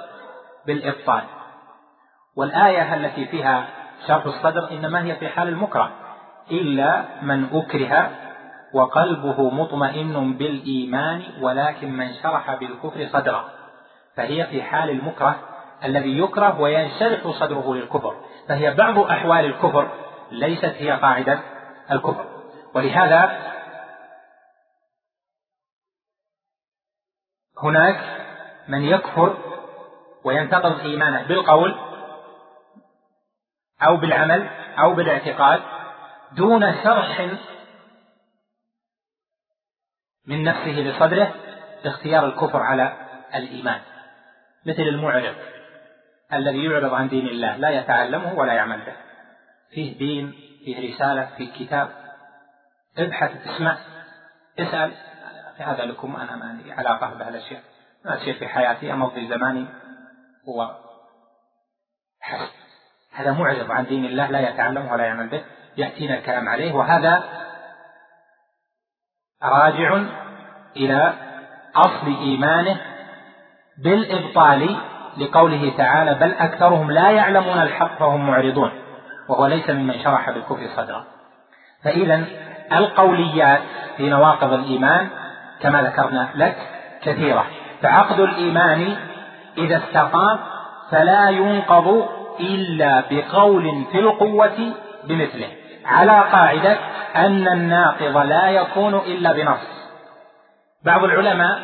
بالإبطال. 0.67 1.23
والآية 2.37 2.95
التي 2.95 3.27
فيها 3.27 3.67
شرح 4.07 4.27
الصدر 4.27 4.71
إنما 4.71 5.05
هي 5.05 5.15
في 5.15 5.29
حال 5.29 5.49
المكره 5.49 5.91
إلا 6.51 7.05
من 7.23 7.49
أكره 7.53 8.11
وقلبه 8.75 9.51
مطمئن 9.51 10.33
بالإيمان 10.33 11.23
ولكن 11.41 11.93
من 11.93 12.15
شرح 12.23 12.55
بالكفر 12.55 13.07
صدره. 13.13 13.45
فهي 14.17 14.47
في 14.47 14.63
حال 14.63 14.91
المكره 14.91 15.37
الذي 15.85 16.19
يكره 16.19 16.61
وينشرح 16.61 17.29
صدره 17.29 17.75
للكفر. 17.75 18.15
فهي 18.49 18.75
بعض 18.75 18.99
أحوال 18.99 19.45
الكفر 19.45 19.89
ليست 20.31 20.75
هي 20.79 20.91
قاعدة 20.91 21.39
الكفر. 21.91 22.27
ولهذا 22.75 23.55
هناك 27.63 28.01
من 28.69 28.83
يكفر 28.83 29.37
وينتقض 30.25 30.81
إيمانه 30.81 31.23
بالقول 31.23 31.75
أو 33.83 33.97
بالعمل 33.97 34.49
أو 34.79 34.95
بالاعتقاد 34.95 35.63
دون 36.33 36.83
شرح 36.83 37.39
من 40.27 40.45
نفسه 40.45 40.71
لصدره 40.71 41.35
باختيار 41.85 42.27
الكفر 42.27 42.63
على 42.63 43.07
الإيمان. 43.35 43.81
مثل 44.67 44.83
المعرض 44.83 45.35
الذي 46.33 46.65
يعرض 46.65 46.95
عن 46.95 47.09
دين 47.09 47.27
الله 47.27 47.57
لا 47.57 47.71
يتعلمه 47.71 48.35
ولا 48.35 48.53
يعمل 48.53 48.81
به. 48.81 48.97
فيه 49.71 49.99
دين 49.99 50.35
فيه 50.65 50.95
رسالة 50.95 51.29
فيه 51.37 51.53
كتاب 51.53 51.89
ابحث 52.99 53.47
اسمع 53.47 53.79
اسأل. 54.59 54.93
هذا 55.59 55.85
لكم 55.85 56.17
أنا 56.17 56.37
ما 56.37 56.63
لي 56.63 56.73
علاقة 56.73 57.15
بهالأشياء 57.15 57.63
ما 58.05 58.19
شيء 58.25 58.39
في 58.39 58.49
حياتي 58.49 58.93
أمضي 58.93 59.29
زماني. 59.29 59.67
هو 60.49 60.75
حسب 62.21 62.51
هذا 63.13 63.33
معرض 63.33 63.71
عن 63.71 63.87
دين 63.87 64.05
الله 64.05 64.31
لا 64.31 64.49
يتعلم 64.49 64.87
ولا 64.87 65.05
يعمل 65.05 65.29
به. 65.29 65.45
يأتينا 65.77 66.19
الكلام 66.19 66.49
عليه 66.49 66.73
وهذا 66.73 67.25
راجع 69.43 70.03
إلى 70.77 71.15
أصل 71.77 72.07
إيمانه 72.07 72.81
بالإبطال 73.79 74.81
لقوله 75.17 75.77
تعالى 75.77 76.15
بل 76.15 76.35
أكثرهم 76.35 76.91
لا 76.91 77.11
يعلمون 77.11 77.63
الحق 77.63 77.99
فهم 77.99 78.27
معرضون. 78.27 78.84
وهو 79.29 79.47
ليس 79.47 79.71
ممن 79.71 80.03
شرح 80.05 80.31
بالكفر 80.31 80.69
صدرا. 80.77 81.05
فإذا 81.85 82.25
القوليات 82.73 83.61
في 83.97 84.11
نواقض 84.11 84.53
الإيمان 84.53 85.09
كما 85.61 85.83
ذكرنا 85.83 86.29
لك 86.35 86.57
كثيرة. 87.03 87.47
فعقد 87.83 88.21
الإيمان 88.21 88.97
إذا 89.59 89.77
استقام 89.77 90.39
فلا 90.91 91.29
ينقض 91.29 92.09
إلا 92.41 93.05
بقول 93.11 93.85
في 93.93 93.99
القوة 93.99 94.73
بمثله. 95.05 95.49
على 95.85 96.21
قاعدة 96.33 96.77
أن 97.17 97.49
الناقض 97.49 98.17
لا 98.17 98.51
يكون 98.51 98.95
إلا 98.95 99.33
بنص. 99.33 99.91
بعض 100.85 101.05
العلماء 101.05 101.59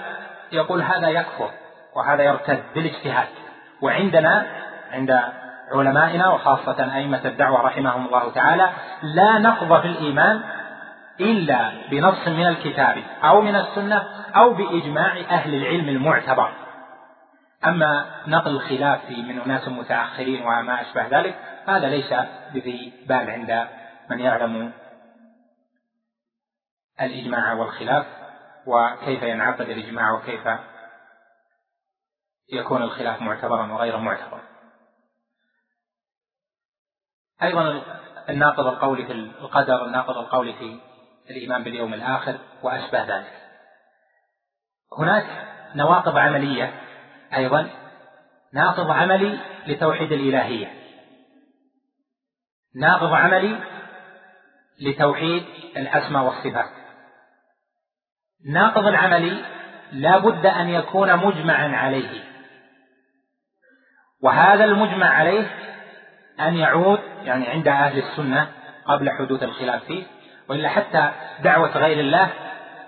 يقول 0.52 0.82
هذا 0.82 1.08
يكفر 1.08 1.50
وهذا 1.96 2.22
يرتد 2.22 2.62
بالاجتهاد. 2.74 3.28
وعندنا 3.82 4.46
عند 4.92 5.20
علمائنا 5.70 6.28
وخاصة 6.28 6.94
أئمة 6.94 7.20
الدعوة 7.24 7.60
رحمهم 7.60 8.06
الله 8.06 8.32
تعالى 8.32 8.70
لا 9.02 9.38
نقض 9.38 9.80
في 9.80 9.86
الإيمان 9.86 10.42
إلا 11.20 11.72
بنص 11.90 12.28
من 12.28 12.46
الكتاب 12.46 13.02
أو 13.24 13.40
من 13.40 13.56
السنة 13.56 14.04
أو 14.36 14.54
بإجماع 14.54 15.12
أهل 15.30 15.54
العلم 15.54 15.88
المعتبر. 15.88 16.52
أما 17.66 18.04
نقل 18.26 18.50
الخلاف 18.50 19.10
من 19.10 19.40
أناس 19.40 19.68
متأخرين 19.68 20.42
وما 20.42 20.80
أشبه 20.80 21.06
ذلك 21.06 21.34
هذا 21.66 21.88
ليس 21.88 22.14
بذي 22.54 22.92
بال 23.08 23.30
عند 23.30 23.68
من 24.10 24.20
يعلم 24.20 24.72
الإجماع 27.00 27.52
والخلاف 27.52 28.06
وكيف 28.66 29.22
ينعقد 29.22 29.68
الإجماع 29.70 30.12
وكيف 30.12 30.48
يكون 32.52 32.82
الخلاف 32.82 33.22
معتبرا 33.22 33.72
وغير 33.72 33.96
معتبر 33.96 34.40
أيضا 37.42 37.82
الناقض 38.28 38.66
القولي 38.66 39.06
في 39.06 39.12
القدر 39.12 39.84
الناقض 39.84 40.18
القولي 40.18 40.52
في 40.52 40.80
الإيمان 41.30 41.64
باليوم 41.64 41.94
الآخر 41.94 42.38
وأشبه 42.62 43.04
ذلك. 43.04 43.32
هناك 44.98 45.26
نواقض 45.74 46.16
عملية 46.16 46.80
أيضا 47.34 47.70
ناقض 48.54 48.90
عملي 48.90 49.38
لتوحيد 49.66 50.12
الإلهية. 50.12 50.72
ناقض 52.76 53.12
عملي 53.12 53.60
لتوحيد 54.80 55.44
الأسماء 55.76 56.24
والصفات. 56.24 56.70
ناقض 58.52 58.86
العملي 58.86 59.44
لا 59.92 60.18
بد 60.18 60.46
أن 60.46 60.68
يكون 60.68 61.16
مجمعا 61.16 61.76
عليه. 61.76 62.24
وهذا 64.22 64.64
المجمع 64.64 65.06
عليه 65.06 65.50
أن 66.40 66.54
يعود 66.54 67.09
يعني 67.22 67.48
عند 67.48 67.68
أهل 67.68 67.98
السنة 67.98 68.48
قبل 68.86 69.10
حدوث 69.10 69.42
الخلاف 69.42 69.84
فيه 69.84 70.04
وإلا 70.48 70.68
حتى 70.68 71.10
دعوة 71.42 71.78
غير 71.78 72.00
الله 72.00 72.30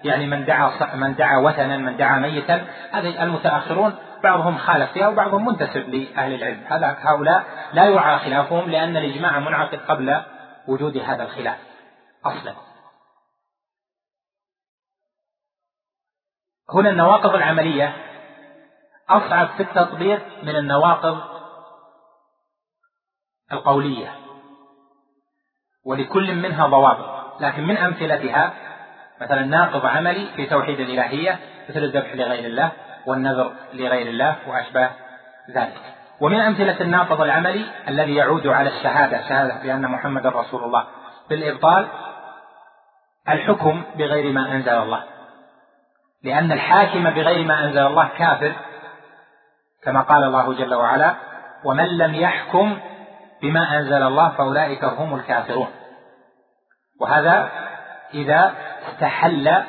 يعني 0.05 0.27
من 0.27 0.45
دعا 0.45 0.95
من 0.95 1.15
دعا 1.15 1.39
وثنا 1.39 1.77
من 1.77 1.97
دعا 1.97 2.19
ميتا 2.19 2.67
هذه 2.93 3.23
المتأخرون 3.23 3.95
بعضهم 4.23 4.59
خالف 4.59 4.93
فيها 4.93 5.09
وبعضهم 5.09 5.45
منتسب 5.45 5.89
لأهل 5.89 6.35
العلم. 6.35 6.65
هذا 6.69 6.97
هؤلاء 7.01 7.45
لا 7.73 7.85
يرعى 7.85 8.19
خلافهم 8.19 8.71
لأن 8.71 8.97
الإجماع 8.97 9.39
منعقد 9.39 9.79
قبل 9.79 10.23
وجود 10.69 10.97
هذا 10.97 11.23
الخلاف 11.23 11.59
أصلا. 12.25 12.55
هنا 16.75 16.91
النواقض 16.91 17.35
العملية 17.35 17.97
أصعب 19.09 19.49
في 19.49 19.63
التطبيق 19.63 20.23
من 20.43 20.57
النواقض 20.57 21.21
القولية. 23.53 24.22
ولكل 25.87 26.35
منها 26.35 26.67
ضوابط. 26.67 27.23
لكن 27.41 27.67
من 27.67 27.77
أمثلتها 27.77 28.53
مثلا 29.21 29.43
ناقض 29.43 29.87
عملي 29.87 30.27
في 30.37 30.47
توحيد 30.47 30.81
الإلهية 30.81 31.39
مثل 31.69 31.79
الذبح 31.79 32.15
لغير 32.15 32.45
الله 32.45 32.71
والنذر 33.07 33.53
لغير 33.75 34.07
الله 34.07 34.37
وأشباه 34.47 34.91
ذلك. 35.57 35.81
ومن 36.21 36.41
أمثلة 36.41 36.81
الناقض 36.81 37.21
العملي 37.21 37.65
الذي 37.89 38.15
يعود 38.15 38.47
على 38.47 38.71
الشهادة 38.71 39.29
شهادة 39.29 39.63
بأن 39.63 39.89
محمد 39.89 40.27
رسول 40.27 40.65
الله. 40.65 40.87
بالإبطال 41.31 41.89
الحكم 43.29 43.83
بغير 43.97 44.33
ما 44.33 44.53
أنزل 44.53 44.73
الله. 44.75 45.03
لأن 46.25 46.53
الحاكم 46.53 47.11
بغير 47.11 47.45
ما 47.45 47.65
أنزل 47.65 47.87
الله 47.87 48.09
كافر 48.19 48.53
كما 49.85 50.01
قال 50.01 50.25
الله 50.25 50.55
جل 50.55 50.75
وعلا 50.75 51.15
ومن 51.65 51.99
لم 51.99 52.15
يحكم 52.15 52.79
بما 53.43 53.79
أنزل 53.79 54.03
الله 54.03 54.29
فأولئك 54.29 54.85
هم 54.85 55.15
الكافرون. 55.15 55.69
وهذا 57.01 57.51
إذا 58.15 58.55
استحل 58.89 59.63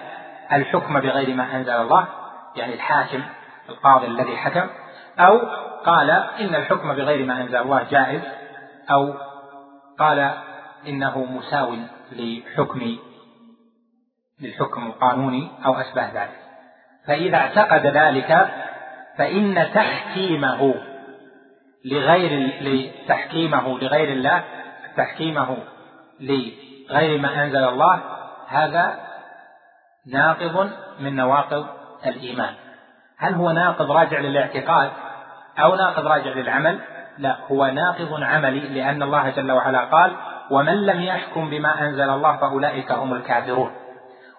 الحكم 0.54 1.00
بغير 1.00 1.36
ما 1.36 1.56
أنزل 1.56 1.72
الله 1.72 2.08
يعني 2.56 2.74
الحاكم 2.74 3.24
القاضي 3.70 4.08
الذي 4.08 4.38
حكم 4.38 4.68
أو 5.20 5.40
قال 5.86 6.10
إن 6.40 6.56
الحكم 6.56 6.94
بغير 6.94 7.26
ما 7.26 7.42
أنزل 7.42 7.56
الله 7.56 7.84
جائز 7.92 8.22
أو 8.92 9.14
قال 10.00 10.32
إنه 10.88 11.24
مساو 11.24 11.76
لحكم 12.12 12.98
للحكم 14.42 14.88
القانوني 14.88 15.52
أو 15.66 15.74
أشبه 15.74 16.06
ذلك. 16.06 16.40
فإذا 17.08 17.38
اعتقد 17.38 17.86
ذلك 17.86 18.48
فإن 19.18 19.68
تحكيمه 19.74 20.74
لغير 21.86 22.54
لتحكيمه 22.62 23.80
لغير 23.80 24.10
الله 24.10 24.44
تحكيمه 24.98 25.58
لغير 26.20 27.20
ما 27.20 27.44
أنزل 27.44 27.64
الله 27.64 28.02
هذا 28.48 29.00
ناقض 30.14 30.70
من 31.00 31.16
نواقض 31.16 31.66
الإيمان. 32.06 32.54
هل 33.18 33.34
هو 33.34 33.52
ناقض 33.52 33.92
راجع 33.92 34.20
للاعتقاد 34.20 34.92
أو 35.60 35.76
ناقض 35.76 36.08
راجع 36.08 36.32
للعمل؟ 36.32 36.80
لا 37.18 37.38
هو 37.52 37.66
ناقض 37.66 38.24
عملي 38.24 38.60
لأن 38.60 39.04
الله 39.04 39.30
جل 39.30 39.52
وعلا 39.52 39.80
قال 39.80 40.16
ومن 40.52 40.86
لم 40.86 41.02
يحكم 41.02 41.50
بما 41.50 41.82
أنزل 41.82 42.10
الله 42.10 42.38
فأولئك 42.38 42.92
هم 42.92 43.14
الكافرون. 43.14 43.72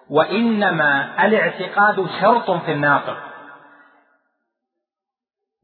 وإنما 0.09 1.25
الاعتقاد 1.25 2.07
شرط 2.21 2.51
في 2.51 2.71
الناقض. 2.71 3.15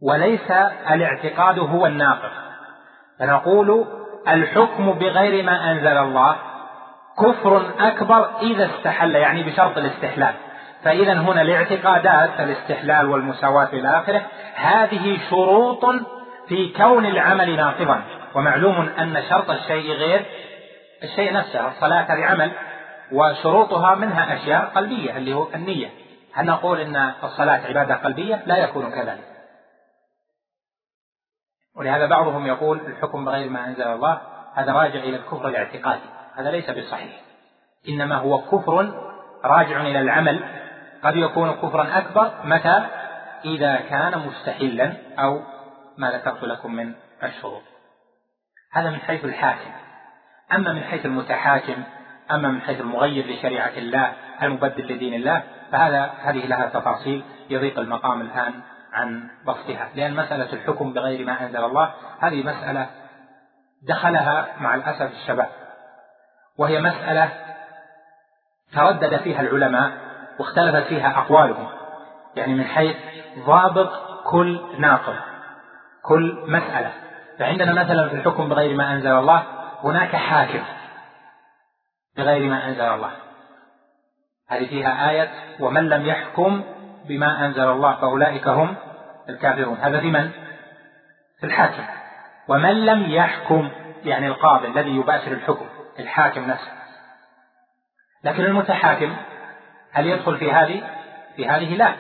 وليس 0.02 0.52
الاعتقاد 0.92 1.60
هو 1.60 1.86
الناقض 1.86 2.32
فنقول 3.20 3.86
الحكم 4.28 4.92
بغير 4.92 5.44
ما 5.44 5.72
أنزل 5.72 5.98
الله 5.98 6.36
كفر 7.20 7.62
أكبر 7.80 8.30
إذا 8.42 8.66
استحل 8.66 9.16
يعني 9.16 9.44
بشرط 9.44 9.78
الاستحلال. 9.78 10.34
فإذا 10.84 11.14
هنا 11.14 11.42
الاعتقادات 11.42 12.40
الاستحلال 12.40 13.10
والمساواة 13.10 13.70
إلى 13.74 13.90
آخره 13.90 14.22
هذه 14.56 15.18
شروط 15.30 15.86
في 16.48 16.74
كون 16.78 17.06
العمل 17.06 17.56
ناقضا. 17.56 18.02
ومعلوم 18.36 18.90
أن 19.00 19.24
شرط 19.30 19.50
الشيء 19.50 19.92
غير 19.92 20.26
الشيء 21.04 21.34
نفسه 21.34 21.68
الصلاة 21.68 22.16
لعمل 22.16 22.52
وشروطها 23.12 23.96
منها 23.96 24.34
أشياء 24.34 24.72
قلبية 24.76 25.18
اللي 25.18 25.34
هو 25.34 25.48
النية. 25.56 25.90
هل 26.34 26.46
نقول 26.46 26.80
أن 26.80 27.12
الصلاة 27.24 27.62
عبادة 27.68 27.96
قلبية؟ 27.96 28.42
لا 28.46 28.58
يكون 28.58 28.92
كذلك. 28.92 29.31
ولهذا 31.76 32.06
بعضهم 32.06 32.48
يقول 32.48 32.80
الحكم 32.80 33.26
بغير 33.26 33.50
ما 33.50 33.66
أنزل 33.66 33.88
الله 33.88 34.22
هذا 34.54 34.74
راجع 34.74 35.00
إلى 35.00 35.16
الكفر 35.16 35.48
الاعتقادي 35.48 36.10
هذا 36.36 36.52
ليس 36.52 36.70
بصحيح. 36.70 37.22
إنما 37.90 38.16
هو 38.16 38.42
كفر 38.42 38.94
راجع 39.46 39.82
إلى 39.82 40.00
العمل 40.00 40.40
قد 41.04 41.16
يكون 41.16 41.52
كفرا 41.52 41.98
أكبر 41.98 42.32
متى؟ 42.44 42.86
إذا 43.46 43.76
كان 43.76 44.20
مستحلا 44.20 44.94
أو 45.20 45.42
ما 45.98 46.12
ذكرت 46.12 46.44
لكم 46.44 46.76
من 46.76 46.94
الشروط. 47.24 47.62
هذا 48.72 48.90
من 48.90 49.00
حيث 49.00 49.26
الحاكم. 49.26 49.72
أما 50.54 50.74
من 50.74 50.84
حيث 50.84 51.06
المتحاكم 51.06 51.84
أما 52.32 52.48
من 52.50 52.62
حيث 52.62 52.82
المغير 52.82 53.26
لشريعة 53.28 53.78
الله 53.78 54.14
المبدل 54.44 54.94
لدين 54.94 55.14
الله 55.14 55.44
فهذا 55.72 56.12
هذه 56.22 56.46
لها 56.48 56.66
تفاصيل 56.66 57.24
يضيق 57.50 57.80
المقام 57.80 58.22
الآن. 58.22 58.54
عن 58.94 59.30
بسطها 59.48 59.90
لأن 59.96 60.16
مسألة 60.16 60.54
الحكم 60.54 60.94
بغير 60.94 61.26
ما 61.26 61.42
أنزل 61.42 61.64
الله 61.64 61.94
هذه 62.20 62.44
مسألة 62.44 62.90
دخلها 63.88 64.48
مع 64.60 64.76
الأسف 64.76 65.12
الشباب 65.12 65.50
وهي 66.58 66.82
مسألة 66.82 67.30
تردد 68.74 69.18
فيها 69.18 69.42
العلماء 69.42 69.92
واختلفت 70.40 70.88
فيها 70.88 71.18
أقوالهم 71.18 71.68
يعني 72.36 72.54
من 72.54 72.64
حيث 72.64 72.96
ضابط 73.46 73.92
كل 74.24 74.62
ناقض 74.80 75.16
كل 76.02 76.44
مسألة. 76.48 76.92
فعندنا 77.40 77.84
مثلا 77.84 78.10
في 78.10 78.16
الحكم 78.16 78.50
بغير 78.50 78.76
ما 78.76 78.94
أنزل 78.94 79.12
الله 79.12 79.44
هناك 79.84 80.16
حاكم 80.16 80.64
بغير 82.18 82.50
ما 82.50 82.68
أنزل 82.68 82.82
الله. 82.82 83.12
هذه 84.50 84.68
فيها 84.68 85.10
آية 85.10 85.32
ومن 85.60 85.90
لم 85.90 86.06
يحكم 86.06 86.64
بما 87.08 87.46
أنزل 87.46 87.64
الله 87.64 87.96
فأولئك 87.96 88.48
هم 88.48 88.76
الكافرون. 89.30 89.78
هذا 89.82 90.00
في 90.00 90.12
من؟ 90.12 90.32
في 91.40 91.46
الحاكم. 91.46 91.84
ومن 92.48 92.86
لم 92.86 93.12
يحكم 93.12 93.70
يعني 94.04 94.28
القاضي 94.28 94.68
الذي 94.68 94.96
يباشر 94.96 95.32
الحكم 95.32 95.66
الحاكم 96.00 96.48
نفسه. 96.48 96.72
لكن 98.24 98.46
المتحاكم 98.46 99.16
هل 99.94 100.08
يدخل 100.08 100.38
في 100.38 100.52
هذه؟ 100.52 100.82
في 101.36 101.48
هذه 101.48 101.76
لا. 101.76 101.94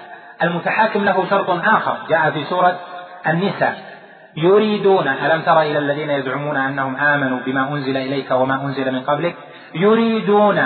المتحاكم 0.43 1.05
له 1.05 1.29
شرط 1.29 1.49
آخر 1.49 1.97
جاء 2.09 2.31
في 2.31 2.43
سورة 2.43 2.79
النساء. 3.27 3.91
يريدون 4.35 5.07
ألم 5.07 5.41
تر 5.41 5.61
إلى 5.61 5.77
الذين 5.77 6.09
يزعمون 6.09 6.57
أنهم 6.57 6.95
آمنوا 6.95 7.39
بما 7.39 7.69
أنزل 7.69 7.97
إليك 7.97 8.31
وما 8.31 8.55
أنزل 8.55 8.91
من 8.91 9.01
قبلك؟ 9.01 9.35
يريدون 9.75 10.57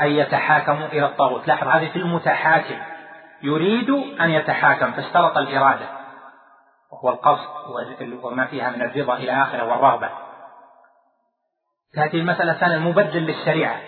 أن 0.00 0.10
يتحاكموا 0.10 0.86
إلى 0.86 1.06
الطاغوت. 1.06 1.48
لاحظ 1.48 1.68
هذه 1.68 1.88
في 1.88 1.96
المتحاكم. 1.96 2.74
يريد 3.42 3.90
أن 4.20 4.30
يتحاكم 4.30 4.92
فاشترط 4.92 5.36
الإرادة. 5.36 5.86
وهو 6.92 7.08
القصد 7.08 7.48
وما 8.22 8.44
فيها 8.44 8.70
من 8.70 8.82
الرضا 8.82 9.16
إلى 9.16 9.42
آخره 9.42 9.64
والرغبة. 9.64 10.10
تأتي 11.94 12.16
المسألة 12.16 12.52
الثانية 12.52 12.76
المبدل 12.76 13.22
للشريعة. 13.22 13.80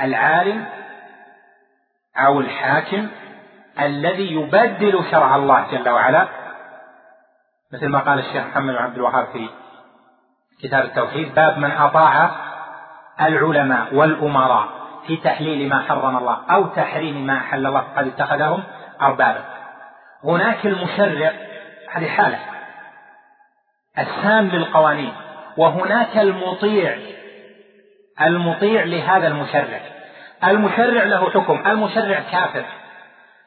العالم 0.00 0.66
أو 2.16 2.40
الحاكم 2.40 3.08
الذي 3.80 4.32
يبدل 4.32 5.04
شرع 5.10 5.36
الله 5.36 5.70
جل 5.70 5.88
وعلا. 5.88 6.28
مثل 7.72 7.88
ما 7.88 7.98
قال 7.98 8.18
الشيخ 8.18 8.46
محمد 8.46 8.74
بن 8.74 8.82
عبد 8.82 8.94
الوهاب 8.94 9.26
في 9.26 9.48
كتاب 10.62 10.84
التوحيد 10.84 11.34
باب 11.34 11.58
من 11.58 11.70
أطاع 11.70 12.30
العلماء 13.20 13.94
والأمراء. 13.94 14.77
في 15.08 15.16
تحليل 15.16 15.68
ما 15.68 15.82
حرم 15.82 16.16
الله 16.16 16.38
أو 16.50 16.66
تحريم 16.66 17.26
ما 17.26 17.36
أحل 17.36 17.66
الله. 17.66 17.80
فقد 17.80 18.06
اتخذهم 18.06 18.62
أربابا. 19.02 19.44
هناك 20.24 20.66
المشرع 20.66 21.32
هذه 21.92 22.08
حالة 22.08 22.38
السام 23.98 24.48
للقوانين 24.48 25.12
وهناك 25.56 26.18
المطيع 26.18 26.98
المطيع 28.20 28.84
لهذا 28.84 29.28
المشرع. 29.28 29.80
المشرع 30.44 31.04
له 31.04 31.30
حكم 31.30 31.62
المشرع 31.66 32.20
كافر 32.32 32.64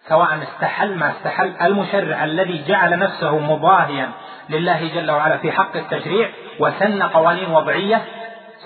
سواء 0.09 0.39
استحل 0.43 0.95
ما 0.95 1.11
استحل. 1.11 1.53
المشرع 1.61 2.23
الذي 2.23 2.63
جعل 2.67 2.99
نفسه 2.99 3.39
مضاهيا 3.39 4.09
لله 4.49 4.87
جل 4.95 5.11
وعلا 5.11 5.37
في 5.37 5.51
حق 5.51 5.77
التشريع 5.77 6.29
وسن 6.59 7.03
قوانين 7.03 7.49
وضعية 7.51 8.01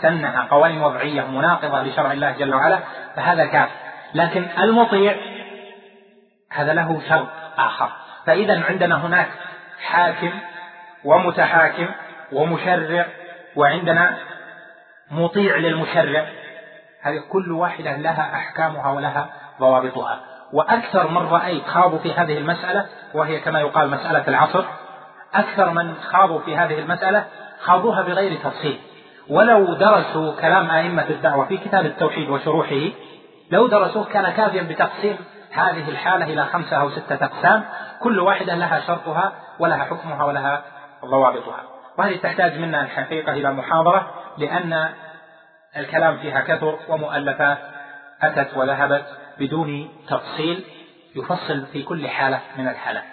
سنها 0.02 0.48
قوانين 0.52 0.82
وضعية 0.82 1.22
مناقضة 1.22 1.84
لشرع 1.84 2.12
الله 2.12 2.32
جل 2.32 2.56
وعلا 2.56 2.80
فهذا 3.16 3.46
كافر 3.46 3.72
لكن 4.14 4.48
المطيع 4.60 5.16
هذا 6.52 6.74
له 6.74 7.02
شرط 7.10 7.28
آخر. 7.58 7.90
فإذا 8.26 8.64
عندنا 8.64 9.06
هناك 9.06 9.28
حاكم 9.82 10.32
ومتحاكم 11.04 11.88
ومشرع 12.32 13.06
وعندنا 13.56 14.18
مطيع 15.12 15.56
للمشرع 15.56 16.26
هذه 17.02 17.20
كل 17.32 17.52
واحدة 17.52 17.98
لها 17.98 18.36
أحكامها 18.36 18.92
ولها 18.92 19.30
ضوابطها. 19.60 20.20
وأكثر 20.54 21.08
من 21.08 21.28
رأيت 21.28 21.68
خاضوا 21.68 22.00
في 22.00 22.14
هذه 22.14 22.38
المسألة 22.38 22.86
وهي 23.14 23.40
كما 23.40 23.60
يقال 23.60 23.90
مسألة 23.90 24.28
العصر 24.28 24.66
أكثر 25.34 25.70
من 25.70 25.96
خاضوا 25.96 26.40
في 26.40 26.58
هذه 26.58 26.80
المسألة 26.80 27.26
خاضوها 27.62 28.02
بغير 28.02 28.40
تفصيل. 28.44 28.80
ولو 29.30 29.74
درسوا 29.74 30.42
كلام 30.42 30.70
أئمة 30.70 31.10
الدعوة 31.10 31.46
في 31.46 31.58
كتاب 31.58 31.86
التوحيد 31.86 32.30
وشروحه 32.30 32.90
لو 33.52 33.68
درسوه 33.68 34.04
كان 34.06 34.30
كافيا 34.30 34.62
بتقسيم 34.62 35.18
هذه 35.52 35.90
الحالة 35.90 36.26
إلى 36.26 36.46
خمسة 36.46 36.78
أو 36.78 36.90
ستة 36.90 37.26
أقسام 37.26 37.64
كل 38.00 38.20
واحدة 38.20 38.56
لها 38.56 38.80
شرطها 38.80 39.34
ولها 39.60 39.84
حكمها 39.84 40.24
ولها 40.24 40.64
ضوابطها. 41.06 41.64
وهذه 41.98 42.16
تحتاج 42.16 42.60
منا 42.60 42.82
الحقيقة 42.82 43.34
إلى 43.34 43.52
محاضرة 43.54 44.12
لأن 44.38 44.90
الكلام 45.78 46.18
فيها 46.18 46.42
كثر 46.42 46.80
ومؤلفات 46.90 47.58
أتت 48.22 48.58
وذهبت 48.58 49.06
بدون 49.40 49.90
تفصيل 50.10 50.64
يفصل 51.16 51.66
في 51.66 51.84
كل 51.84 52.08
حالة 52.08 52.42
من 52.58 52.68
الحالات 52.68 53.04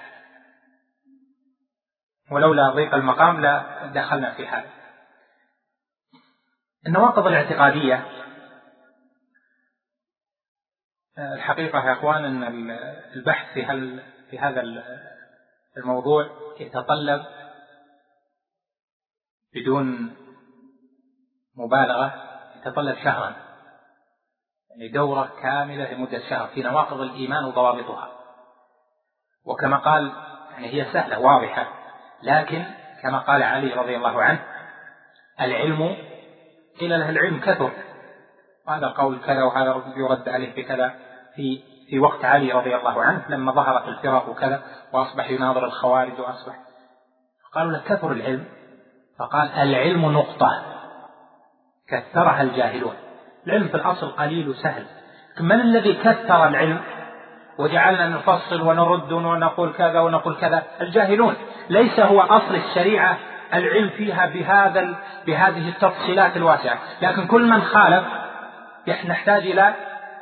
ولولا 2.30 2.70
ضيق 2.70 2.94
المقام 2.94 3.40
لا 3.40 3.62
دخلنا 3.94 4.30
في 4.30 4.48
هذا. 4.48 4.81
النواقض 6.86 7.26
الاعتقادية. 7.26 8.06
الحقيقة 11.18 11.86
يا 11.86 11.92
أخوان 11.92 12.24
أن 12.24 12.70
البحث 13.16 13.52
في, 13.54 13.64
هل 13.64 14.02
في 14.30 14.38
هذا 14.38 14.62
الموضوع 15.76 16.30
يتطلب 16.60 17.24
بدون 19.54 20.16
مبالغة 21.56 22.14
يتطلب 22.56 22.96
شهرا 22.96 23.34
يعني 24.70 24.88
دورة 24.88 25.32
كاملة 25.42 25.92
لمدة 25.92 26.28
شهر 26.30 26.48
في 26.48 26.62
نواقض 26.62 27.00
الإيمان 27.00 27.44
وضوابطها. 27.44 28.08
وكما 29.44 29.76
قال 29.76 30.12
يعني 30.50 30.66
هي 30.66 30.92
سهلة 30.92 31.18
واضحة 31.18 31.72
لكن 32.22 32.64
كما 33.02 33.18
قال 33.18 33.42
علي 33.42 33.74
رضي 33.74 33.96
الله 33.96 34.22
عنه 34.22 34.44
العلم 35.40 36.11
قيل 36.80 36.90
له 36.90 37.10
العلم 37.10 37.40
كثر. 37.40 37.70
وهذا 38.68 38.86
قول 38.86 39.18
كذا 39.26 39.42
وهذا 39.42 39.82
يرد 39.96 40.28
عليه 40.28 40.54
بكذا 40.54 40.94
في 41.36 41.72
في 41.90 41.98
وقت 41.98 42.24
علي 42.24 42.52
رضي 42.52 42.76
الله 42.76 43.02
عنه 43.02 43.24
لما 43.28 43.52
ظهرت 43.52 43.88
الفرق 43.88 44.28
وكذا 44.28 44.62
وأصبح 44.92 45.30
يناظر 45.30 45.64
الخوارج 45.64 46.20
وأصبح. 46.20 46.54
قالوا 47.54 47.72
له 47.72 47.80
كثر 47.88 48.12
العلم. 48.12 48.44
فقال 49.18 49.48
العلم 49.48 50.12
نقطة. 50.12 50.62
كثرها 51.88 52.42
الجاهلون. 52.42 52.94
العلم 53.46 53.68
في 53.68 53.74
الأصل 53.74 54.10
قليل 54.10 54.48
وسهل. 54.48 54.86
من 55.40 55.60
الذي 55.60 55.94
كثر 55.94 56.48
العلم؟ 56.48 56.80
وجعلنا 57.58 58.08
نفصل 58.08 58.62
ونرد 58.62 59.12
ونقول 59.12 59.72
كذا 59.72 60.00
ونقول 60.00 60.36
كذا. 60.36 60.62
الجاهلون. 60.80 61.34
ليس 61.70 62.00
هو 62.00 62.20
أصل 62.20 62.54
الشريعة 62.54 63.18
العلم 63.54 63.90
فيها 63.90 64.26
بهذا 64.26 64.94
بهذه 65.26 65.68
التفصيلات 65.68 66.36
الواسعة. 66.36 66.78
لكن 67.02 67.26
كل 67.26 67.48
من 67.48 67.62
خالف 67.62 68.04
نحتاج 68.88 69.46
إلى 69.46 69.74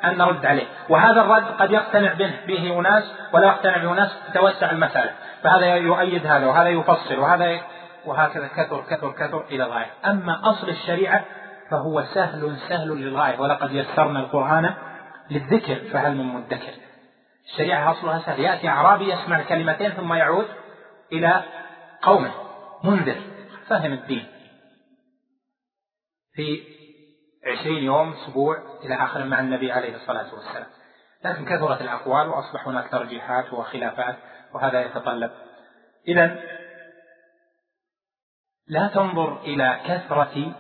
أن 0.04 0.18
نرد 0.18 0.46
عليه. 0.46 0.66
وهذا 0.88 1.20
الرد 1.20 1.44
قد 1.58 1.70
يقتنع 1.70 2.12
به, 2.12 2.34
به 2.46 2.78
أناس 2.78 3.12
ولا 3.32 3.46
يقتنع 3.46 3.76
به 3.76 3.92
أناس 3.92 4.16
تتوسع 4.28 4.70
المسألة. 4.70 5.10
فهذا 5.42 5.66
يؤيد 5.66 6.26
هذا 6.26 6.46
وهذا 6.46 6.68
يفصل 6.68 7.18
وهذا 7.18 7.60
وهكذا 8.06 8.48
كثر 8.56 8.84
كثر 8.90 9.12
كثر 9.12 9.44
إلى 9.50 9.64
الغاية 9.64 9.90
أما 10.06 10.40
أصل 10.50 10.68
الشريعة 10.68 11.24
فهو 11.70 12.02
سهل 12.02 12.56
سهل 12.68 12.88
للغاية. 12.88 13.40
ولقد 13.40 13.72
يسرنا 13.72 14.20
القرآن 14.20 14.74
للذكر 15.30 15.76
فهل 15.92 16.16
من 16.16 16.26
مدكر؟ 16.26 16.72
الشريعة 17.52 17.90
أصلها 17.90 18.18
سهل. 18.18 18.40
يأتي 18.40 18.68
أعرابي 18.68 19.12
يسمع 19.12 19.42
كلمتين 19.42 19.90
ثم 19.90 20.14
يعود 20.14 20.46
إلى 21.12 21.42
قومه. 22.02 22.49
منذر 22.84 23.20
فهم 23.68 23.92
الدين. 23.92 24.26
في 26.32 26.62
عشرين 27.46 27.84
يوم 27.84 28.12
أسبوع 28.12 28.56
إلى 28.84 28.94
آخر 28.94 29.24
مع 29.24 29.40
النبي 29.40 29.72
عليه 29.72 29.96
الصلاة 29.96 30.34
والسلام. 30.34 30.66
لكن 31.24 31.44
كثرت 31.44 31.80
الأقوال 31.80 32.28
وأصبح 32.28 32.68
هناك 32.68 32.90
ترجيحات 32.90 33.52
وخلافات 33.52 34.16
وهذا 34.54 34.80
يتطلب. 34.80 35.30
إذا 36.08 36.40
لا 38.66 38.88
تنظر 38.88 39.40
إلى 39.40 39.80
كثرة 39.86 40.54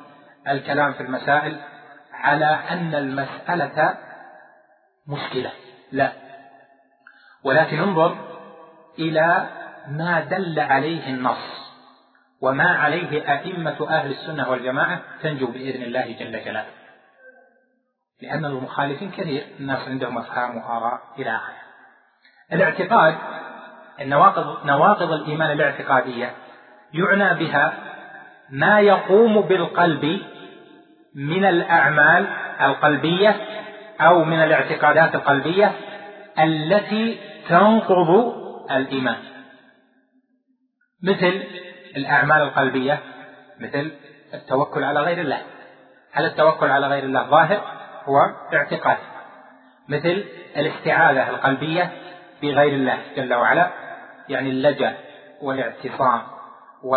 الكلام 0.48 0.92
في 0.92 1.02
المسائل 1.02 1.60
على 2.12 2.46
أن 2.46 2.94
المسألة 2.94 3.98
مشكلة 5.08 5.52
لا. 5.92 6.12
ولكن 7.44 7.78
انظر 7.78 8.16
إلى 8.98 9.48
ما 9.88 10.20
دل 10.20 10.60
عليه 10.60 11.08
النص. 11.08 11.59
وما 12.42 12.68
عليه 12.68 13.32
أئمة 13.32 13.86
أهل 13.88 14.10
السنة 14.10 14.50
والجماعة 14.50 15.00
تنجو 15.22 15.46
بإذن 15.46 15.82
الله 15.82 16.16
جل 16.20 16.44
جلاله. 16.44 16.66
لأن 18.22 18.44
المخالفين 18.44 19.10
كثير 19.10 19.46
الناس 19.60 19.88
عندهم 19.88 20.18
أفهام 20.18 20.56
وآراء 20.56 21.00
إلى 21.18 21.36
آخره. 21.36 21.60
الاعتقاد 22.52 23.14
النواقض 24.00 24.66
نواقض 24.66 25.12
الإيمان 25.12 25.50
الاعتقادية 25.50 26.34
يعنى 26.94 27.38
بها 27.38 27.72
ما 28.50 28.80
يقوم 28.80 29.40
بالقلب 29.40 30.22
من 31.14 31.44
الأعمال 31.44 32.26
القلبية 32.60 33.36
أو 34.00 34.24
من 34.24 34.42
الاعتقادات 34.42 35.14
القلبية 35.14 35.72
التي 36.38 37.18
تنقض 37.48 38.34
الإيمان. 38.70 39.18
مثل 41.02 41.42
الأعمال 41.96 42.42
القلبية 42.42 43.02
مثل 43.60 43.92
التوكل 44.34 44.84
على 44.84 45.00
غير 45.00 45.20
الله. 45.20 45.42
هل 46.12 46.24
التوكل 46.24 46.70
على 46.70 46.86
غير 46.86 47.04
الله 47.04 47.30
ظاهر؟ 47.30 47.80
هو 48.04 48.16
اعتقاد. 48.52 48.98
مثل 49.88 50.24
الاستعاذة 50.56 51.30
القلبية 51.30 51.92
بغير 52.42 52.72
الله 52.74 52.98
جل 53.16 53.34
وعلا 53.34 53.70
يعني 54.28 54.50
اللجأ 54.50 54.98
والاعتصام 55.42 56.22
و 56.82 56.96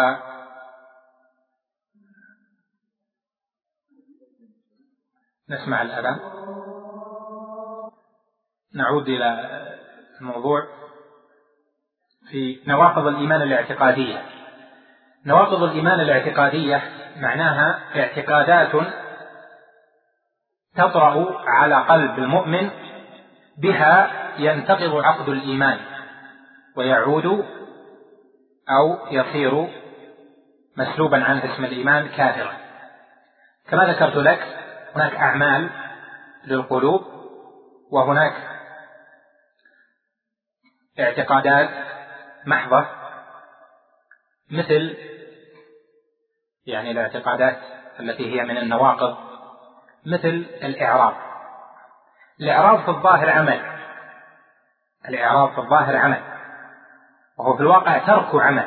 نسمع 5.49 5.81
الأذان. 5.81 6.19
نعود 8.75 9.07
إلى 9.07 9.59
الموضوع. 10.21 10.67
في 12.31 12.59
نواقض 12.67 13.07
الإيمان 13.07 13.41
الاعتقادية 13.41 14.32
نواقض 15.25 15.63
الإيمان 15.63 15.99
الاعتقادية 15.99 16.83
معناها 17.15 17.79
اعتقادات 17.95 18.87
تطرأ 20.75 21.41
على 21.47 21.75
قلب 21.75 22.17
المؤمن 22.19 22.69
بها 23.57 24.11
ينتقض 24.37 24.95
عقد 24.95 25.29
الإيمان 25.29 25.79
ويعود 26.75 27.25
أو 28.69 29.07
يصير 29.11 29.67
مسلوبا 30.77 31.23
عنه 31.23 31.53
اسم 31.53 31.65
الإيمان 31.65 32.07
كافرا. 32.07 32.53
كما 33.69 33.85
ذكرت 33.85 34.15
لك 34.15 34.39
هناك 34.95 35.15
أعمال 35.15 35.69
للقلوب 36.45 37.01
وهناك 37.91 38.33
اعتقادات 40.99 41.69
محضة 42.45 43.02
مثل 44.51 44.97
يعني 46.65 46.91
الاعتقادات 46.91 47.57
التي 47.99 48.35
هي 48.35 48.43
من 48.43 48.57
النواقض 48.57 49.17
مثل 50.05 50.45
الإعراض 50.63 51.13
الإعراض 52.41 52.79
في 52.79 52.89
الظاهر 52.89 53.29
عمل. 53.29 53.59
الإعراض 55.09 55.51
في 55.51 55.57
الظاهر 55.57 55.97
عمل. 55.97 56.21
وهو 57.39 57.55
في 57.55 57.61
الواقع 57.61 57.97
ترك 57.97 58.35
عمل. 58.35 58.65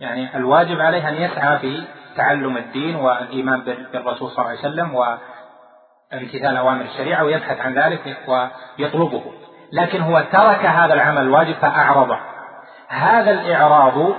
يعني 0.00 0.36
الواجب 0.36 0.80
عليه 0.80 1.08
أن 1.08 1.14
يسعى 1.14 1.58
في 1.58 1.84
تعلم 2.16 2.56
الدين 2.56 2.96
والإيمان 2.96 3.60
بالرسول 3.92 4.30
صلى 4.30 4.38
الله 4.38 4.48
عليه 4.48 4.58
وسلم 4.58 4.94
وامتثال 4.94 6.56
أوامر 6.56 6.84
الشريعة 6.84 7.24
ويبحث 7.24 7.60
عن 7.60 7.74
ذلك 7.74 8.16
ويطلبه. 8.28 9.32
لكن 9.72 10.00
هو 10.00 10.20
ترك 10.32 10.64
هذا 10.64 10.94
العمل 10.94 11.22
الواجب 11.22 11.54
فأعرضه. 11.54 12.18
هذا 12.88 13.30
الإعراض 13.30 14.14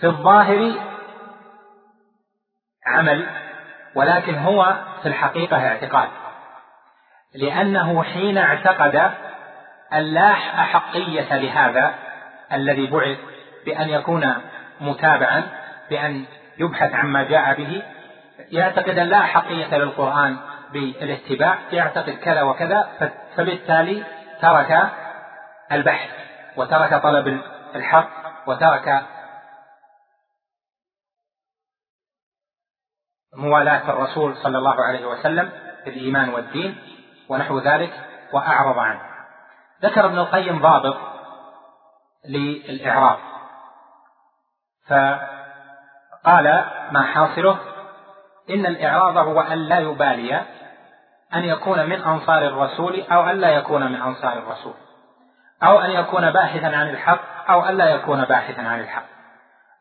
في 0.00 0.06
الظاهر 0.06 0.72
عمل 2.86 3.26
ولكن 3.94 4.38
هو 4.38 4.76
في 5.02 5.08
الحقيقة 5.08 5.68
اعتقاد. 5.68 6.08
لأنه 7.34 8.02
حين 8.02 8.38
اعتقد 8.38 9.10
أن 9.92 10.00
لا 10.00 10.30
أحقية 10.32 11.36
لهذا 11.36 11.94
الذي 12.52 12.86
بعث 12.86 13.18
بأن 13.66 13.88
يكون 13.88 14.34
متابعا 14.80 15.42
بأن 15.90 16.24
يبحث 16.58 16.92
عما 16.94 17.22
جاء 17.22 17.54
به 17.54 17.82
يعتقد 18.50 18.98
أن 18.98 19.06
لا 19.06 19.22
حقية 19.22 19.76
للقرآن 19.76 20.36
بالاتباع 20.72 21.58
يعتقد 21.72 22.10
كذا 22.10 22.42
وكذا 22.42 22.88
فبالتالي 23.36 24.02
ترك 24.42 24.88
البحث 25.72 26.10
وترك 26.56 27.02
طلب 27.02 27.40
الحق 27.74 28.08
وترك 28.46 29.06
موالاة 33.36 33.90
الرسول 33.90 34.36
صلى 34.36 34.58
الله 34.58 34.84
عليه 34.84 35.06
وسلم 35.06 35.50
في 35.84 35.90
الإيمان 35.90 36.28
والدين 36.28 36.78
ونحو 37.28 37.58
ذلك 37.58 37.92
وأعرض 38.32 38.78
عنه. 38.78 39.00
ذكر 39.82 40.06
ابن 40.06 40.18
القيم 40.18 40.62
ضابط 40.62 40.96
للإعراض 42.28 43.18
فقال 44.88 46.64
ما 46.90 47.02
حاصله؟ 47.02 47.58
إن 48.50 48.66
الإعراض 48.66 49.16
هو 49.16 49.40
أن 49.40 49.58
لا 49.58 49.78
يبالي 49.78 50.42
أن 51.34 51.44
يكون 51.44 51.86
من 51.86 52.02
أنصار 52.02 52.46
الرسول 52.46 53.00
أو 53.00 53.30
أن 53.30 53.36
لا 53.36 53.50
يكون 53.50 53.92
من 53.92 54.00
أنصار 54.00 54.32
الرسول. 54.32 54.74
أو 55.64 55.80
أن 55.80 55.90
يكون 55.90 56.30
باحثا 56.30 56.66
عن 56.66 56.88
الحق 56.88 57.50
أو 57.50 57.64
أن 57.64 57.76
لا 57.76 57.88
يكون 57.88 58.24
باحثا 58.24 58.62
عن 58.62 58.80
الحق. 58.80 59.04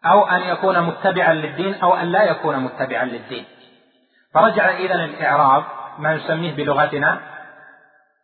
أو 0.06 0.28
أن 0.28 0.42
يكون 0.42 0.82
متبعا 0.82 1.34
للدين 1.34 1.76
أو 1.82 1.96
أن 1.96 2.12
لا 2.12 2.24
يكون 2.24 2.60
متبعا 2.60 3.06
للدين. 3.06 3.46
فرجع 4.34 4.70
إذا 4.70 4.96
الإعراب 4.96 5.64
ما 6.00 6.16
نسميه 6.16 6.56
بلغتنا 6.56 7.20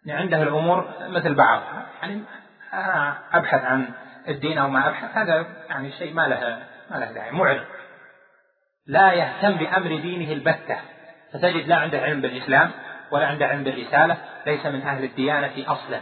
عنده 0.09 0.43
الأمور 0.43 0.87
مثل 0.99 1.33
بعض. 1.33 1.61
يعني 2.01 2.23
أبحث 3.33 3.63
عن 3.63 3.89
الدين 4.27 4.57
أو 4.57 4.69
ما 4.69 4.87
أبحث 4.87 5.17
هذا 5.17 5.45
يعني 5.69 5.91
شيء 5.91 6.13
ما 6.13 6.27
له 6.27 6.59
ما 6.91 6.95
له 6.95 7.11
داعي 7.11 7.31
معرض. 7.31 7.65
لا 8.87 9.13
يهتم 9.13 9.55
بأمر 9.55 9.87
دينه 9.87 10.33
البتة. 10.33 10.77
فتجد 11.33 11.67
لا 11.67 11.75
عنده 11.75 11.99
علم 11.99 12.21
بالإسلام 12.21 12.71
ولا 13.11 13.27
عنده 13.27 13.47
علم 13.47 13.63
بالرسالة 13.63 14.17
ليس 14.45 14.65
من 14.65 14.81
أهل 14.81 15.03
الديانة 15.03 15.53
أصلا. 15.67 15.99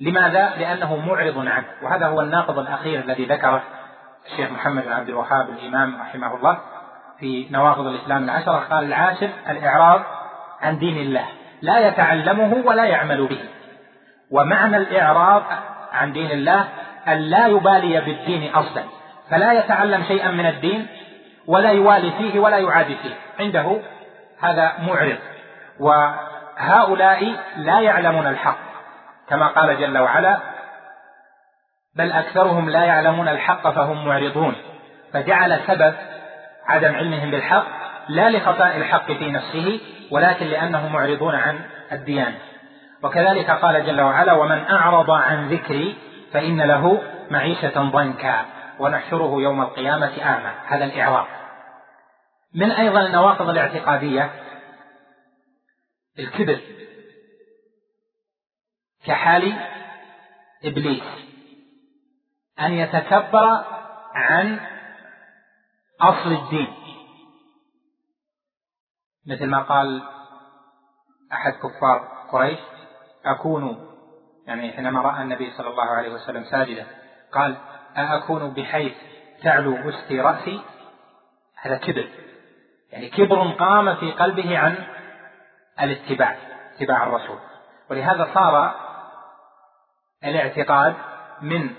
لماذا؟ 0.00 0.52
لأنه 0.58 0.96
معرض 0.96 1.38
عنه. 1.38 1.64
وهذا 1.82 2.06
هو 2.06 2.20
الناقض 2.20 2.58
الأخير 2.58 3.00
الذي 3.00 3.24
ذكره 3.24 3.62
الشيخ 4.26 4.50
محمد 4.50 4.84
بن 4.84 4.92
عبد 4.92 5.08
الوهاب 5.08 5.48
الإمام 5.50 6.00
رحمه 6.00 6.36
الله 6.36 6.58
في 7.18 7.46
نواقض 7.50 7.86
الإسلام 7.86 8.24
العشرة. 8.24 8.66
قال 8.70 8.84
العاشر 8.84 9.28
الإعراض 9.48 10.02
عن 10.60 10.78
دين 10.78 10.96
الله. 10.96 11.24
لا 11.62 11.88
يتعلمه 11.88 12.62
ولا 12.66 12.84
يعمل 12.84 13.26
به. 13.26 13.40
ومعنى 14.30 14.76
الإعراض 14.76 15.42
عن 15.92 16.12
دين 16.12 16.30
الله 16.30 16.68
أن 17.08 17.18
لا 17.18 17.46
يبالي 17.46 18.00
بالدين 18.00 18.54
أصلا. 18.54 18.82
فلا 19.30 19.52
يتعلم 19.52 20.02
شيئا 20.02 20.30
من 20.30 20.46
الدين 20.46 20.86
ولا 21.46 21.70
يوالي 21.70 22.10
فيه 22.10 22.40
ولا 22.40 22.58
يعادي 22.58 22.96
فيه. 22.96 23.14
عنده 23.40 23.80
هذا 24.40 24.72
معرض. 24.78 25.18
وهؤلاء 25.80 27.36
لا 27.56 27.80
يعلمون 27.80 28.26
الحق. 28.26 28.71
كما 29.32 29.46
قال 29.46 29.80
جل 29.80 29.98
وعلا 29.98 30.38
بل 31.96 32.12
أكثرهم 32.12 32.70
لا 32.70 32.84
يعلمون 32.84 33.28
الحق 33.28 33.70
فهم 33.70 34.04
معرضون. 34.06 34.56
فجعل 35.12 35.60
سبب 35.66 35.94
عدم 36.66 36.94
علمهم 36.94 37.30
بالحق 37.30 37.66
لا 38.08 38.30
لخطأ 38.30 38.66
الحق 38.66 39.12
في 39.12 39.30
نفسه 39.30 39.80
ولكن 40.10 40.46
لأنهم 40.46 40.92
معرضون 40.92 41.34
عن 41.34 41.60
الديانة 41.92 42.38
وكذلك 43.02 43.50
قال 43.50 43.86
جل 43.86 44.00
وعلا 44.00 44.32
ومن 44.32 44.64
أعرض 44.70 45.10
عن 45.10 45.48
ذكري 45.48 45.96
فإن 46.32 46.62
له 46.62 47.02
معيشة 47.30 47.82
ضنكا 47.82 48.44
ونحشره 48.78 49.42
يوم 49.42 49.62
القيامة 49.62 50.12
أعمى. 50.22 50.50
هذا 50.66 50.84
الإعراض. 50.84 51.26
من 52.54 52.72
أيضا 52.72 53.06
النواقض 53.06 53.48
الاعتقادية؟ 53.48 54.30
الكبر. 56.18 56.58
كحال 59.06 59.56
إبليس. 60.64 61.04
أن 62.60 62.72
يتكبر 62.72 63.64
عن 64.14 64.60
أصل 66.00 66.32
الدين. 66.32 66.74
مثل 69.26 69.46
ما 69.46 69.62
قال 69.62 70.02
أحد 71.32 71.52
كفار 71.52 72.08
قريش 72.32 72.58
أكون 73.24 73.88
يعني 74.46 74.72
حينما 74.72 75.02
رأى 75.02 75.22
النبي 75.22 75.50
صلى 75.50 75.68
الله 75.68 75.90
عليه 75.90 76.12
وسلم 76.12 76.44
ساجدا 76.44 76.86
قال 77.32 77.56
أأكون 77.96 78.50
بحيث 78.50 78.92
تعلو 79.42 79.88
وسطي 79.88 80.20
رأسي؟ 80.20 80.60
هذا 81.56 81.76
كبر. 81.76 82.08
يعني 82.92 83.08
كبر 83.08 83.50
قام 83.50 83.94
في 83.94 84.12
قلبه 84.12 84.58
عن 84.58 84.86
الاتباع 85.80 86.36
اتباع 86.74 87.02
الرسول. 87.02 87.38
ولهذا 87.90 88.30
صار 88.34 88.81
الاعتقاد 90.24 90.94
من 91.42 91.70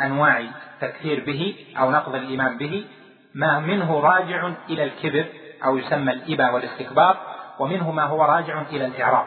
أنواع 0.00 0.38
التكفير 0.38 1.24
به 1.24 1.66
أو 1.78 1.90
نقض 1.90 2.14
الإيمان 2.14 2.58
به 2.58 2.86
ما 3.34 3.58
منه 3.58 4.00
راجع 4.00 4.52
إلى 4.70 4.84
الكبر 4.84 5.26
أو 5.64 5.78
يسمى 5.78 6.12
الإبا 6.12 6.50
والاستكبار 6.50 7.16
ومنه 7.58 7.90
ما 7.90 8.02
هو 8.02 8.24
راجع 8.24 8.62
إلى 8.62 8.86
الاعراض 8.86 9.26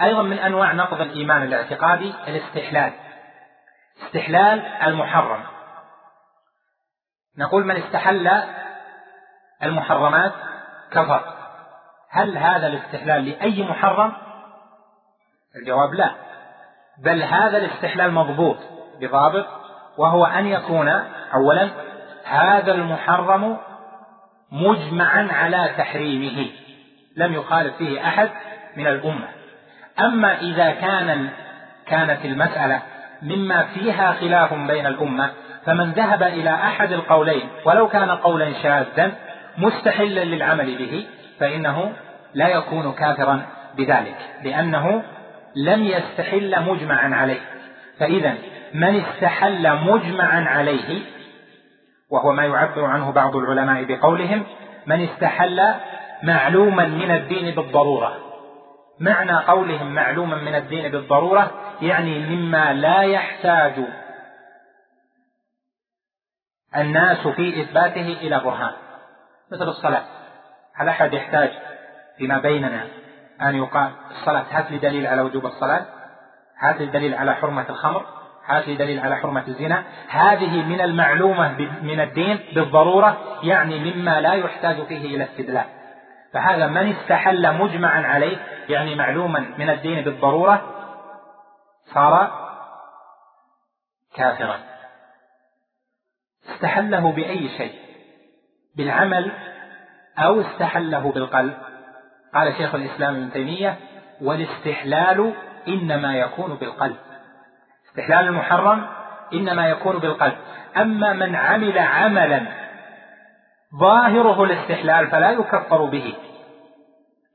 أيضا 0.00 0.22
من 0.22 0.38
أنواع 0.38 0.72
نقض 0.72 1.00
الإيمان 1.00 1.42
الاعتقادي 1.42 2.14
الاستحلال. 2.28 2.92
استحلال 4.06 4.66
المحرم. 4.66 5.44
نقول 7.38 7.64
من 7.64 7.76
استحل 7.76 8.42
المحرمات 9.62 10.32
كفر. 10.90 11.34
هل 12.10 12.38
هذا 12.38 12.66
الاستحلال 12.66 13.24
لأي 13.24 13.62
محرم؟ 13.62 14.12
الجواب 15.56 15.94
لا. 15.94 16.14
بل 17.04 17.22
هذا 17.22 17.58
الاستحلال 17.58 18.12
مضبوط 18.12 18.56
بضابط 19.00 19.46
وهو 19.98 20.24
أن 20.24 20.46
يكون 20.46 20.88
أولا 21.34 21.68
هذا 22.24 22.72
المحرم 22.72 23.56
مجمعا 24.52 25.28
على 25.32 25.70
تحريمه 25.78 26.46
لم 27.16 27.34
يخالف 27.34 27.76
فيه 27.76 28.08
أحد 28.08 28.30
من 28.76 28.86
الأمة. 28.86 29.28
أما 30.00 30.38
إذا 30.40 30.70
كان 30.70 31.30
كانت 31.86 32.24
المسألة 32.24 32.82
مما 33.22 33.62
فيها 33.62 34.12
خلاف 34.12 34.54
بين 34.54 34.86
الأمة 34.86 35.30
فمن 35.66 35.90
ذهب 35.92 36.22
إلى 36.22 36.54
أحد 36.54 36.92
القولين 36.92 37.48
ولو 37.64 37.88
كان 37.88 38.10
قولا 38.10 38.52
شاذا 38.62 39.12
مستحلا 39.58 40.24
للعمل 40.24 40.78
به 40.78 41.06
فإنه 41.40 41.92
لا 42.34 42.48
يكون 42.48 42.92
كافرا 42.92 43.42
بذلك 43.76 44.16
لأنه 44.44 45.02
لم 45.56 45.84
يستحل 45.84 46.62
مجمعا 46.62 47.14
عليه. 47.14 47.40
فإذا 47.98 48.34
من 48.74 49.04
استحل 49.04 49.76
مجمعا 49.84 50.44
عليه 50.48 51.02
وهو 52.10 52.32
ما 52.32 52.44
يعبر 52.44 52.84
عنه 52.84 53.12
بعض 53.12 53.36
العلماء 53.36 53.84
بقولهم 53.84 54.46
من 54.86 55.08
استحل 55.08 55.74
معلوما 56.22 56.86
من 56.86 57.10
الدين 57.10 57.54
بالضرورة. 57.54 58.16
معنى 59.00 59.32
قولهم 59.32 59.94
معلوما 59.94 60.36
من 60.36 60.54
الدين 60.54 60.90
بالضرورة 60.90 61.50
يعني 61.82 62.18
مما 62.18 62.72
لا 62.72 63.02
يحتاج 63.02 63.74
الناس 66.76 67.28
في 67.28 67.62
إثباته 67.62 68.16
إلى 68.20 68.40
برهان. 68.40 68.72
مثل 69.52 69.68
الصلاة. 69.68 70.02
هل 70.74 70.88
أحد 70.88 71.14
يحتاج 71.14 71.50
فيما 72.18 72.38
بيننا 72.38 72.86
أن 73.42 73.54
يقال 73.54 73.90
الصلاة 74.10 74.44
هات 74.50 74.70
لي 74.70 74.78
دليل 74.78 75.06
على 75.06 75.22
وجوب 75.22 75.46
الصلاة؟ 75.46 75.86
هات 76.58 76.76
لي 76.76 76.86
دليل 76.86 77.14
على 77.14 77.34
حرمة 77.34 77.66
الخمر؟ 77.70 78.06
هات 78.46 78.68
لي 78.68 78.76
دليل 78.76 79.00
على 79.00 79.16
حرمة 79.16 79.44
الزنا؟ 79.48 79.84
هذه 80.08 80.62
من 80.62 80.80
المعلومة 80.80 81.48
من 81.82 82.00
الدين 82.00 82.38
بالضرورة 82.54 83.18
يعني 83.42 83.92
مما 83.92 84.20
لا 84.20 84.34
يحتاج 84.34 84.82
فيه 84.82 85.16
إلى 85.16 85.24
استدلال. 85.24 85.64
فهذا 86.32 86.66
من 86.66 86.96
استحل 86.96 87.54
مجمعا 87.54 88.02
عليه 88.02 88.36
يعني 88.68 88.94
معلوما 88.94 89.54
من 89.58 89.70
الدين 89.70 90.04
بالضرورة 90.04 90.62
صار 91.94 92.30
كافرا. 94.14 94.58
استحله 96.48 97.12
بأي 97.12 97.48
شيء؟ 97.48 97.74
بالعمل 98.76 99.32
أو 100.18 100.40
استحله 100.40 101.12
بالقلب؟ 101.12 101.69
قال 102.34 102.54
شيخ 102.56 102.74
الإسلام 102.74 103.14
ابن 103.14 103.32
تيمية 103.32 103.76
والاستحلال 104.20 105.32
إنما 105.68 106.14
يكون 106.14 106.54
بالقلب. 106.54 106.96
استحلال 107.88 108.26
المحرم 108.26 108.86
إنما 109.32 109.68
يكون 109.68 109.98
بالقلب. 109.98 110.36
أما 110.76 111.12
من 111.12 111.36
عمل 111.36 111.78
عملا 111.78 112.46
ظاهره 113.80 114.44
الاستحلال 114.44 115.06
فلا 115.06 115.30
يكفر 115.30 115.84
به 115.84 116.14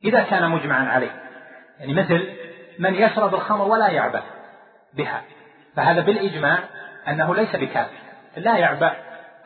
إذا 0.03 0.23
كان 0.23 0.49
مجمعا 0.49 0.85
عليه. 0.85 1.21
يعني 1.79 1.93
مثل 1.93 2.29
من 2.79 2.95
يشرب 2.95 3.35
الخمر 3.35 3.67
ولا 3.67 3.87
يعبأ 3.87 4.21
بها. 4.93 5.21
فهذا 5.75 6.01
بالإجماع 6.01 6.59
أنه 7.07 7.35
ليس 7.35 7.55
بكافر 7.55 7.97
لا 8.37 8.57
يعبأ 8.57 8.93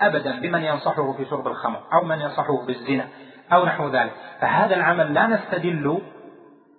ابدا 0.01 0.39
بمن 0.39 0.63
ينصحه 0.63 1.13
في 1.13 1.25
شرب 1.25 1.47
الخمر 1.47 1.83
أو 1.93 2.03
من 2.03 2.21
ينصحه 2.21 2.65
بالزنا. 2.65 3.07
أو 3.53 3.65
نحو 3.65 3.89
ذلك. 3.89 4.11
فهذا 4.41 4.75
العمل 4.75 5.13
لا 5.13 5.27
نستدل 5.27 6.01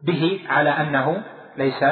به 0.02 0.40
على 0.48 0.70
أنه 0.70 1.22
ليس 1.56 1.84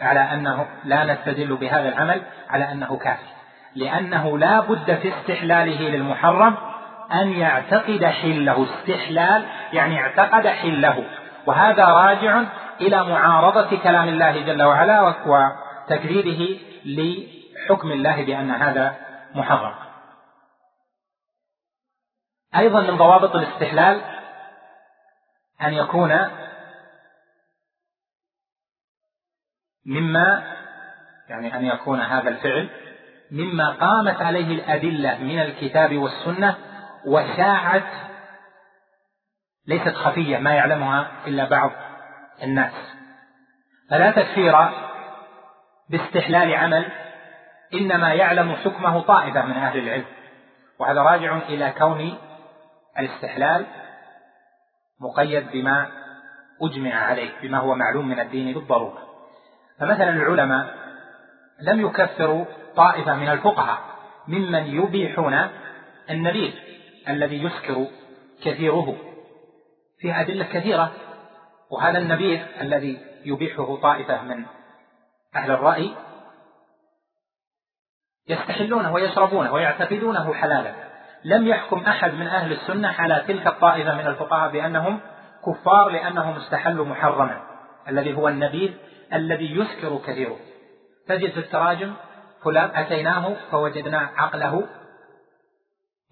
على 0.00 0.20
أنه 0.20 0.66
لا 0.84 1.04
نستدل 1.04 1.56
بهذا 1.56 1.88
العمل 1.88 2.22
على 2.50 2.72
أنه 2.72 2.96
كافر 2.96 3.26
لأنه 3.76 4.38
لا 4.38 4.60
بد 4.60 4.94
في 4.94 5.08
استحلاله 5.08 5.88
للمحرم 5.88 6.54
أن 7.12 7.32
يعتقد 7.32 8.04
حله. 8.04 8.66
استحلال 8.70 9.44
يعني 9.72 10.00
اعتقد 10.00 10.46
حله. 10.46 11.04
وهذا 11.46 11.84
راجع 11.84 12.42
إلى 12.80 13.04
معارضة 13.04 13.76
كلام 13.76 14.08
الله 14.08 14.40
جل 14.40 14.62
وعلا 14.62 15.14
وتكذيبه 15.26 16.60
لحكم 16.84 17.92
الله 17.92 18.24
بأن 18.24 18.50
هذا 18.50 18.94
محرم. 19.34 19.87
أيضا 22.56 22.80
من 22.80 22.96
ضوابط 22.96 23.34
الاستحلال 23.34 24.02
أن 25.62 25.74
يكون 25.74 26.30
مما 29.86 30.56
يعني 31.28 31.56
أن 31.56 31.64
يكون 31.64 32.00
هذا 32.00 32.28
الفعل 32.28 32.68
مما 33.30 33.70
قامت 33.70 34.22
عليه 34.22 34.54
الأدلة 34.54 35.18
من 35.18 35.38
الكتاب 35.38 35.96
والسنة 35.96 36.56
وشاعت 37.06 37.92
ليست 39.66 39.94
خفية 39.94 40.38
ما 40.38 40.54
يعلمها 40.54 41.10
إلا 41.26 41.44
بعض 41.44 41.70
الناس. 42.42 42.72
فلا 43.90 44.10
تكفير 44.10 44.54
باستحلال 45.90 46.54
عمل 46.54 46.92
إنما 47.74 48.14
يعلم 48.14 48.56
حكمه 48.56 49.00
طائفة 49.00 49.42
من 49.42 49.52
أهل 49.52 49.78
العلم. 49.78 50.04
وهذا 50.78 51.02
راجع 51.02 51.36
إلى 51.36 51.72
كون 51.78 52.18
الاستحلال 52.98 53.66
مقيد 55.00 55.50
بما 55.52 55.90
أجمع 56.62 56.94
عليه 56.94 57.30
بما 57.42 57.58
هو 57.58 57.74
معلوم 57.74 58.08
من 58.08 58.20
الدين 58.20 58.54
بالضرورة. 58.54 59.08
فمثلا 59.78 60.10
العلماء 60.10 60.74
لم 61.60 61.80
يكفروا 61.80 62.44
طائفة 62.76 63.16
من 63.16 63.28
الفقهاء 63.28 63.78
ممن 64.28 64.66
يبيحون 64.66 65.48
النبيذ 66.10 66.52
الذي 67.08 67.42
يسكر 67.42 67.86
كثيره 68.42 68.96
فيه 69.98 70.20
أدلة 70.20 70.44
كثيرة 70.44 70.92
وهذا 71.70 71.98
النبيذ 71.98 72.40
الذي 72.60 73.00
يبيحه 73.24 73.76
طائفة 73.76 74.22
من 74.22 74.44
أهل 75.36 75.50
الرأي 75.50 75.94
يستحلونه 78.28 78.92
ويشربونه 78.92 79.52
ويعتقدونه 79.52 80.34
حلالا. 80.34 80.87
لم 81.28 81.46
يحكم 81.46 81.78
أحد 81.78 82.14
من 82.14 82.26
أهل 82.26 82.52
السنة 82.52 82.88
على 82.88 83.24
تلك 83.28 83.46
الطائفة 83.46 83.94
من 83.94 84.06
الفقهاء 84.06 84.50
بأنهم 84.50 85.00
كفار 85.46 85.88
لأنهم 85.88 86.36
استحلوا 86.36 86.86
محرما 86.86 87.40
الذي 87.88 88.14
هو 88.14 88.28
النبيذ 88.28 88.70
الذي 89.12 89.56
يسكر 89.56 89.98
كثيره. 90.06 90.36
تجد 91.08 91.30
في 91.30 91.38
التراجم 91.38 91.92
فلان 92.44 92.70
أتيناه 92.74 93.36
فوجدنا 93.50 94.10
عقله 94.16 94.66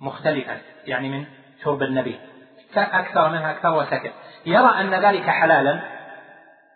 مختلفا 0.01 0.59
يعني 0.87 1.09
من 1.09 1.25
شرب 1.65 1.83
النبيذ. 1.83 2.17
أكثر 2.77 3.29
منها 3.29 3.51
أكثر 3.51 3.75
وسكت 3.75 4.13
يرى 4.47 4.81
أن 4.81 4.95
ذلك 4.95 5.23
حلالا 5.23 5.81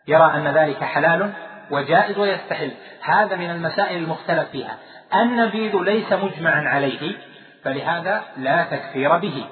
يرى 0.09 0.34
أن 0.34 0.49
ذلك 0.49 0.84
حلال 0.84 1.32
وجائز 1.70 2.18
ويستحل. 2.18 2.70
هذا 3.03 3.36
من 3.36 3.51
المسائل 3.51 4.03
المختلف 4.03 4.51
فيها. 4.51 4.78
النبيذ 5.14 5.76
ليس 5.76 6.12
مجمعا 6.12 6.68
عليه 6.68 7.30
فلهذا 7.64 8.22
لا 8.36 8.64
تكفير 8.64 9.16
به 9.16 9.48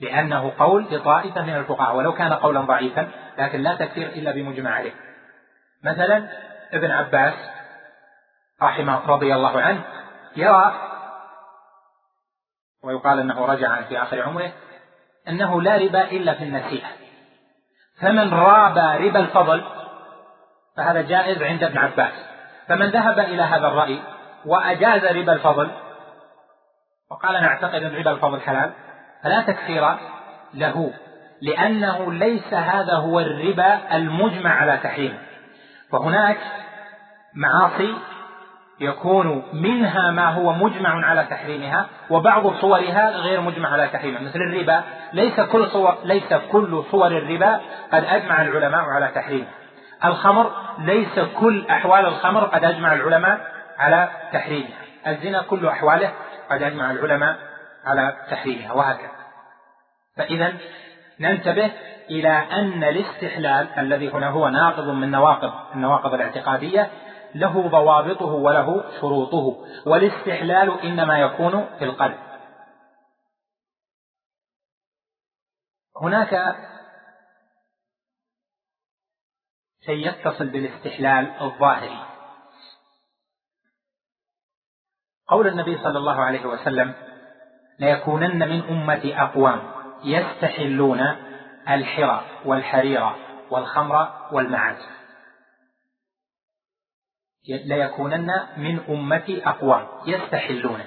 لأنه 0.00 0.52
قول 0.58 0.86
لطائفة 0.90 1.42
من 1.42 1.56
الفقهاء 1.56 1.96
ولو 1.96 2.12
كان 2.12 2.32
قولا 2.32 2.60
ضعيفا 2.60 3.08
لكن 3.38 3.60
لا 3.60 3.74
تكفير 3.74 4.06
إلا 4.06 4.30
بمجمع 4.30 4.70
عليه. 4.70 4.94
مثلا 5.84 6.28
ابن 6.72 6.90
عباس 6.90 7.34
رحمه 8.62 9.06
رضي 9.06 9.34
الله 9.34 9.60
عنه 9.60 9.82
يرى 10.36 10.74
ويقال 12.84 13.20
أنه 13.20 13.46
رجع 13.46 13.82
في 13.82 14.02
آخر 14.02 14.22
عمره 14.22 14.52
أنه 15.28 15.62
لا 15.62 15.76
ربا 15.76 16.04
إلا 16.04 16.34
في 16.34 16.44
النسيئة. 16.44 16.88
فمن 18.00 18.34
رابى 18.34 19.08
ربا 19.08 19.20
الفضل 19.20 19.64
فهذا 20.76 21.02
جائز 21.02 21.42
عند 21.42 21.64
ابن 21.64 21.78
عباس. 21.78 22.12
فمن 22.68 22.86
ذهب 22.86 23.18
إلى 23.18 23.42
هذا 23.42 23.68
الرأي 23.68 24.02
وأجاز 24.46 25.04
ربا 25.04 25.32
الفضل 25.32 25.70
وقال 27.10 27.42
نعتقد 27.42 27.82
أن 27.82 27.94
ربا 27.94 28.10
الفضل 28.10 28.40
حلال 28.40 28.70
فلا 29.22 29.40
تكفير 29.40 29.96
له 30.54 30.92
لأنه 31.42 32.12
ليس 32.12 32.54
هذا 32.54 32.94
هو 32.94 33.20
الربا 33.20 33.96
المجمع 33.96 34.50
على 34.50 34.76
تحريمه 34.76 35.18
فهناك 35.92 36.38
معاصي 37.34 37.94
يكون 38.80 39.42
منها 39.52 40.10
ما 40.10 40.28
هو 40.28 40.52
مجمع 40.52 41.06
على 41.06 41.24
تحريمها 41.24 41.86
وبعض 42.10 42.54
صورها 42.54 43.10
غير 43.10 43.40
مجمع 43.40 43.68
على 43.72 43.88
تحريمها. 43.88 44.20
مثل 44.20 44.38
الربا 44.38 44.82
ليس 45.12 45.40
كل 45.40 45.66
صور 45.66 45.98
ليس 46.04 46.34
كل 46.34 46.84
صور 46.90 47.06
الربا 47.06 47.60
قد 47.92 48.04
أجمع 48.04 48.42
العلماء 48.42 48.80
على 48.80 49.08
تحريمها 49.14 49.50
الخمر 50.04 50.52
ليس 50.78 51.18
كل 51.18 51.66
أحوال 51.70 52.06
الخمر 52.06 52.44
قد 52.44 52.64
أجمع 52.64 52.92
العلماء 52.92 53.40
على 53.78 54.08
تحريمها. 54.32 54.85
الزنا 55.06 55.42
كل 55.42 55.66
أحواله 55.66 56.12
قد 56.50 56.62
أجمع 56.62 56.90
العلماء 56.90 57.38
على 57.84 58.26
تحريمها 58.30 58.72
وهكذا. 58.72 59.10
فإذا 60.16 60.58
ننتبه 61.20 61.72
إلى 62.10 62.28
أن 62.28 62.84
الاستحلال 62.84 63.68
الذي 63.78 64.10
هنا 64.10 64.28
هو 64.28 64.48
ناقض 64.48 64.88
من 64.88 65.10
نواقض 65.10 65.74
النواقض 65.74 66.14
الاعتقادية 66.14 66.90
له 67.34 67.68
ضوابطه 67.68 68.26
وله 68.26 69.00
شروطه 69.00 69.66
والاستحلال 69.86 70.80
إنما 70.80 71.18
يكون 71.18 71.66
في 71.78 71.84
القلب. 71.84 72.18
هناك 76.02 76.56
شيء 79.86 80.08
يتصل 80.08 80.46
بالاستحلال 80.46 81.32
الظاهري. 81.40 82.05
قول 85.28 85.46
النبي 85.46 85.78
صلى 85.78 85.98
الله 85.98 86.24
عليه 86.24 86.46
وسلم 86.46 86.94
ليكونن 87.80 88.48
من 88.48 88.62
أمتي 88.62 89.20
أقوام 89.22 89.60
يستحلون 90.04 91.00
الحرى 91.68 92.24
والحرير 92.44 93.10
والخمر 93.50 94.08
والمعازف 94.32 94.96
ليكونن 97.48 98.32
من 98.56 98.80
أمتي 98.88 99.48
أقوام 99.48 99.86
يستحلون. 100.06 100.80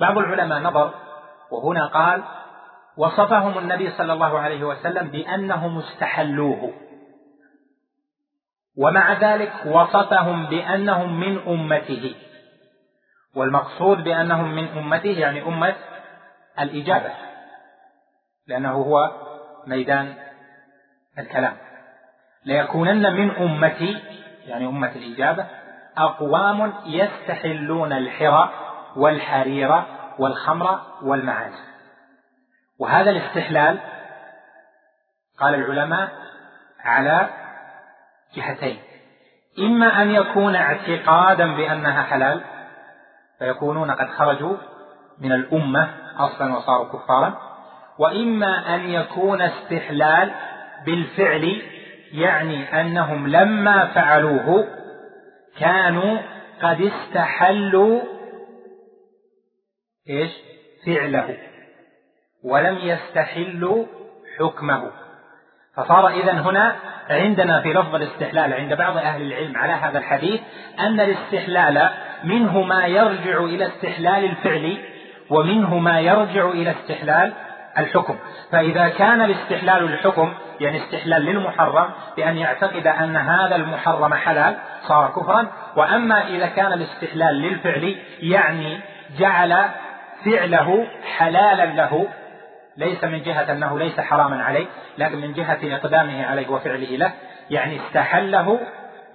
بعض 0.00 0.18
العلماء 0.18 0.58
نظر 0.58 0.94
وهنا 1.50 1.86
قال 1.86 2.22
وصفهم 2.96 3.58
النبي 3.58 3.90
صلى 3.90 4.12
الله 4.12 4.38
عليه 4.38 4.64
وسلم 4.64 5.08
بأنهم 5.08 5.78
استحلوه. 5.78 6.72
ومع 8.76 9.12
ذلك 9.12 9.52
وصفهم 9.66 10.46
بأنهم 10.46 11.20
من 11.20 11.38
أمته. 11.38 12.14
والمقصود 13.34 14.04
بأنهم 14.04 14.54
من 14.54 14.68
أمته 14.68 15.10
يعني 15.18 15.42
أمة 15.42 15.74
الإجابة 16.60 17.10
لأنه 18.46 18.72
هو 18.72 19.10
ميدان 19.66 20.14
الكلام. 21.18 21.56
ليكونن 22.44 23.12
من 23.12 23.30
أمتي 23.30 24.02
يعني 24.46 24.66
أمة 24.66 24.92
الإجابة 24.96 25.46
أقوام 25.98 26.72
يستحلون 26.86 27.92
الحرى 27.92 28.50
والحرير 28.96 29.82
والخمر 30.18 30.80
والمعازف 31.02 31.72
وهذا 32.78 33.10
الاستحلال 33.10 33.78
قال 35.38 35.54
العلماء 35.54 36.08
على 36.80 37.28
جهتين. 38.34 38.78
إما 39.58 40.02
أن 40.02 40.10
يكون 40.10 40.56
اعتقادا 40.56 41.56
بأنها 41.56 42.02
حلال 42.02 42.44
فيكونون 43.42 43.90
قد 43.90 44.08
خرجوا 44.08 44.56
من 45.18 45.32
الأمة 45.32 45.90
أصلا 46.18 46.56
وصاروا 46.56 46.88
كفارا. 46.92 47.38
وإما 47.98 48.74
أن 48.74 48.80
يكون 48.80 49.42
استحلال 49.42 50.34
بالفعل 50.86 51.62
يعني 52.12 52.80
أنهم 52.80 53.28
لما 53.28 53.86
فعلوه 53.86 54.68
كانوا 55.58 56.18
قد 56.62 56.80
استحلوا 56.80 58.00
إيش؟ 60.08 60.30
فعله 60.86 61.36
ولم 62.44 62.78
يستحلوا 62.78 63.86
حكمه. 64.38 64.90
فصار 65.76 66.08
اذا 66.08 66.32
هنا 66.32 66.76
عندنا 67.10 67.62
في 67.62 67.72
لفظ 67.72 67.94
الاستحلال 67.94 68.54
عند 68.54 68.74
بعض 68.74 68.96
أهل 68.96 69.22
العلم 69.22 69.56
على 69.56 69.72
هذا 69.72 69.98
الحديث 69.98 70.40
أن 70.78 71.00
الاستحلال 71.00 71.90
منه 72.24 72.62
ما 72.62 72.86
يرجع 72.86 73.38
إلى 73.44 73.66
استحلال 73.66 74.24
الفعل 74.24 74.78
ومنه 75.30 75.78
ما 75.78 76.00
يرجع 76.00 76.48
إلى 76.48 76.70
استحلال 76.70 77.32
الحكم. 77.78 78.16
فإذا 78.52 78.88
كان 78.88 79.20
الاستحلال 79.20 79.82
للحكم 79.82 80.32
يعني 80.60 80.84
استحلال 80.84 81.22
للمحرم 81.22 81.90
بأن 82.16 82.36
يعتقد 82.36 82.86
أن 82.86 83.16
هذا 83.16 83.56
المحرم 83.56 84.14
حلال 84.14 84.56
صار 84.88 85.10
كفرا. 85.10 85.46
وأما 85.76 86.26
إذا 86.28 86.46
كان 86.46 86.72
الاستحلال 86.72 87.34
للفعل 87.34 87.96
يعني 88.20 88.80
جعل 89.18 89.56
فعله 90.24 90.86
حلالا 91.16 91.64
له 91.64 92.08
ليس 92.76 93.04
من 93.04 93.22
جهة 93.22 93.52
أنه 93.52 93.78
ليس 93.78 94.00
حراما 94.00 94.44
عليه 94.44 94.66
لكن 94.98 95.20
من 95.20 95.32
جهة 95.32 95.58
إقدامه 95.62 96.26
عليه 96.26 96.48
وفعله 96.48 96.96
له 96.96 97.12
يعني 97.50 97.76
استحله 97.76 98.60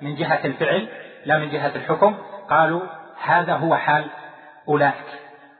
من 0.01 0.15
جهة 0.15 0.39
الفعل 0.45 0.87
لا 1.25 1.37
من 1.37 1.49
جهة 1.49 1.71
الحكم. 1.75 2.15
قالوا 2.49 2.81
هذا 3.23 3.53
هو 3.53 3.75
حال 3.75 4.05
أولئك. 4.67 5.05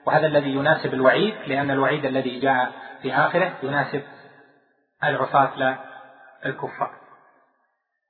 وهذا 0.06 0.28
الذي 0.28 0.50
يناسب 0.50 0.94
الوعيد 0.94 1.34
لأن 1.48 1.72
الوعيد 1.72 2.06
الذي 2.06 2.40
جاء 2.40 2.72
في 3.02 3.14
آخره 3.14 3.52
يناسب 3.64 4.02
العصاة 5.04 5.50
لا 5.56 5.76
الكفار. 6.46 6.92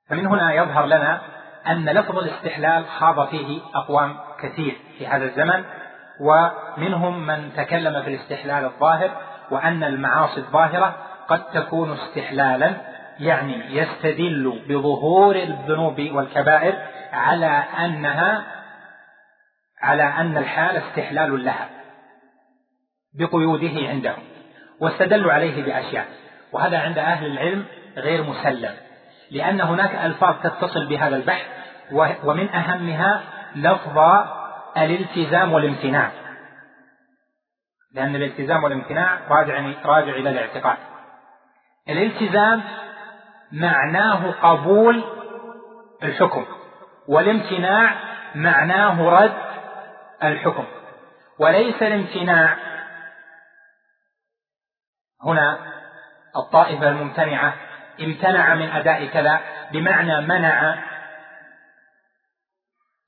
فمن 0.08 0.26
هنا 0.26 0.52
يظهر 0.52 0.86
لنا 0.86 1.20
أن 1.66 1.88
لفظ 1.88 2.18
الاستحلال 2.18 2.86
خاض 2.86 3.28
فيه 3.28 3.60
أقوام 3.74 4.16
كثير 4.42 4.76
في 4.98 5.06
هذا 5.06 5.24
الزمن 5.24 5.64
ومنهم 6.20 7.26
من 7.26 7.52
تكلم 7.56 8.02
في 8.02 8.08
الاستحلال 8.08 8.64
الظاهر 8.64 9.10
وأن 9.50 9.84
المعاصي 9.84 10.40
الظاهرة 10.40 10.96
قد 11.28 11.44
تكون 11.44 11.92
استحلالا 11.92 12.72
يعني 13.20 13.76
يستدل 13.76 14.62
بظهور 14.68 15.36
الذنوب 15.36 16.00
والكبائر 16.12 16.74
على 17.12 17.64
أنها 17.84 18.44
على 19.82 20.02
أن 20.02 20.36
الحال 20.36 20.76
استحلال 20.76 21.44
لها 21.44 21.68
بقيوده 23.14 23.88
عندهم 23.88 24.22
واستدلوا 24.80 25.32
عليه 25.32 25.64
بأشياء 25.64 26.06
وهذا 26.52 26.78
عند 26.78 26.98
أهل 26.98 27.26
العلم 27.26 27.64
غير 27.96 28.22
مسلم 28.22 28.74
لأن 29.30 29.60
هناك 29.60 29.94
ألفاظ 29.94 30.34
تتصل 30.42 30.86
بهذا 30.86 31.16
البحث 31.16 31.46
ومن 32.24 32.48
أهمها 32.48 33.22
لفظ 33.56 33.98
الالتزام 34.76 35.52
والامتناع. 35.52 36.10
لأن 37.94 38.16
الالتزام 38.16 38.64
والامتناع 38.64 39.18
راجع 39.28 39.72
راجع 39.84 40.12
إلى 40.12 40.30
الاعتقاد. 40.30 40.76
الالتزام 41.88 42.62
معناه 43.52 44.30
قبول 44.30 45.04
الحكم 46.02 46.44
والامتناع 47.08 47.94
معناه 48.34 49.08
رد 49.08 49.47
الحكم. 50.24 50.64
وليس 51.38 51.82
الامتناع. 51.82 52.56
هنا 55.24 55.58
الطائفة 56.36 56.88
الممتنعة 56.88 57.54
امتنع 58.00 58.54
من 58.54 58.70
أداء 58.70 59.06
كذا 59.06 59.40
بمعنى 59.72 60.20
منع. 60.20 60.78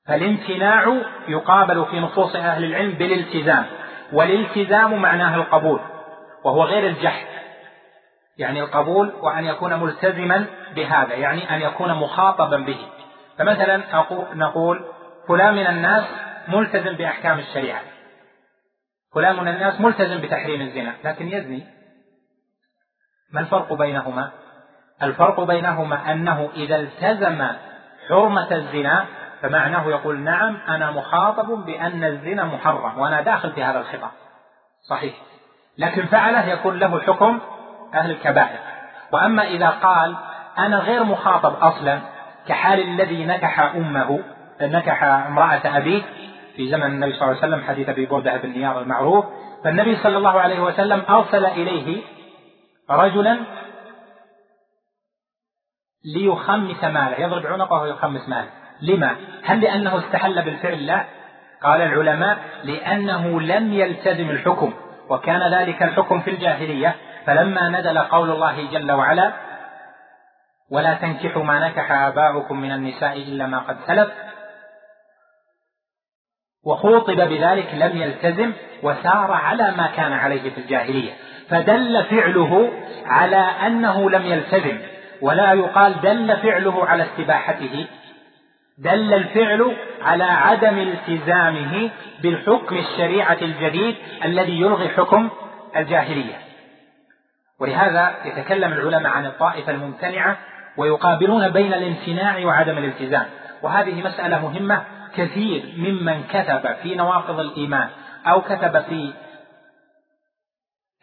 فالامتناع 0.07 1.01
يقابل 1.27 1.85
في 1.85 1.99
نصوص 1.99 2.35
أهل 2.35 2.63
العلم 2.63 2.91
بالالتزام 2.91 3.65
والالتزام 4.13 5.01
معناه 5.01 5.35
القبول 5.35 5.79
وهو 6.43 6.63
غير 6.63 6.87
الجحد. 6.87 7.25
يعني 8.37 8.61
القبول 8.61 9.13
وأن 9.21 9.45
يكون 9.45 9.73
ملتزما 9.73 10.45
بهذا 10.75 11.13
يعني 11.13 11.55
أن 11.55 11.61
يكون 11.61 11.93
مخاطبا 11.93 12.57
به. 12.57 12.87
فمثلا 13.37 13.83
نقول 14.33 14.85
فلان 15.27 15.53
من 15.53 15.67
الناس 15.67 16.03
ملتزم 16.47 16.93
بأحكام 16.93 17.39
الشريعة. 17.39 17.81
فلان 19.13 19.35
من 19.35 19.47
الناس 19.47 19.81
ملتزم 19.81 20.21
بتحريم 20.21 20.61
الزنا 20.61 20.95
لكن 21.03 21.27
يزني. 21.27 21.63
ما 23.33 23.41
الفرق 23.41 23.73
بينهما؟ 23.73 24.31
الفرق 25.03 25.41
بينهما 25.43 26.11
أنه 26.11 26.49
إذا 26.55 26.75
التزم 26.75 27.47
حرمة 28.09 28.51
الزنا 28.51 29.05
فمعناه 29.41 29.87
يقول 29.87 30.19
نعم 30.19 30.57
أنا 30.67 30.91
مخاطب 30.91 31.65
بأن 31.65 32.03
الزنا 32.03 32.43
محرم 32.43 32.99
وأنا 32.99 33.21
داخل 33.21 33.51
في 33.51 33.63
هذا 33.63 33.79
الخطاب. 33.79 34.11
صحيح. 34.89 35.13
لكن 35.77 36.05
فعله 36.05 36.45
يكون 36.45 36.79
له 36.79 36.99
حكم 36.99 37.39
أهل 37.93 38.11
الكبائر. 38.11 38.59
وأما 39.11 39.43
إذا 39.43 39.69
قال 39.69 40.15
أنا 40.57 40.77
غير 40.77 41.03
مخاطب 41.03 41.55
أصلا 41.55 41.99
كحال 42.47 42.79
الذي 42.79 43.25
نكح 43.25 43.59
أمه 43.59 44.23
نكح 44.61 45.03
امرأة 45.03 45.77
أبيه 45.77 46.01
في 46.55 46.69
زمن 46.69 46.85
النبي 46.85 47.13
صلى 47.13 47.21
الله 47.21 47.41
عليه 47.41 47.47
وسلم 47.47 47.67
حديث 47.67 47.89
أبي 47.89 48.05
بردة 48.05 48.37
بن 48.37 48.49
نيار 48.49 48.81
المعروف. 48.81 49.25
فالنبي 49.63 49.95
صلى 49.95 50.17
الله 50.17 50.39
عليه 50.39 50.59
وسلم 50.59 51.03
أرسل 51.09 51.45
إليه 51.45 52.01
رجلا 52.89 53.39
ليخمس 56.15 56.83
ماله. 56.83 57.19
يضرب 57.19 57.45
عنقه 57.45 57.81
ويخمس 57.81 58.29
ماله. 58.29 58.49
لما؟ 58.81 59.15
هل 59.43 59.61
لأنه 59.61 59.97
استحل 59.97 60.41
بالفعل؟ 60.41 60.85
لا. 60.85 61.05
قال 61.63 61.81
العلماء 61.81 62.37
لأنه 62.63 63.41
لم 63.41 63.73
يلتزم 63.73 64.29
الحكم 64.29 64.73
وكان 65.09 65.53
ذلك 65.53 65.83
الحكم 65.83 66.21
في 66.21 66.29
الجاهلية. 66.29 66.95
فلما 67.25 67.69
نزل 67.69 67.97
قول 67.97 68.31
الله 68.31 68.71
جل 68.71 68.91
وعلا 68.91 69.33
ولا 70.71 70.93
تنكحوا 70.93 71.43
ما 71.43 71.67
نكح 71.67 71.91
آباؤكم 71.91 72.61
من 72.61 72.71
النساء 72.71 73.17
إلا 73.17 73.45
ما 73.47 73.59
قد 73.59 73.77
سلف 73.87 74.09
وخوطب 76.65 77.15
بذلك 77.15 77.69
لم 77.73 78.01
يلتزم 78.01 78.51
وسار 78.83 79.31
على 79.31 79.71
ما 79.77 79.87
كان 79.95 80.13
عليه 80.13 80.49
في 80.49 80.57
الجاهلية. 80.57 81.11
فدل 81.49 82.03
فعله 82.03 82.71
على 83.05 83.45
أنه 83.67 84.09
لم 84.09 84.25
يلتزم 84.25 84.77
ولا 85.21 85.53
يقال 85.53 86.01
دل 86.01 86.37
فعله 86.37 86.85
على 86.85 87.03
استباحته. 87.03 87.85
دل 88.77 89.13
الفعل 89.13 89.75
على 90.01 90.23
عدم 90.23 90.77
التزامه 90.77 91.89
بالحكم 92.21 92.77
الشريعة 92.77 93.37
الجديد 93.41 93.95
الذي 94.25 94.61
يلغي 94.61 94.89
حكم 94.89 95.29
الجاهلية. 95.75 96.35
ولهذا 97.59 98.15
يتكلم 98.25 98.73
العلماء 98.73 99.11
عن 99.11 99.25
الطائفة 99.25 99.71
الممتنعة 99.71 100.37
ويقابلون 100.77 101.49
بين 101.49 101.73
الامتناع 101.73 102.45
وعدم 102.45 102.77
الالتزام. 102.77 103.25
وهذه 103.61 104.07
مسألة 104.07 104.39
مهمة 104.39 104.81
كثير 105.15 105.73
ممن 105.77 106.23
كتب 106.23 106.75
في 106.83 106.95
نواقض 106.95 107.39
الإيمان 107.39 107.89
أو 108.27 108.41
كتب 108.41 108.81
في 108.81 109.13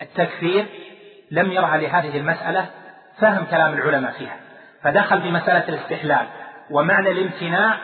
التكفير 0.03 0.67
لم 1.31 1.53
يرعى 1.53 1.81
لهذه 1.81 2.19
المسألة 2.19 2.67
فهم 3.21 3.45
كلام 3.45 3.73
العلماء 3.73 4.13
فيها. 4.13 4.37
فدخل 4.83 5.23
في 5.23 5.31
مسألة 5.31 5.69
الاستحلال 5.69 6.27
ومعنى 6.71 7.11
الامتناع 7.11 7.79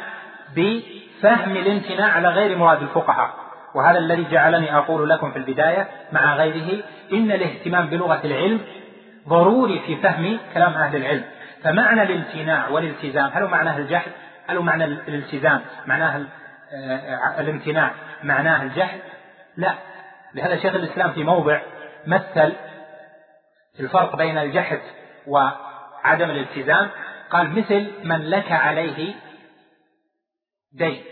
بفهم 0.57 1.57
الامتناع 1.57 2.13
على 2.13 2.29
غير 2.29 2.59
مراد 2.59 2.83
الفقهاء. 2.83 3.35
وهذا 3.75 3.99
الذي 3.99 4.27
جعلني 4.31 4.77
أقول 4.77 5.09
لكم 5.09 5.31
في 5.31 5.37
البداية 5.37 5.89
مع 6.13 6.37
غيره 6.37 6.83
إن 7.13 7.33
الاهتمام 7.33 7.87
بلغة 7.87 8.21
العلم 8.25 8.61
ضروري 9.29 9.81
في 9.87 9.97
فهم 9.97 10.39
كلام 10.55 10.73
أهل 10.73 10.97
العلم. 10.97 11.25
فمعنى 11.63 12.03
الامتناع 12.03 12.69
والالتزام 12.69 13.31
هل 13.35 13.43
هو 13.43 13.49
معناه 13.49 13.79
الجحد 13.79 14.11
هل 14.47 14.57
هو 14.57 14.63
معنى 14.63 14.85
الالتزام 14.85 15.65
معناه 15.87 16.27
آه، 16.73 17.41
الامتناع 17.41 17.95
معناه 18.23 18.63
الجحد 18.63 19.01
لا 19.57 19.75
لهذا 20.35 20.57
شيخ 20.57 20.75
الإسلام 20.75 21.13
في 21.13 21.25
موضع 21.25 21.61
مثل 22.07 22.53
الفرق 23.81 24.17
بين 24.17 24.39
الجحد 24.39 24.81
وعدم 25.27 26.31
الالتزام 26.31 26.91
قال 27.31 27.59
مثل 27.59 27.93
من 28.05 28.31
لك 28.31 28.53
عليه 28.53 29.15
دين. 30.73 31.05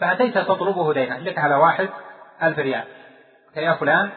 فأتيت 0.00 0.38
تطلبه 0.38 0.92
دينا 0.92 1.14
لك 1.14 1.38
على 1.38 1.54
واحد 1.54 1.88
ألف 2.42 2.58
ريال. 2.58 2.84
يا 3.56 3.74
فلان 3.74 4.10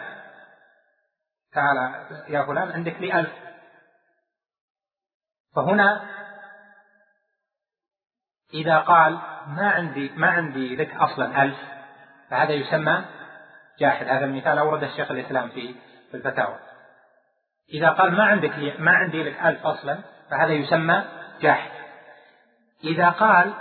تعال 1.54 1.78
يا 2.30 2.44
فلان 2.44 2.72
عندك 2.72 2.96
لي 3.00 3.20
ألف. 3.20 3.32
فهنا 5.56 6.13
إذا 8.54 8.78
قال 8.78 9.20
ما 9.48 9.70
عندي 9.70 10.12
ما 10.16 10.28
عندي 10.28 10.76
لك 10.76 10.96
أصلا 10.96 11.44
ألف 11.44 11.58
فهذا 12.30 12.52
يسمى 12.52 13.06
جاحد. 13.80 14.08
هذا 14.08 14.26
المثال 14.26 14.58
أورد 14.58 14.84
الشيخ 14.84 15.12
الإسلام 15.12 15.50
في 15.50 15.76
في 16.12 16.18
الفتاوى. 16.18 16.60
إذا 17.74 17.90
قال 17.90 18.12
ما 18.12 18.24
عندك 18.24 18.80
ما 18.80 18.92
عندي 18.92 19.24
لك 19.24 19.40
ألف 19.46 19.66
أصلا 19.66 20.00
فهذا 20.32 20.54
يسمى 20.54 21.04
جاحد. 21.42 21.72
إذا 22.84 23.10
قال 23.10 23.54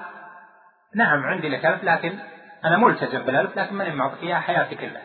نعم 0.94 1.22
عندي 1.22 1.48
لك 1.48 1.66
ألف 1.66 1.84
لكن 1.84 2.18
أنا 2.64 2.76
ملتزم 2.76 3.22
بالألف 3.22 3.58
لكن 3.58 3.74
ماني 3.74 3.94
معطيك 3.94 4.22
إياها 4.22 4.40
حياتي 4.40 4.74
كلها. 4.74 5.02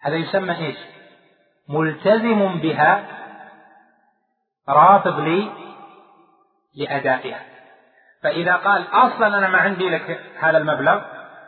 هذا 0.00 0.16
يسمى 0.16 0.56
إيش؟ 0.56 0.76
ملتزم 1.68 2.60
بها 2.60 3.04
رافض 4.68 5.20
لي 5.20 5.52
لأدائها. 6.74 7.57
فإذا 8.22 8.54
قال 8.54 8.84
أصلا 8.92 9.38
أنا 9.38 9.48
ما 9.48 9.58
عندي 9.58 9.90
لك 9.90 10.20
هذا 10.40 10.58
المبلغ 10.58 11.00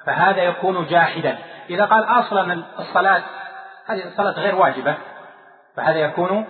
فهذا 0.07 0.43
يكون 0.43 0.87
جاحدا. 0.87 1.39
إذا 1.71 1.85
قال 1.85 2.05
أصلا 2.05 2.65
الصلاة 2.79 3.23
هذه 3.87 4.05
الصلاة 4.05 4.33
غير 4.33 4.55
واجبة 4.55 4.95
فهذا 5.77 5.99
يكون 5.99 6.47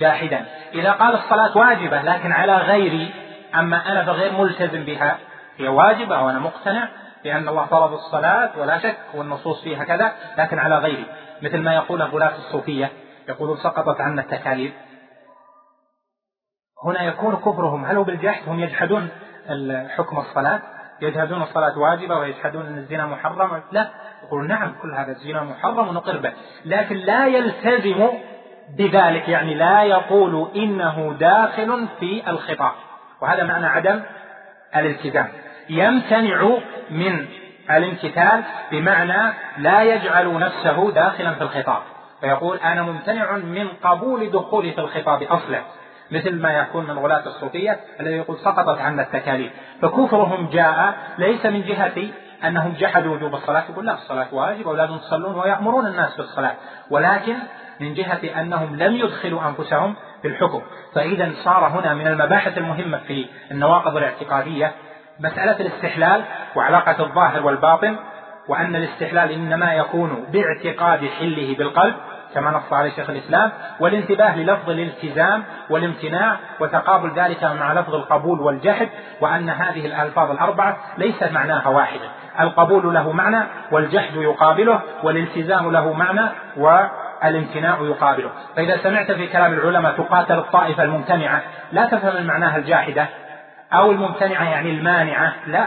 جاحدا. 0.00 0.44
إذا 0.74 0.92
قال 0.92 1.14
الصلاة 1.14 1.56
واجبة 1.56 2.02
لكن 2.02 2.32
على 2.32 2.56
غيري 2.56 3.14
أما 3.54 3.92
أنا 3.92 4.04
فغير 4.04 4.32
ملتزم 4.32 4.84
بها 4.84 5.18
هي 5.56 5.68
واجبة 5.68 6.22
وأنا 6.22 6.38
مقتنع 6.38 6.88
بأن 7.24 7.48
الله 7.48 7.64
فرض 7.66 7.92
الصلاة 7.92 8.58
ولا 8.58 8.78
شك 8.78 8.98
والنصوص 9.14 9.62
فيها 9.62 9.84
كذا 9.84 10.12
لكن 10.38 10.58
على 10.58 10.78
غيري 10.78 11.06
مثل 11.42 11.58
ما 11.58 11.74
يقول 11.74 12.02
غلاة 12.02 12.36
الصوفية 12.36 12.92
يقولون 13.28 13.56
سقطت 13.56 14.00
عنا 14.00 14.22
التكاليف 14.22 14.72
هنا 16.84 17.02
يكون 17.02 17.36
كفرهم 17.36 17.84
هل 17.84 17.96
هو 17.96 18.04
بالجحد؟ 18.04 18.48
هم 18.48 18.60
يجحدون. 18.60 19.08
حكم 19.96 20.18
الصلاة 20.18 20.60
يجحدون 21.02 21.42
الصلاة 21.42 21.78
واجبة 21.78 22.18
ويجحدون 22.18 22.66
أن 22.66 22.78
الزنا 22.78 23.06
محرم؟ 23.06 23.62
لا. 23.72 23.88
يقول 24.22 24.46
نعم 24.46 24.74
كل 24.82 24.94
هذا 24.94 25.10
الزنا 25.10 25.42
محرم 25.42 25.88
ونقر 25.88 26.16
به. 26.16 26.32
لكن 26.64 26.96
لا 26.96 27.26
يلتزم 27.26 28.08
بذلك 28.78 29.28
يعني 29.28 29.54
لا 29.54 29.82
يقول 29.82 30.48
إنه 30.56 31.16
داخل 31.20 31.86
في 32.00 32.30
الخطاب. 32.30 32.72
وهذا 33.20 33.44
معنى 33.44 33.66
عدم 33.66 34.02
الالتزام. 34.76 35.28
يمتنع 35.68 36.58
من 36.90 37.26
الامتثال 37.70 38.42
بمعنى 38.70 39.32
لا 39.58 39.82
يجعل 39.82 40.38
نفسه 40.38 40.90
داخلا 40.90 41.34
في 41.34 41.42
الخطاب. 41.42 41.82
فيقول 42.20 42.56
أنا 42.56 42.82
ممتنع 42.82 43.36
من 43.36 43.68
قبول 43.68 44.30
دخولي 44.30 44.72
في 44.72 44.80
الخطاب 44.80 45.22
أصلا. 45.22 45.62
مثل 46.10 46.40
ما 46.40 46.52
يكون 46.52 46.86
من 46.86 46.98
غلاة 46.98 47.26
الصوفية 47.26 47.80
الذي 48.00 48.16
يقول 48.16 48.38
سقطت 48.38 48.80
عنا 48.80 49.02
التكاليف. 49.02 49.52
فكفرهم 49.82 50.50
جاء 50.50 50.94
ليس 51.18 51.46
من 51.46 51.62
جهة 51.62 52.08
أنهم 52.44 52.72
جحدوا 52.72 53.14
وجوب 53.14 53.34
الصلاة 53.34 53.64
يقول 53.70 53.86
لا 53.86 53.94
الصلاة 53.94 54.26
واجب 54.32 54.68
أولادهم 54.68 54.96
يصلون 54.96 55.34
ويأمرون 55.34 55.86
الناس 55.86 56.16
بالصلاة. 56.16 56.54
ولكن 56.90 57.36
من 57.80 57.94
جهة 57.94 58.40
أنهم 58.40 58.76
لم 58.76 58.94
يدخلوا 58.94 59.40
أنفسهم 59.48 59.94
في 60.22 60.28
الحكم 60.28 60.62
فإذا 60.94 61.32
صار 61.44 61.68
هنا 61.68 61.94
من 61.94 62.06
المباحث 62.06 62.58
المهمة 62.58 62.98
في 62.98 63.26
النواقض 63.50 63.96
الاعتقادية 63.96 64.72
مسألة 65.20 65.60
الاستحلال 65.60 66.24
وعلاقة 66.56 67.02
الظاهر 67.04 67.46
والباطن 67.46 67.96
وأن 68.48 68.76
الاستحلال 68.76 69.32
إنما 69.32 69.74
يكون 69.74 70.24
باعتقاد 70.32 71.08
حله 71.08 71.54
بالقلب 71.58 71.94
كما 72.34 72.50
نص 72.50 72.72
عليه 72.72 72.90
شيخ 72.90 73.10
الإسلام 73.10 73.52
والانتباه 73.80 74.36
للفظ 74.36 74.70
الالتزام 74.70 75.44
والامتناع 75.70 76.36
وتقابل 76.60 77.12
ذلك 77.20 77.44
مع 77.44 77.72
لفظ 77.72 77.94
القبول 77.94 78.40
والجحد 78.40 78.88
وأن 79.20 79.50
هذه 79.50 79.86
الألفاظ 79.86 80.30
الأربعة 80.30 80.76
ليس 80.98 81.22
معناها 81.22 81.68
واحدا 81.68 82.08
القبول 82.40 82.94
له 82.94 83.12
معنى 83.12 83.46
والجحد 83.70 84.16
يقابله 84.16 84.80
والالتزام 85.02 85.72
له 85.72 85.92
معنى 85.92 86.22
والامتناع 86.56 87.78
يقابله. 87.80 88.30
فإذا 88.56 88.76
سمعت 88.76 89.12
في 89.12 89.26
كلام 89.26 89.52
العلماء 89.52 89.92
تقاتل 89.92 90.38
الطائفة 90.38 90.82
الممتنعة 90.82 91.42
لا 91.72 91.84
تفهم 91.84 92.16
المعناها 92.16 92.56
الجاحدة 92.56 93.06
أو 93.72 93.90
الممتنعة 93.90 94.44
يعني 94.44 94.70
المانعة 94.70 95.32
لا. 95.46 95.66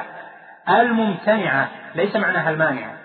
الممتنعة 0.69 1.67
ليس 1.95 2.15
معناها 2.15 2.49
المانعة. 2.49 3.00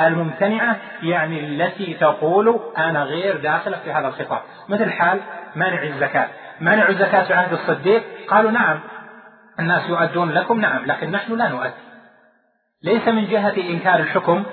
الممتنعة 0.00 0.76
يعني 1.02 1.40
التي 1.40 1.94
تقول 1.94 2.60
أنا 2.78 3.02
غير 3.02 3.36
داخلة 3.36 3.76
في 3.84 3.92
هذا 3.92 4.08
الخطاب. 4.08 4.40
مثل 4.68 4.90
حال 4.90 5.20
مانع 5.56 5.82
الزكاة. 5.82 6.28
مانع 6.60 6.88
الزكاة 6.88 7.24
في 7.24 7.34
عهد 7.34 7.52
الصديق؟ 7.52 8.02
قالوا 8.28 8.50
نعم. 8.50 8.80
الناس 9.60 9.88
يؤدون 9.88 10.30
لكم 10.30 10.60
نعم 10.60 10.86
لكن 10.86 11.10
نحن 11.10 11.32
لا 11.32 11.48
نؤدي. 11.48 11.72
ليس 12.82 13.08
من 13.08 13.26
جهة 13.26 13.56
إنكار 13.56 14.00
الحكم 14.00 14.44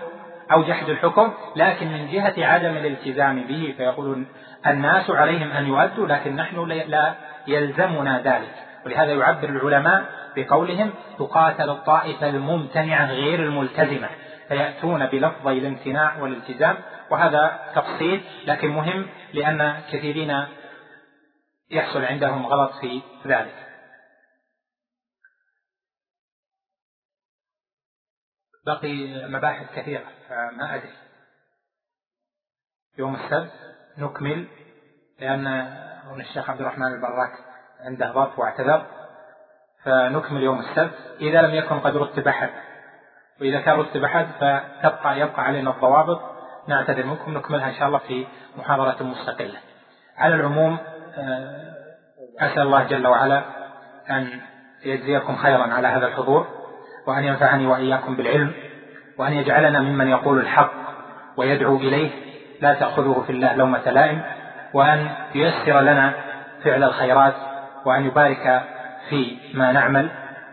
أو 0.51 0.63
جحد 0.63 0.89
الحكم 0.89 1.33
لكن 1.55 1.87
من 1.87 2.07
جهة 2.11 2.33
عدم 2.37 2.77
الالتزام 2.77 3.43
به 3.43 3.73
فيقولون 3.77 4.27
الناس 4.67 5.09
عليهم 5.09 5.51
أن 5.51 5.67
يؤدوا 5.67 6.07
لكن 6.07 6.35
نحن 6.35 6.71
لا 6.87 7.13
يلزمنا 7.47 8.21
ذلك. 8.21 8.53
ولهذا 8.85 9.11
يعبر 9.11 9.49
العلماء 9.49 10.05
بقولهم 10.35 10.89
تقاتل 11.19 11.69
الطائفة 11.69 12.29
الممتنعة 12.29 13.11
غير 13.11 13.39
الملتزمة. 13.39 14.07
فيأتون 14.47 15.05
بلفظي 15.07 15.57
الامتناع 15.57 16.17
والالتزام 16.17 16.77
وهذا 17.09 17.71
تفصيل 17.75 18.23
لكن 18.45 18.67
مهم 18.67 19.09
لأن 19.33 19.81
كثيرين 19.91 20.47
يحصل 21.71 22.05
عندهم 22.05 22.47
غلط 22.47 22.71
في 22.81 23.01
ذلك. 23.27 23.55
بقي 28.65 29.27
مباحث 29.27 29.75
كثيرة 29.75 30.05
فما 30.29 30.75
أدري. 30.75 30.93
يوم 32.97 33.15
السبت 33.15 33.51
نكمل 33.97 34.47
لأن 35.19 35.47
الشيخ 36.19 36.49
عبد 36.49 36.61
الرحمن 36.61 36.93
البراك 36.93 37.31
عنده 37.79 38.11
ضبط 38.11 38.39
واعتذر. 38.39 38.85
فنكمل 39.83 40.43
يوم 40.43 40.59
السبت 40.59 41.17
إذا 41.19 41.41
لم 41.41 41.53
يكن 41.55 41.79
قد 41.79 41.97
رتب 41.97 42.27
أحد. 42.27 42.72
وإذا 43.41 43.59
كان 43.59 43.79
رتب 43.79 44.03
أحد 44.03 44.27
فتبقى 44.39 45.19
يبقى 45.19 45.43
علينا 45.43 45.69
الضوابط 45.69 46.21
نعتذر 46.67 47.05
منكم 47.05 47.37
نكملها 47.37 47.69
إن 47.69 47.73
شاء 47.73 47.87
الله 47.87 47.97
في 47.97 48.25
محاضرة 48.57 49.03
مستقلة. 49.03 49.57
على 50.17 50.35
العموم 50.35 50.77
آه، 51.17 51.73
أسأل 52.39 52.61
الله 52.61 52.83
جل 52.83 53.07
وعلا 53.07 53.43
أن 54.09 54.27
يجزيكم 54.85 55.35
خيرا 55.35 55.73
على 55.73 55.87
هذا 55.87 56.07
الحضور 56.07 56.47
وأن 57.07 57.23
ينفعني 57.23 57.67
وإياكم 57.67 58.15
بالعلم 58.15 58.53
وأن 59.17 59.33
يجعلنا 59.33 59.79
ممن 59.79 60.07
يقول 60.07 60.39
الحق 60.39 60.73
ويدعو 61.37 61.75
إليه 61.75 62.11
لا 62.61 62.73
تأخذه 62.73 63.23
في 63.27 63.31
الله 63.31 63.55
لومة 63.55 63.91
لائم 63.91 64.21
وأن 64.73 65.09
ييسر 65.35 65.81
لنا 65.81 66.13
فعل 66.63 66.83
الخيرات 66.83 67.33
وأن 67.85 68.05
يبارك 68.05 68.63
في 69.09 69.37
ما 69.53 69.71
نعمل 69.71 70.09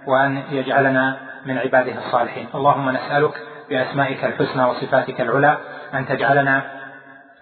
وأن 0.06 0.42
يجعلنا 0.50 1.29
من 1.46 1.58
عباده 1.58 1.98
الصالحين. 2.06 2.48
اللهم 2.54 2.90
نسألك 2.90 3.34
بأسمائك 3.70 4.24
الحسنى 4.24 4.64
وصفاتك 4.64 5.20
العلى 5.20 5.58
أن 5.94 6.06
تجعلنا 6.06 6.62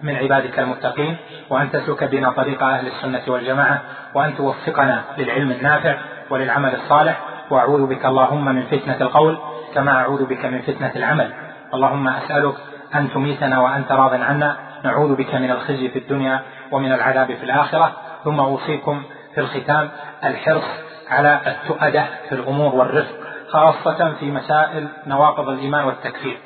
من 0.00 0.16
عبادك 0.16 0.58
المتقين 0.58 1.16
وأن 1.50 1.70
تسلك 1.70 2.04
بنا 2.04 2.30
طريق 2.30 2.62
أهل 2.62 2.86
السنة 2.86 3.22
والجماعة 3.28 3.82
وأن 4.14 4.36
توفقنا 4.36 5.02
للعلم 5.18 5.50
النافع 5.50 5.96
وللعمل 6.30 6.74
الصالح. 6.74 7.20
وأعوذ 7.50 7.86
بك 7.86 8.06
اللهم 8.06 8.44
من 8.44 8.62
فتنة 8.62 8.96
القول 9.00 9.38
كما 9.74 9.92
أعوذ 9.92 10.26
بك 10.26 10.44
من 10.44 10.62
فتنة 10.62 10.92
العمل. 10.96 11.32
اللهم 11.74 12.08
أسألك 12.08 12.54
أن 12.94 13.10
تميتنا 13.10 13.60
وأنت 13.60 13.92
راض 13.92 14.14
عنا. 14.14 14.56
نعوذ 14.84 15.16
بك 15.16 15.34
من 15.34 15.50
الخزي 15.50 15.88
في 15.88 15.98
الدنيا 15.98 16.40
ومن 16.72 16.92
العذاب 16.92 17.34
في 17.34 17.42
الآخرة. 17.44 17.92
ثم 18.24 18.40
أوصيكم 18.40 19.02
في 19.34 19.40
الختام 19.40 19.88
الحرص 20.24 20.64
على 21.10 21.40
التؤدة 21.46 22.04
في 22.28 22.34
الأمور 22.34 22.74
والرفق. 22.74 23.27
خاصة 23.48 24.14
في 24.20 24.30
مسائل 24.30 24.88
نواقض 25.06 25.48
الإيمان 25.48 25.84
والتكفير. 25.84 26.40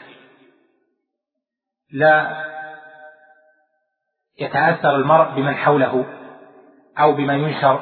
لا 1.93 2.37
يتأثر 4.41 4.97
المرء 4.97 5.31
بمن 5.31 5.55
حوله 5.55 6.05
أو 6.99 7.12
بما 7.12 7.35
ينشر 7.35 7.81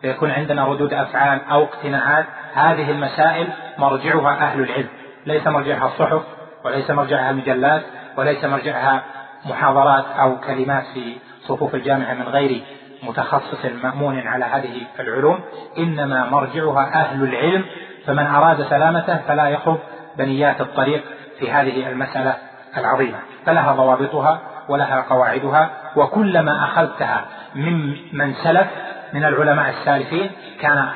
فيكون 0.00 0.30
عندنا 0.30 0.64
ردود 0.64 0.92
أفعال 0.92 1.40
أو 1.44 1.64
اقتناعات. 1.64 2.26
هذه 2.54 2.90
المسائل 2.90 3.48
مرجعها 3.78 4.30
أهل 4.30 4.60
العلم. 4.60 4.88
ليس 5.26 5.46
مرجعها 5.46 5.86
الصحف 5.86 6.22
وليس 6.64 6.90
مرجعها 6.90 7.30
المجلات 7.30 7.82
وليس 8.16 8.44
مرجعها 8.44 9.04
محاضرات 9.44 10.04
أو 10.04 10.40
كلمات 10.40 10.84
في 10.94 11.16
صفوف 11.40 11.74
الجامعة 11.74 12.14
من 12.14 12.28
غير 12.28 12.62
متخصص 13.02 13.64
مأمون 13.64 14.18
على 14.18 14.44
هذه 14.44 14.86
العلوم. 15.00 15.40
إنما 15.78 16.30
مرجعها 16.30 16.94
أهل 16.94 17.22
العلم 17.24 17.64
فمن 18.06 18.26
أراد 18.26 18.62
سلامته 18.62 19.16
فلا 19.16 19.48
يخض 19.48 19.78
بنيات 20.18 20.60
الطريق 20.60 21.04
في 21.38 21.52
هذه 21.52 21.88
المسألة 21.88 22.36
العظيمة. 22.76 23.18
فلها 23.46 23.72
ضوابطها 23.72 24.40
ولها 24.68 25.00
قواعدها 25.00 25.70
وكلما 25.96 26.64
أخذتها 26.64 27.24
من 27.54 27.96
من 28.12 28.34
سلف 28.34 28.66
من 29.12 29.24
العلماء 29.24 29.70
السالفين 29.70 30.30
كان 30.60 30.88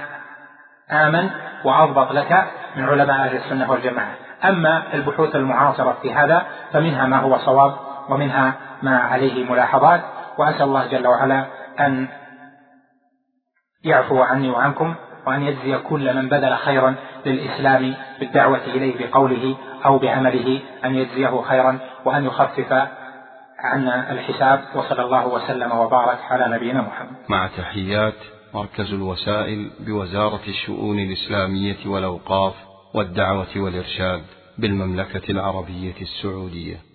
آمن 0.91 1.31
وأضبط 1.65 2.13
لك 2.13 2.45
من 2.77 2.85
علماء 2.85 3.17
أهل 3.17 3.37
السنة 3.37 3.71
والجماعة. 3.71 4.15
أما 4.45 4.83
البحوث 4.95 5.37
المعاصرة 5.37 5.99
في 6.03 6.15
هذا 6.15 6.47
فمنها 6.73 7.07
ما 7.07 7.17
هو 7.17 7.39
صواب 7.39 7.77
ومنها 8.09 8.53
ما 8.83 8.99
عليه 8.99 9.51
ملاحظات 9.51 10.01
وأسأل 10.39 10.63
الله 10.63 10.87
جل 10.87 11.07
وعلا 11.07 11.45
أن 11.81 12.09
يعفو 13.85 14.23
عني 14.23 14.51
وعنكم 14.51 14.95
وأن 15.29 15.43
يجزي 15.43 15.79
كل 15.79 16.17
من 16.17 16.29
بذل 16.29 16.57
خيرا 16.57 16.95
للإسلام 17.27 17.95
بالدعوة 18.21 18.65
إليه 18.65 19.07
بقوله 19.07 19.57
أو 19.87 19.99
بعمله 19.99 20.61
أن 20.85 20.95
يجزيه 20.95 21.43
خيرا 21.43 21.79
وأن 22.05 22.25
يخفف 22.25 22.73
عنا 23.59 24.13
الحساب 24.13 24.61
وصلى 24.75 25.03
الله 25.03 25.27
وسلم 25.27 25.73
وبارك 25.73 26.19
على 26.31 26.57
نبينا 26.57 26.83
محمد. 26.83 27.17
مع 27.29 27.47
تحيات 27.47 28.15
مركز 28.55 28.93
الوسائل 28.93 29.71
بوزارة 29.81 30.41
الشؤون 30.49 30.99
الإسلامية 30.99 31.87
والأوقاف 31.87 32.55
والدعوة 32.95 33.57
والإرشاد 33.57 34.23
بالمملكة 34.59 35.31
العربية 35.31 36.01
السعودية. 36.01 36.88